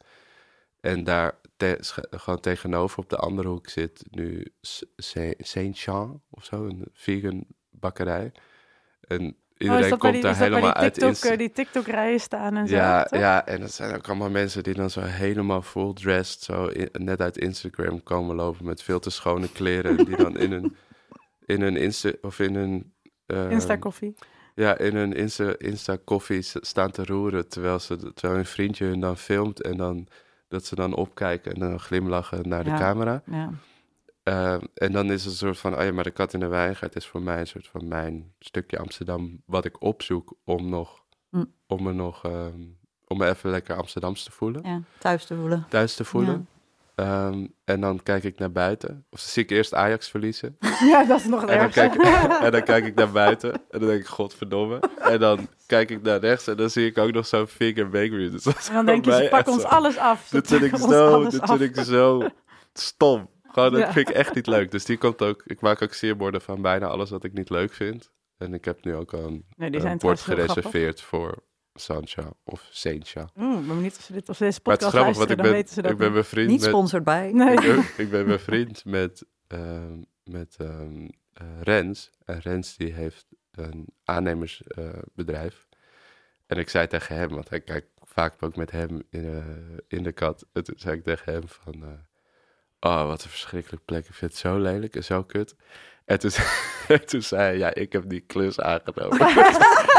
En 0.82 1.04
daar 1.04 1.40
te, 1.58 1.78
gewoon 2.10 2.40
tegenover 2.40 3.00
op 3.00 3.10
de 3.10 3.18
andere 3.18 3.48
hoek 3.48 3.70
zit 3.70 4.04
nu 4.10 4.46
Saint-Jean 5.38 6.22
of 6.30 6.46
zo, 6.46 6.66
een 6.66 6.86
vegan 6.94 7.46
bakkerij. 7.70 8.32
En 9.08 9.22
oh, 9.22 9.32
iedereen 9.58 9.98
komt 9.98 10.14
die, 10.14 10.22
daar 10.22 10.38
helemaal 10.38 10.74
uit. 10.74 10.94
TikTok, 10.94 11.32
in... 11.32 11.38
Die 11.38 11.52
TikTok-rijen 11.52 12.20
staan 12.20 12.58
en 12.58 12.68
zo. 12.68 12.76
Ja, 12.76 13.08
ja, 13.10 13.46
en 13.46 13.62
dat 13.62 13.72
zijn 13.72 13.96
ook 13.96 14.08
allemaal 14.08 14.30
mensen 14.30 14.64
die 14.64 14.74
dan 14.74 14.90
zo 14.90 15.02
helemaal 15.02 15.62
full 15.62 15.94
dressed, 15.94 16.42
zo 16.42 16.70
net 16.92 17.22
uit 17.22 17.38
Instagram 17.38 18.04
komen 18.04 18.36
lopen 18.36 18.66
met 18.66 18.84
veel 18.84 19.00
te 19.00 19.10
schone 19.10 19.52
kleren. 19.52 19.98
die 19.98 20.16
dan 20.16 20.38
in 20.38 20.52
een, 20.52 20.76
in 21.46 21.62
een 21.62 21.76
Insta, 21.76 22.12
of 22.22 22.40
in 22.40 22.56
een... 22.56 22.94
Uh, 23.28 23.52
Insta-koffie. 23.52 24.16
Ja, 24.56 24.78
in 24.78 24.96
een 24.96 25.14
Insta, 25.14 25.54
Insta-koffie 25.58 26.42
staan 26.42 26.92
te 26.92 27.06
roeren, 27.06 27.50
terwijl, 27.50 27.80
ze, 27.80 28.14
terwijl 28.14 28.40
een 28.40 28.46
vriendje 28.46 28.86
hun 28.86 29.00
dan 29.00 29.18
filmt 29.18 29.62
en 29.62 29.78
dan 29.78 30.08
dat 30.52 30.66
ze 30.66 30.76
dan 30.76 30.96
opkijken 30.96 31.54
en 31.54 31.60
dan 31.60 31.80
glimlachen 31.80 32.50
naar 32.50 32.64
de 32.64 32.70
ja, 32.70 32.78
camera. 32.78 33.22
Ja. 33.26 33.50
Uh, 34.24 34.54
en 34.74 34.92
dan 34.92 35.12
is 35.12 35.24
het 35.24 35.32
een 35.32 35.38
soort 35.38 35.58
van, 35.58 35.78
oh 35.78 35.84
ja, 35.84 35.92
maar 35.92 36.04
de 36.04 36.12
kat 36.12 36.34
in 36.34 36.40
de 36.40 36.48
wijngaard 36.48 36.96
is 36.96 37.08
voor 37.08 37.22
mij 37.22 37.40
een 37.40 37.48
soort 37.48 37.68
van 37.68 37.88
mijn 37.88 38.34
stukje 38.40 38.78
Amsterdam, 38.78 39.42
wat 39.46 39.66
ik 39.66 39.82
opzoek 39.82 40.36
om 40.44 40.70
nog, 40.70 41.04
mm. 41.30 41.54
om 41.68 41.84
me 41.84 41.94
nog, 41.94 42.26
um, 42.26 42.78
om 43.08 43.18
me 43.18 43.28
even 43.28 43.50
lekker 43.50 43.76
Amsterdams 43.76 44.24
te 44.24 44.32
voelen. 44.32 44.62
Ja, 44.64 44.82
thuis 44.98 45.26
te 45.26 45.36
voelen. 45.36 45.66
Thuis 45.70 45.96
te 45.96 46.04
voelen. 46.04 46.48
Ja. 46.96 47.28
Um, 47.28 47.54
en 47.64 47.82
dan 47.82 48.04
kijk 48.04 48.24
ik 48.24 48.40
naar 48.40 48.52
buiten. 48.52 49.06
Of 49.10 49.20
zie 49.20 49.44
ik 49.44 49.50
eerst 49.50 49.74
Ajax 49.74 50.10
verliezen. 50.10 50.58
Ja, 50.82 51.04
dat 51.04 51.20
is 51.20 51.26
nog 51.26 51.46
en 51.46 51.58
dan, 51.58 51.70
kijk, 51.70 51.96
en 52.46 52.52
dan 52.52 52.64
kijk 52.64 52.86
ik 52.86 52.96
naar 52.96 53.12
buiten. 53.12 53.54
En 53.54 53.80
dan 53.80 53.88
denk 53.88 54.00
ik, 54.00 54.08
godverdomme. 54.08 54.80
En 54.98 55.20
dan 55.20 55.48
kijk 55.66 55.90
ik 55.90 56.02
naar 56.02 56.20
rechts 56.20 56.48
en 56.48 56.58
dan 56.58 56.70
zie 56.70 56.86
ik 56.86 56.98
ook 56.98 57.12
nog 57.12 57.26
zo'n 57.26 57.48
Finger 57.48 57.90
Bakery. 57.90 58.30
Dus 58.30 58.46
en 58.46 58.74
dan 58.74 58.86
denk 58.86 59.06
je, 59.06 59.12
ze 59.12 59.28
pakken 59.30 59.54
ons 59.54 59.64
alles 59.64 59.98
af. 59.98 60.30
Dat 60.30 60.48
vind 60.48 60.64
ik 60.64 60.76
zo, 60.76 61.30
dat 61.30 61.50
vind 61.58 61.78
ik 61.78 61.84
zo 61.84 62.22
stom. 62.74 63.30
Gewoon, 63.52 63.72
dat 63.72 63.94
vind 63.94 64.10
ik 64.10 64.16
echt 64.16 64.36
niet 64.36 64.48
leuk. 64.48 64.72
Dus 64.76 64.86
die 64.86 64.98
komt 64.98 65.22
ook... 65.22 65.42
Ik 65.46 65.62
maak 65.62 65.82
ook 65.82 65.94
sierborden 65.94 66.42
van 66.42 66.62
bijna 66.62 66.88
alles 66.88 67.10
wat 67.10 67.24
ik 67.24 67.34
niet 67.34 67.50
leuk 67.50 67.74
vind. 67.74 68.12
En 68.38 68.54
ik 68.54 68.66
heb 68.66 68.84
nu 68.84 68.96
ook 68.96 69.12
een, 69.12 69.46
nee, 69.56 69.76
een 69.76 69.98
bord 69.98 70.20
gereserveerd 70.20 71.02
voor 71.02 71.44
Sancha 71.74 72.34
of 72.44 72.68
Saintja. 72.72 73.30
Mm, 73.34 73.66
maar 73.66 73.76
niet 73.76 73.98
of 73.98 74.04
ze 74.04 74.14
dit 74.14 74.30
of 74.30 74.38
deze 74.38 74.62
podcast 74.62 74.94
maar 74.94 75.06
het 75.06 75.12
is 75.12 75.18
grappig, 75.18 75.18
want 75.18 75.30
ik 75.30 75.38
ben, 75.38 75.52
weten 75.52 75.74
ze 75.74 75.82
dat 75.82 75.92
ik 75.92 75.98
ben 75.98 76.14
bevriend 76.14 76.50
Niet 76.50 76.64
sponsored 76.64 77.04
bij. 77.04 77.32
Nee. 77.32 77.54
Ik, 77.54 77.62
ben, 77.62 77.86
ik 77.98 78.10
ben 78.10 78.26
bevriend 78.26 78.86
met, 78.86 79.26
uh, 79.48 79.82
met 80.24 80.58
um, 80.62 81.02
uh, 81.42 81.62
Rens. 81.62 82.12
En 82.26 82.40
Rens 82.40 82.78
die 82.78 82.94
heeft 82.94 83.26
een 83.52 83.88
aannemersbedrijf. 84.04 85.68
Uh, 85.70 85.78
en 86.46 86.58
ik 86.58 86.70
zei 86.70 86.88
tegen 86.88 87.16
hem, 87.16 87.30
want 87.30 87.50
hij 87.50 87.62
kijkt 87.62 87.88
vaak 88.02 88.36
ook 88.40 88.56
met 88.56 88.72
hem 88.72 89.02
in, 89.10 89.24
uh, 89.24 89.78
in 89.88 90.04
de 90.04 90.12
kat. 90.12 90.46
En 90.54 90.64
toen 90.64 90.76
zei 90.78 90.98
ik 90.98 91.04
tegen 91.04 91.34
hem 91.34 91.48
van... 91.48 92.06
Oh, 92.84 93.06
wat 93.06 93.24
een 93.24 93.30
verschrikkelijke 93.30 93.86
plek. 93.86 94.08
Ik 94.08 94.14
vind 94.14 94.32
het 94.32 94.40
zo 94.40 94.58
lelijk 94.58 94.96
en 94.96 95.04
zo 95.04 95.24
kut. 95.24 95.56
En 96.06 96.20
toen, 96.20 96.32
toen 97.10 97.22
zei 97.22 97.42
hij, 97.42 97.58
ja, 97.58 97.74
ik 97.74 97.94
heb 97.94 98.04
die 98.10 98.24
klus 98.28 98.60
aangenomen. 98.60 99.18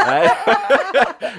hij, 0.03 0.31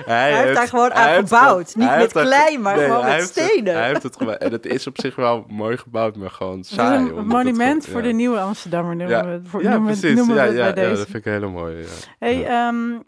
hij, 0.04 0.42
heeft 0.42 0.54
daar 0.54 0.68
gewoon 0.68 0.92
aan 0.92 1.14
gebouwd. 1.14 1.76
Niet 1.76 1.96
met 1.96 2.12
klei, 2.12 2.58
maar 2.58 2.76
nee, 2.76 2.84
gewoon 2.84 3.04
met 3.04 3.22
stenen. 3.22 3.66
Het, 3.66 3.74
hij 3.74 3.88
heeft 3.88 4.02
het 4.02 4.16
gebouwd. 4.16 4.38
En 4.38 4.52
het 4.52 4.66
is 4.66 4.86
op 4.86 5.00
zich 5.00 5.16
wel 5.16 5.44
mooi 5.48 5.76
gebouwd, 5.76 6.16
maar 6.16 6.30
gewoon 6.30 6.64
saai. 6.64 6.98
Een 6.98 7.26
monument 7.26 7.86
voor 7.86 8.02
de 8.02 8.12
nieuwe 8.12 8.38
Amsterdammer 8.38 8.96
noemen 8.96 9.16
ja. 9.16 9.24
we 9.24 9.30
het. 9.30 9.48
Voor, 9.48 9.62
ja, 9.62 9.70
noemen, 9.70 9.98
precies. 9.98 10.16
Noemen 10.16 10.36
we 10.36 10.42
ja, 10.42 10.48
bij 10.48 10.56
ja, 10.56 10.72
deze. 10.72 10.88
dat 10.88 11.06
vind 11.10 11.26
ik 11.26 11.32
heel 11.32 11.50
mooi. 11.50 11.76
Ja. 11.76 11.86
Hey, 12.18 12.66
um, 12.68 13.04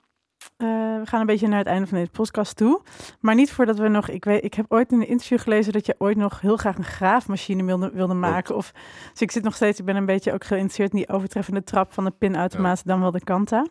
uh, 0.58 0.68
we 0.98 1.06
gaan 1.06 1.20
een 1.20 1.26
beetje 1.26 1.48
naar 1.48 1.58
het 1.58 1.66
einde 1.66 1.86
van 1.86 1.98
deze 1.98 2.10
podcast 2.10 2.56
toe. 2.56 2.82
Maar 3.20 3.34
niet 3.34 3.52
voordat 3.52 3.78
we 3.78 3.88
nog... 3.88 4.08
Ik, 4.08 4.24
weet, 4.24 4.44
ik 4.44 4.54
heb 4.54 4.66
ooit 4.68 4.92
in 4.92 5.00
een 5.00 5.08
interview 5.08 5.38
gelezen 5.38 5.72
dat 5.72 5.86
je 5.86 5.94
ooit 5.98 6.16
nog 6.16 6.40
heel 6.40 6.56
graag 6.56 6.76
een 6.76 6.84
graafmachine 6.84 7.64
wilde, 7.64 7.90
wilde 7.90 8.14
maken. 8.14 8.56
Of, 8.56 8.72
dus 9.10 9.20
ik 9.20 9.30
zit 9.30 9.42
nog 9.42 9.54
steeds... 9.54 9.78
Ik 9.78 9.84
ben 9.84 9.96
een 9.96 10.06
beetje 10.06 10.32
ook 10.32 10.44
geïnteresseerd 10.44 10.92
in 10.92 10.96
die 10.98 11.08
overtreffende 11.08 11.64
trap 11.64 11.92
van 11.92 12.04
de 12.04 12.10
pinautomaat, 12.10 12.76
ja. 12.76 12.82
dan 12.84 13.00
wel 13.00 13.10
de 13.10 13.24
Kanta. 13.24 13.66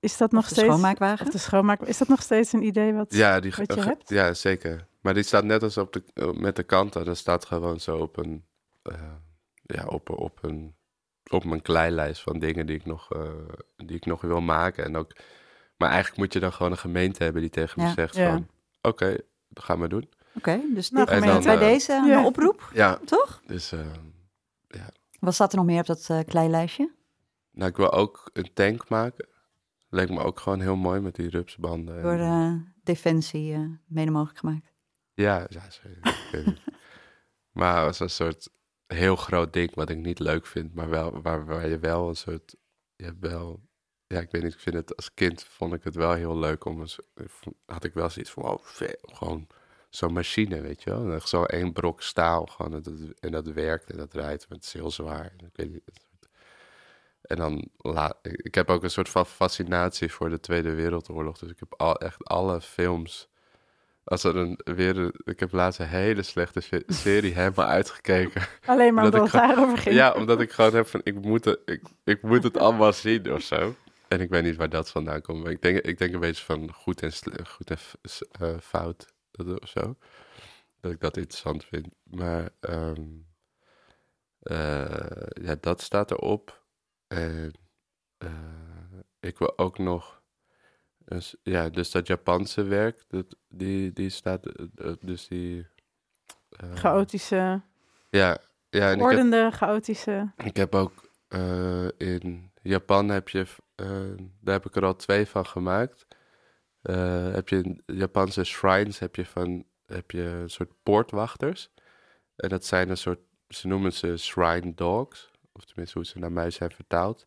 Is 0.00 0.16
dat 0.16 0.32
nog 0.32 0.48
de 0.48 0.54
steeds... 0.54 0.66
schoonmaakwagen? 0.66 1.26
Of 1.26 1.32
de 1.32 1.38
schoonmaak... 1.38 1.82
Is 1.82 1.98
dat 1.98 2.08
nog 2.08 2.22
steeds 2.22 2.52
een 2.52 2.62
idee 2.62 2.92
wat, 2.92 3.14
ja, 3.14 3.40
die, 3.40 3.52
wat 3.56 3.74
je 3.74 3.80
uh, 3.80 3.86
hebt? 3.86 4.08
Ja, 4.08 4.34
zeker. 4.34 4.86
Maar 5.00 5.14
die 5.14 5.22
staat 5.22 5.44
net 5.44 5.62
als 5.62 5.76
op 5.76 5.92
de, 5.92 6.32
met 6.36 6.56
de 6.56 6.62
Kanta. 6.62 7.04
Dat 7.04 7.16
staat 7.16 7.44
gewoon 7.44 7.80
zo 7.80 7.96
op 7.96 8.16
een... 8.16 8.44
Uh, 8.82 8.94
ja, 9.62 9.86
op, 9.86 10.10
op 10.10 10.38
een... 10.42 10.74
Op 11.30 11.44
mijn 11.44 11.62
kleilijst 11.62 12.22
van 12.22 12.38
dingen 12.38 12.66
die 12.66 12.76
ik 12.76 12.86
nog, 12.86 13.14
uh, 13.16 13.22
die 13.76 13.96
ik 13.96 14.06
nog 14.06 14.20
wil 14.20 14.40
maken. 14.40 14.84
En 14.84 14.96
ook... 14.96 15.12
Maar 15.82 15.90
eigenlijk 15.90 16.20
moet 16.20 16.32
je 16.32 16.40
dan 16.40 16.52
gewoon 16.52 16.72
een 16.72 16.78
gemeente 16.78 17.22
hebben 17.22 17.42
die 17.42 17.50
tegen 17.50 17.80
me 17.80 17.86
Ja. 17.86 17.92
zegt 17.92 18.16
Ja. 18.16 18.30
van... 18.30 18.48
Oké, 18.82 19.16
dat 19.48 19.64
gaan 19.64 19.80
we 19.80 19.88
doen. 19.88 20.08
Oké, 20.34 20.60
dus 20.74 20.90
nou, 20.90 21.20
dit, 21.20 21.44
bij 21.44 21.58
deze 21.58 21.92
een 21.92 22.24
oproep, 22.24 22.70
ja, 22.74 22.98
toch? 23.04 23.42
Dus, 23.46 23.70
ja. 24.68 24.90
Wat 25.20 25.34
staat 25.34 25.52
er 25.52 25.58
nog 25.58 25.66
meer 25.66 25.80
op 25.80 25.86
dat 25.86 26.08
uh, 26.10 26.18
kleilijstje? 26.26 26.92
Nou, 27.52 27.70
ik 27.70 27.76
wil 27.76 27.92
ook 27.92 28.30
een 28.32 28.52
tank 28.52 28.88
maken. 28.88 29.28
Leek 29.88 30.10
me 30.10 30.20
ook 30.20 30.40
gewoon 30.40 30.60
heel 30.60 30.76
mooi 30.76 31.00
met 31.00 31.14
die 31.14 31.28
rupsbanden. 31.28 32.02
Door 32.02 32.18
uh, 32.18 32.54
Defensie 32.82 33.52
uh, 33.52 33.70
mede 33.86 34.10
mogelijk 34.10 34.38
gemaakt. 34.38 34.72
Ja, 35.14 35.46
ja 35.48 35.62
maar 37.60 37.86
als 37.86 38.00
een 38.00 38.10
soort 38.10 38.48
heel 38.86 39.16
groot 39.16 39.52
ding 39.52 39.74
wat 39.74 39.90
ik 39.90 39.98
niet 39.98 40.18
leuk 40.18 40.46
vind, 40.46 40.74
maar 40.74 40.88
wel, 40.88 41.22
waar, 41.22 41.44
waar 41.46 41.68
je 41.68 41.78
wel 41.78 42.08
een 42.08 42.16
soort, 42.16 42.56
je 42.96 43.04
hebt 43.04 43.20
wel, 43.20 43.60
ja, 44.12 44.20
ik 44.20 44.30
weet 44.30 44.42
niet, 44.42 44.52
ik 44.52 44.60
vind 44.60 44.76
het 44.76 44.96
als 44.96 45.14
kind 45.14 45.44
vond 45.44 45.74
ik 45.74 45.84
het 45.84 45.94
wel 45.94 46.12
heel 46.12 46.38
leuk 46.38 46.64
om, 46.64 46.80
eens, 46.80 46.98
had 47.66 47.84
ik 47.84 47.94
wel 47.94 48.10
zoiets 48.10 48.30
van, 48.30 48.42
oh, 48.42 48.58
gewoon 49.02 49.46
zo'n 49.90 50.12
machine, 50.12 50.60
weet 50.60 50.82
je 50.82 50.90
wel. 50.90 51.20
Zo 51.20 51.44
één 51.44 51.72
brok 51.72 52.02
staal 52.02 52.46
gewoon, 52.46 52.84
en 53.20 53.32
dat, 53.32 53.46
werkt 53.46 53.90
en 53.90 53.96
dat 53.96 54.14
rijdt, 54.14 54.48
maar 54.48 54.58
het 54.58 54.66
is 54.66 54.72
heel 54.72 54.90
zwaar. 54.90 55.32
Ik 55.36 55.50
weet 55.52 55.72
niet, 55.72 55.82
en 57.22 57.36
dan, 57.36 57.68
la, 57.76 58.14
ik 58.22 58.54
heb 58.54 58.70
ook 58.70 58.82
een 58.82 58.90
soort 58.90 59.08
van 59.08 59.26
fascinatie 59.26 60.12
voor 60.12 60.30
de 60.30 60.40
Tweede 60.40 60.74
Wereldoorlog. 60.74 61.38
Dus 61.38 61.50
ik 61.50 61.58
heb 61.58 61.74
al, 61.76 61.96
echt 61.96 62.24
alle 62.24 62.60
films. 62.60 63.28
Als 64.04 64.24
er 64.24 64.36
een 64.36 64.60
weer. 64.64 65.12
Ik 65.24 65.40
heb 65.40 65.52
laatst 65.52 65.80
een 65.80 65.86
hele 65.86 66.22
slechte 66.22 66.82
serie 66.86 67.34
helemaal 67.34 67.66
uitgekeken. 67.66 68.42
Alleen 68.66 68.94
maar 68.94 69.04
omdat, 69.04 69.22
het 69.22 69.32
daarover 69.32 69.78
ging. 69.78 69.94
Ja, 69.94 70.12
omdat 70.12 70.40
ik 70.40 70.52
gewoon 70.52 70.74
heb 70.74 70.86
van. 70.86 71.00
Ik 71.04 71.22
moet, 71.22 71.44
het, 71.44 71.60
ik, 71.64 71.82
ik 72.04 72.22
moet 72.22 72.42
het 72.42 72.56
allemaal 72.56 72.92
zien 72.92 73.32
of 73.32 73.42
zo. 73.42 73.74
En 74.12 74.20
ik 74.20 74.28
weet 74.28 74.42
niet 74.42 74.56
waar 74.56 74.68
dat 74.68 74.90
vandaan 74.90 75.20
komt. 75.20 75.42
Maar 75.42 75.52
ik 75.52 75.62
denk, 75.62 75.78
ik 75.78 75.98
denk 75.98 76.14
een 76.14 76.20
beetje 76.20 76.44
van 76.44 76.72
goed 76.72 77.02
en, 77.02 77.12
goed 77.46 77.70
en 77.70 77.78
uh, 78.40 78.58
fout 78.58 79.14
of 79.60 79.68
zo. 79.68 79.96
Dat 80.80 80.92
ik 80.92 81.00
dat 81.00 81.16
interessant 81.16 81.64
vind. 81.64 81.88
Maar 82.02 82.50
um, 82.60 83.26
uh, 84.42 85.26
ja, 85.42 85.56
dat 85.60 85.80
staat 85.80 86.10
erop. 86.10 86.64
En 87.06 87.52
uh, 88.18 88.30
ik 89.20 89.38
wil 89.38 89.58
ook 89.58 89.78
nog. 89.78 90.22
Dus, 90.98 91.36
ja, 91.42 91.68
dus 91.68 91.90
dat 91.90 92.06
Japanse 92.06 92.62
werk, 92.62 93.04
dat, 93.08 93.36
die, 93.48 93.92
die 93.92 94.10
staat. 94.10 94.42
Dus 95.00 95.28
die. 95.28 95.66
Uh, 96.64 96.74
chaotische. 96.74 97.62
Ja, 98.10 98.38
ja. 98.70 98.90
En 98.90 99.00
ordende, 99.00 99.36
ik 99.36 99.42
heb, 99.42 99.52
chaotische. 99.52 100.32
Ik 100.36 100.56
heb 100.56 100.74
ook 100.74 101.10
in 101.96 102.51
Japan 102.62 103.08
heb 103.08 103.28
je. 103.28 103.46
daar 104.40 104.54
heb 104.54 104.66
ik 104.66 104.76
er 104.76 104.84
al 104.84 104.96
twee 104.96 105.26
van 105.26 105.46
gemaakt. 105.46 106.06
heb 107.32 107.48
je 107.48 107.82
Japanse 107.86 108.44
shrines 108.44 108.98
heb 108.98 109.16
je 109.16 109.26
van. 109.26 109.64
Heb 109.86 110.10
je 110.10 110.22
een 110.22 110.50
soort 110.50 110.72
poortwachters. 110.82 111.70
En 112.36 112.48
dat 112.48 112.64
zijn 112.64 112.90
een 112.90 112.96
soort. 112.96 113.20
Ze 113.48 113.66
noemen 113.66 113.92
ze 113.92 114.16
shrine 114.16 114.74
dogs. 114.74 115.30
Of 115.52 115.64
tenminste 115.64 115.98
hoe 115.98 116.06
ze 116.06 116.18
naar 116.18 116.32
mij 116.32 116.50
zijn 116.50 116.70
vertaald. 116.70 117.26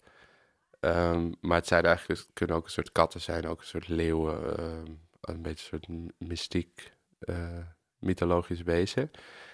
Um, 0.85 1.35
maar 1.41 1.57
het 1.57 1.67
zijn 1.67 1.85
eigenlijk, 1.85 2.19
het 2.19 2.29
kunnen 2.33 2.55
ook 2.55 2.65
een 2.65 2.71
soort 2.71 2.91
katten 2.91 3.21
zijn, 3.21 3.47
ook 3.47 3.59
een 3.59 3.65
soort 3.65 3.87
leeuwen, 3.87 4.59
um, 4.59 5.07
een 5.21 5.41
beetje 5.41 5.77
een 5.77 5.81
soort 5.87 6.11
mystiek, 6.17 6.93
uh, 7.19 7.65
mythologisch 7.97 8.61
wezen. 8.61 9.11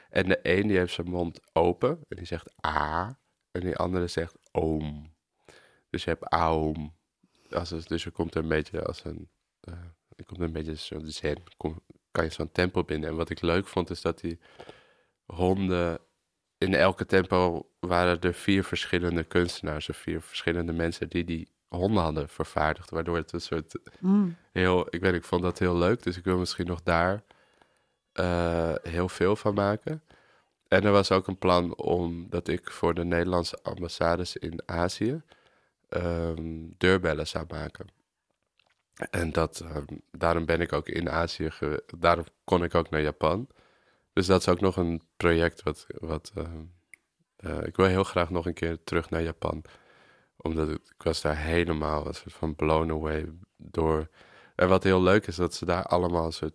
En 0.10 0.28
de 0.28 0.40
een 0.44 0.68
die 0.68 0.78
heeft 0.78 0.94
zijn 0.94 1.10
mond 1.10 1.40
open 1.54 1.90
en 1.90 2.18
die 2.18 2.26
zegt 2.26 2.66
a, 2.66 3.20
en 3.52 3.62
die 3.62 3.76
andere 3.76 4.08
zegt 4.08 4.38
oom. 4.52 5.14
Dus 5.92 6.04
je 6.04 6.10
hebt 6.10 6.30
aom. 6.30 6.94
Als 7.50 7.70
het, 7.70 7.88
dus 7.88 8.06
er 8.06 8.12
komt 8.12 8.36
er 8.36 8.42
een 8.42 8.48
beetje 8.48 8.86
als 8.86 9.04
een, 9.04 9.30
uh, 9.70 9.74
er 10.16 10.26
komt 10.26 10.40
een 10.40 10.52
beetje 10.52 10.76
zo'n 10.76 11.08
zen, 11.08 11.44
kom, 11.58 11.82
kan 12.12 12.24
je 12.24 12.30
zo'n 12.30 12.52
tempel 12.52 12.84
binnen. 12.84 13.10
En 13.10 13.16
wat 13.16 13.30
ik 13.30 13.42
leuk 13.42 13.68
vond 13.68 13.90
is 13.90 14.02
dat 14.02 14.20
die 14.20 14.40
honden 15.26 16.00
in 16.58 16.74
elke 16.74 17.06
tempo 17.06 17.70
waren 17.80 18.22
er 18.22 18.34
vier 18.34 18.64
verschillende 18.64 19.24
kunstenaars 19.24 19.90
of 19.90 19.98
vier 19.98 20.22
verschillende 20.22 20.74
mensen 20.74 21.10
die 21.10 21.24
die 21.24 21.52
honden 21.68 22.04
hadden 22.04 22.30
vervaardigd. 22.30 22.90
Waardoor 22.90 23.16
het 23.16 23.32
een 23.32 23.42
soort 23.42 23.80
mm. 24.00 24.36
heel, 24.52 24.88
ik 24.90 25.02
weet, 25.02 25.14
ik 25.14 25.24
vond 25.24 25.42
dat 25.42 25.60
heel 25.60 25.78
leuk. 25.78 26.04
Dus 26.04 26.18
ik 26.18 26.24
wil 26.24 26.38
misschien 26.38 26.68
nog 26.68 26.82
daar 26.84 27.24
uh, 28.20 28.74
heel 28.82 29.10
veel 29.10 29.36
van 29.36 29.54
maken. 29.54 30.04
En 30.68 30.84
er 30.84 30.92
was 30.92 31.12
ook 31.12 31.28
een 31.28 31.38
plan 31.38 31.76
om 31.76 32.30
dat 32.30 32.48
ik 32.48 32.72
voor 32.72 32.94
de 32.94 33.04
Nederlandse 33.04 33.60
ambassades 33.64 34.38
in 34.38 34.62
Azië 34.66 35.22
um, 35.98 36.74
deurbellen 36.78 37.28
zou 37.28 37.46
maken. 37.48 37.88
En 39.10 39.32
dat, 39.32 39.60
um, 39.60 40.02
daarom 40.12 40.46
ben 40.46 40.62
ik 40.62 40.74
ook 40.74 40.88
in 40.88 41.10
Azië, 41.10 41.50
daarom 41.98 42.26
kon 42.44 42.64
ik 42.64 42.76
ook 42.76 42.90
naar 42.90 43.02
Japan. 43.02 43.48
Dus 44.14 44.26
dat 44.26 44.40
is 44.40 44.48
ook 44.48 44.60
nog 44.60 44.78
een 44.78 45.02
project 45.18 45.64
wat. 45.64 45.86
wat 46.00 46.32
uh, 47.38 47.62
ik 47.64 47.76
wil 47.76 47.86
heel 47.86 48.04
graag 48.04 48.30
nog 48.30 48.46
een 48.46 48.54
keer 48.54 48.84
terug 48.84 49.10
naar 49.10 49.22
Japan. 49.22 49.64
Omdat 50.38 50.70
ik, 50.70 50.94
was 50.98 51.22
daar 51.22 51.38
helemaal 51.38 52.08
een 52.08 52.14
soort 52.14 52.34
van 52.34 52.56
blown 52.56 52.92
away 52.92 53.30
door. 53.58 54.10
En 54.56 54.70
wat 54.70 54.84
heel 54.84 55.02
leuk 55.02 55.28
is, 55.28 55.36
dat 55.36 55.54
ze 55.54 55.66
daar 55.66 55.84
allemaal 55.84 56.32
soort. 56.32 56.54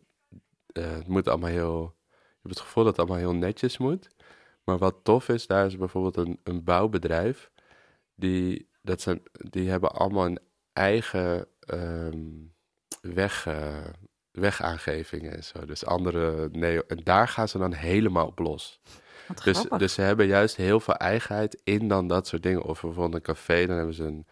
Uh, 0.73 0.91
het 0.91 1.07
moet 1.07 1.29
allemaal 1.29 1.51
heel. 1.51 1.95
Je 2.09 2.43
hebt 2.43 2.55
het 2.55 2.61
gevoel 2.61 2.85
dat 2.85 2.97
het 2.97 3.07
allemaal 3.07 3.31
heel 3.31 3.39
netjes 3.41 3.79
moet. 3.79 4.09
Maar 4.65 4.79
wat 4.79 4.97
tof 5.03 5.29
is, 5.29 5.47
daar 5.47 5.67
is 5.67 5.77
bijvoorbeeld 5.77 6.17
een, 6.17 6.41
een 6.43 6.65
bouwbedrijf. 6.65 7.51
Die, 8.15 8.69
dat 8.87 9.01
zijn, 9.01 9.23
die 9.33 9.71
hebben 9.71 9.93
allemaal 9.93 10.27
een 10.27 10.39
eigen 10.73 11.47
um, 11.71 12.55
weg, 13.01 13.47
uh, 13.47 13.85
wegaangevingen 14.31 15.37
en 15.37 15.45
zo. 15.45 15.65
Dus 15.65 15.85
andere 15.85 16.49
neo. 16.53 16.81
En 16.87 17.01
daar 17.05 17.29
gaan 17.29 17.49
ze 17.49 17.59
dan 17.59 17.73
helemaal 17.73 18.27
op 18.27 18.39
los. 18.39 18.81
Dus, 19.45 19.63
dus 19.79 19.95
ze 19.95 20.01
hebben 20.03 20.27
juist 20.27 20.57
heel 20.57 20.81
veel 20.81 20.95
eigenheid 20.95 21.61
in 21.65 21.89
dan 21.89 22.09
dat 22.09 22.27
soort 22.27 22.43
dingen. 22.43 22.63
Of 22.63 22.81
bijvoorbeeld 22.81 23.15
een 23.15 23.35
café, 23.35 23.67
dan 23.67 23.77
hebben 23.77 23.95
ze 23.95 24.05
een, 24.05 24.27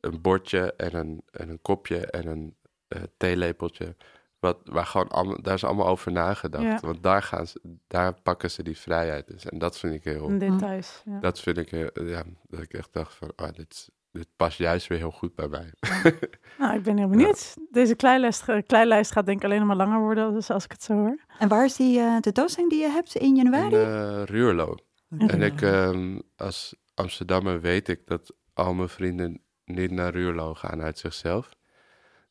een 0.00 0.20
bordje 0.20 0.74
en 0.76 0.94
een, 0.94 1.22
en 1.30 1.48
een 1.48 1.62
kopje 1.62 2.06
en 2.06 2.26
een 2.26 2.56
uh, 2.88 3.02
theelepeltje. 3.16 3.96
Wat, 4.44 4.58
waar 4.64 4.86
gewoon 4.86 5.08
allemaal, 5.08 5.42
daar 5.42 5.54
is 5.54 5.64
allemaal 5.64 5.86
over 5.86 6.12
nagedacht. 6.12 6.80
Want 6.80 7.02
daar, 7.02 7.22
gaan 7.22 7.46
ze, 7.46 7.60
daar 7.86 8.20
pakken 8.22 8.50
ze 8.50 8.62
die 8.62 8.78
vrijheid. 8.78 9.26
Dus. 9.26 9.44
En 9.44 9.58
dat 9.58 9.78
vind 9.78 9.94
ik 9.94 10.04
heel... 10.04 10.38
Details, 10.38 11.02
ja. 11.04 11.20
Dat 11.20 11.40
vind 11.40 11.58
ik, 11.58 11.70
ja, 11.94 12.22
dat 12.42 12.62
ik 12.62 12.72
echt 12.72 12.92
dacht 12.92 13.14
van, 13.14 13.32
oh, 13.36 13.48
dit, 13.52 13.90
dit 14.10 14.28
past 14.36 14.58
juist 14.58 14.86
weer 14.86 14.98
heel 14.98 15.10
goed 15.10 15.34
bij 15.34 15.48
mij. 15.48 15.72
nou, 16.58 16.76
ik 16.76 16.82
ben 16.82 16.96
heel 16.96 17.08
benieuwd. 17.16 17.56
Deze 17.70 17.94
kleilijst, 17.94 18.44
kleilijst 18.66 19.12
gaat 19.12 19.26
denk 19.26 19.38
ik 19.38 19.44
alleen 19.44 19.66
maar 19.66 19.76
langer 19.76 20.00
worden 20.00 20.34
als, 20.34 20.50
als 20.50 20.64
ik 20.64 20.72
het 20.72 20.82
zo 20.82 20.94
hoor. 20.94 21.18
En 21.38 21.48
waar 21.48 21.64
is 21.64 21.76
die 21.76 21.98
uh, 21.98 22.16
tentoonstelling 22.16 22.70
die 22.70 22.80
je 22.80 22.88
hebt 22.88 23.14
in 23.14 23.36
januari? 23.36 23.76
In 23.76 23.88
uh, 23.88 24.22
Ruurlo. 24.24 24.74
En 25.18 25.42
ik, 25.42 25.60
um, 25.60 26.22
als 26.36 26.74
Amsterdammer 26.94 27.60
weet 27.60 27.88
ik 27.88 28.06
dat 28.06 28.34
al 28.52 28.74
mijn 28.74 28.88
vrienden 28.88 29.42
niet 29.64 29.90
naar 29.90 30.12
Ruurlo 30.12 30.54
gaan 30.54 30.82
uit 30.82 30.98
zichzelf. 30.98 31.48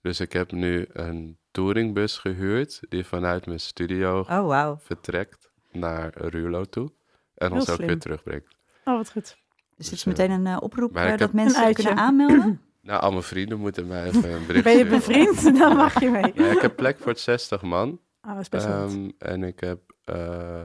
Dus 0.02 0.20
ik 0.20 0.34
heb 0.34 0.52
nu 0.52 0.86
een 0.90 1.38
touringbus 1.54 2.18
gehuurd 2.18 2.80
die 2.90 3.06
vanuit 3.06 3.46
mijn 3.46 3.60
studio 3.60 4.20
oh, 4.20 4.40
wow. 4.40 4.80
vertrekt 4.80 5.52
naar 5.72 6.12
Ruurlo 6.16 6.64
toe. 6.64 6.92
En 7.36 7.52
ons 7.52 7.70
ook 7.70 7.78
weer 7.78 8.00
terugbrengt. 8.00 8.56
Oh, 8.84 8.98
wat 8.98 9.12
goed. 9.12 9.38
Dus 9.76 9.90
dit 9.90 9.98
is 9.98 10.04
meteen 10.04 10.32
een 10.32 10.46
uh, 10.46 10.58
oproep 10.60 10.98
uh, 10.98 11.18
dat 11.18 11.34
mensen 11.34 11.74
kunnen 11.74 11.98
aanmelden? 11.98 12.62
Nou, 12.84 13.02
al 13.02 13.12
mijn 13.12 13.24
vrienden 13.24 13.60
moeten 13.60 13.88
mij 13.88 14.06
even 14.06 14.32
een 14.32 14.46
bericht 14.46 14.64
Ben 14.64 14.78
je 14.78 14.86
bevriend? 14.86 15.44
Dan 15.60 15.76
mag 15.76 16.00
je 16.00 16.10
mee. 16.10 16.32
Ja, 16.36 16.52
ik 16.52 16.62
heb 16.62 16.76
plek 16.76 16.98
voor 16.98 17.12
het 17.12 17.20
60 17.20 17.62
man. 17.62 18.00
Ah, 18.22 18.32
dat 18.32 18.42
is 18.42 18.50
best 18.50 18.66
um, 18.66 19.14
En 19.18 19.44
ik 19.44 19.60
heb... 19.60 19.80
Uh, 20.06 20.62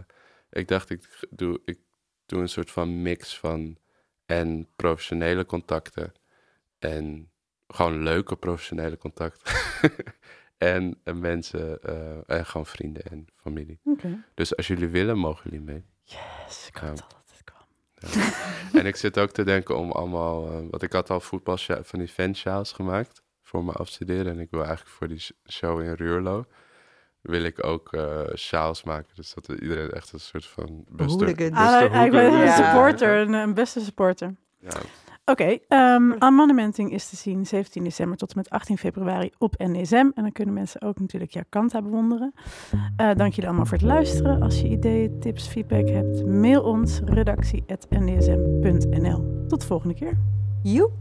ik 0.50 0.68
dacht, 0.68 0.90
ik 0.90 1.26
doe, 1.30 1.60
ik 1.64 1.78
doe 2.26 2.40
een 2.40 2.48
soort 2.48 2.70
van 2.70 3.02
mix 3.02 3.38
van... 3.38 3.76
En 4.26 4.68
professionele 4.76 5.44
contacten. 5.44 6.12
En 6.78 7.30
gewoon 7.66 8.02
leuke 8.02 8.36
professionele 8.36 8.96
contacten. 8.96 9.54
en, 10.58 11.00
en 11.04 11.20
mensen... 11.20 11.82
en 12.26 12.46
gewoon 12.46 12.66
vrienden 12.66 13.02
en 13.02 13.26
familie. 13.36 13.80
Okay. 13.84 14.18
Dus 14.34 14.56
als 14.56 14.66
jullie 14.66 14.88
willen, 14.88 15.18
mogen 15.18 15.50
jullie 15.50 15.64
mee. 15.64 15.84
Yes, 16.02 16.68
ik 16.68 16.82
um, 16.82 16.94
en 18.72 18.86
ik 18.86 18.96
zit 18.96 19.18
ook 19.18 19.30
te 19.30 19.44
denken 19.44 19.76
om 19.76 19.90
allemaal, 19.90 20.46
uh, 20.46 20.52
want 20.70 20.82
ik 20.82 20.92
had 20.92 21.10
al 21.10 21.20
voetbal 21.20 21.56
van 21.58 21.98
die 21.98 22.08
fanshows 22.08 22.72
gemaakt 22.72 23.22
voor 23.42 23.64
mijn 23.64 23.76
afstuderen. 23.76 24.32
En 24.32 24.38
ik 24.38 24.50
wil 24.50 24.64
eigenlijk 24.64 24.90
voor 24.90 25.08
die 25.08 25.26
show 25.50 25.80
in 25.80 25.92
Ruurlo, 25.92 26.44
wil 27.20 27.42
ik 27.42 27.64
ook 27.64 27.92
uh, 27.92 28.20
sjaals 28.34 28.82
maken. 28.82 29.14
Dus 29.14 29.34
dat 29.34 29.48
iedereen 29.48 29.90
echt 29.90 30.12
een 30.12 30.20
soort 30.20 30.46
van 30.46 30.84
beste... 30.88 31.24
Ah, 31.24 32.04
ik 32.04 32.10
ben 32.10 32.32
een 32.32 32.52
supporter, 32.52 33.16
een, 33.16 33.32
een 33.32 33.54
beste 33.54 33.80
supporter. 33.80 34.34
Ja. 34.58 34.80
Oké, 35.30 35.58
ehm, 35.68 36.02
hm. 36.02 36.12
okay, 36.12 36.64
um, 36.64 36.90
is 36.90 37.08
te 37.08 37.16
zien 37.16 37.46
17 37.46 37.84
december 37.84 38.16
tot 38.16 38.30
en 38.30 38.36
met 38.36 38.50
18 38.50 38.78
februari 38.78 39.30
op 39.38 39.54
NSM. 39.58 39.94
En 39.94 40.22
dan 40.22 40.32
kunnen 40.32 40.54
mensen 40.54 40.82
ook 40.82 41.00
natuurlijk 41.00 41.32
jouw 41.32 41.42
kanta 41.48 41.82
bewonderen. 41.82 42.34
Uh, 42.74 42.80
dank 43.14 43.32
jullie 43.32 43.46
allemaal 43.46 43.66
voor 43.66 43.76
het 43.76 43.86
luisteren. 43.86 44.42
Als 44.42 44.60
je 44.60 44.68
ideeën, 44.68 45.20
tips, 45.20 45.46
feedback 45.46 45.88
hebt, 45.88 46.26
mail 46.26 46.62
ons 46.62 47.00
redactie.nsm.nl. 47.04 49.44
Tot 49.48 49.60
de 49.60 49.66
volgende 49.66 49.94
keer. 49.94 50.18
Joep! 50.62 50.92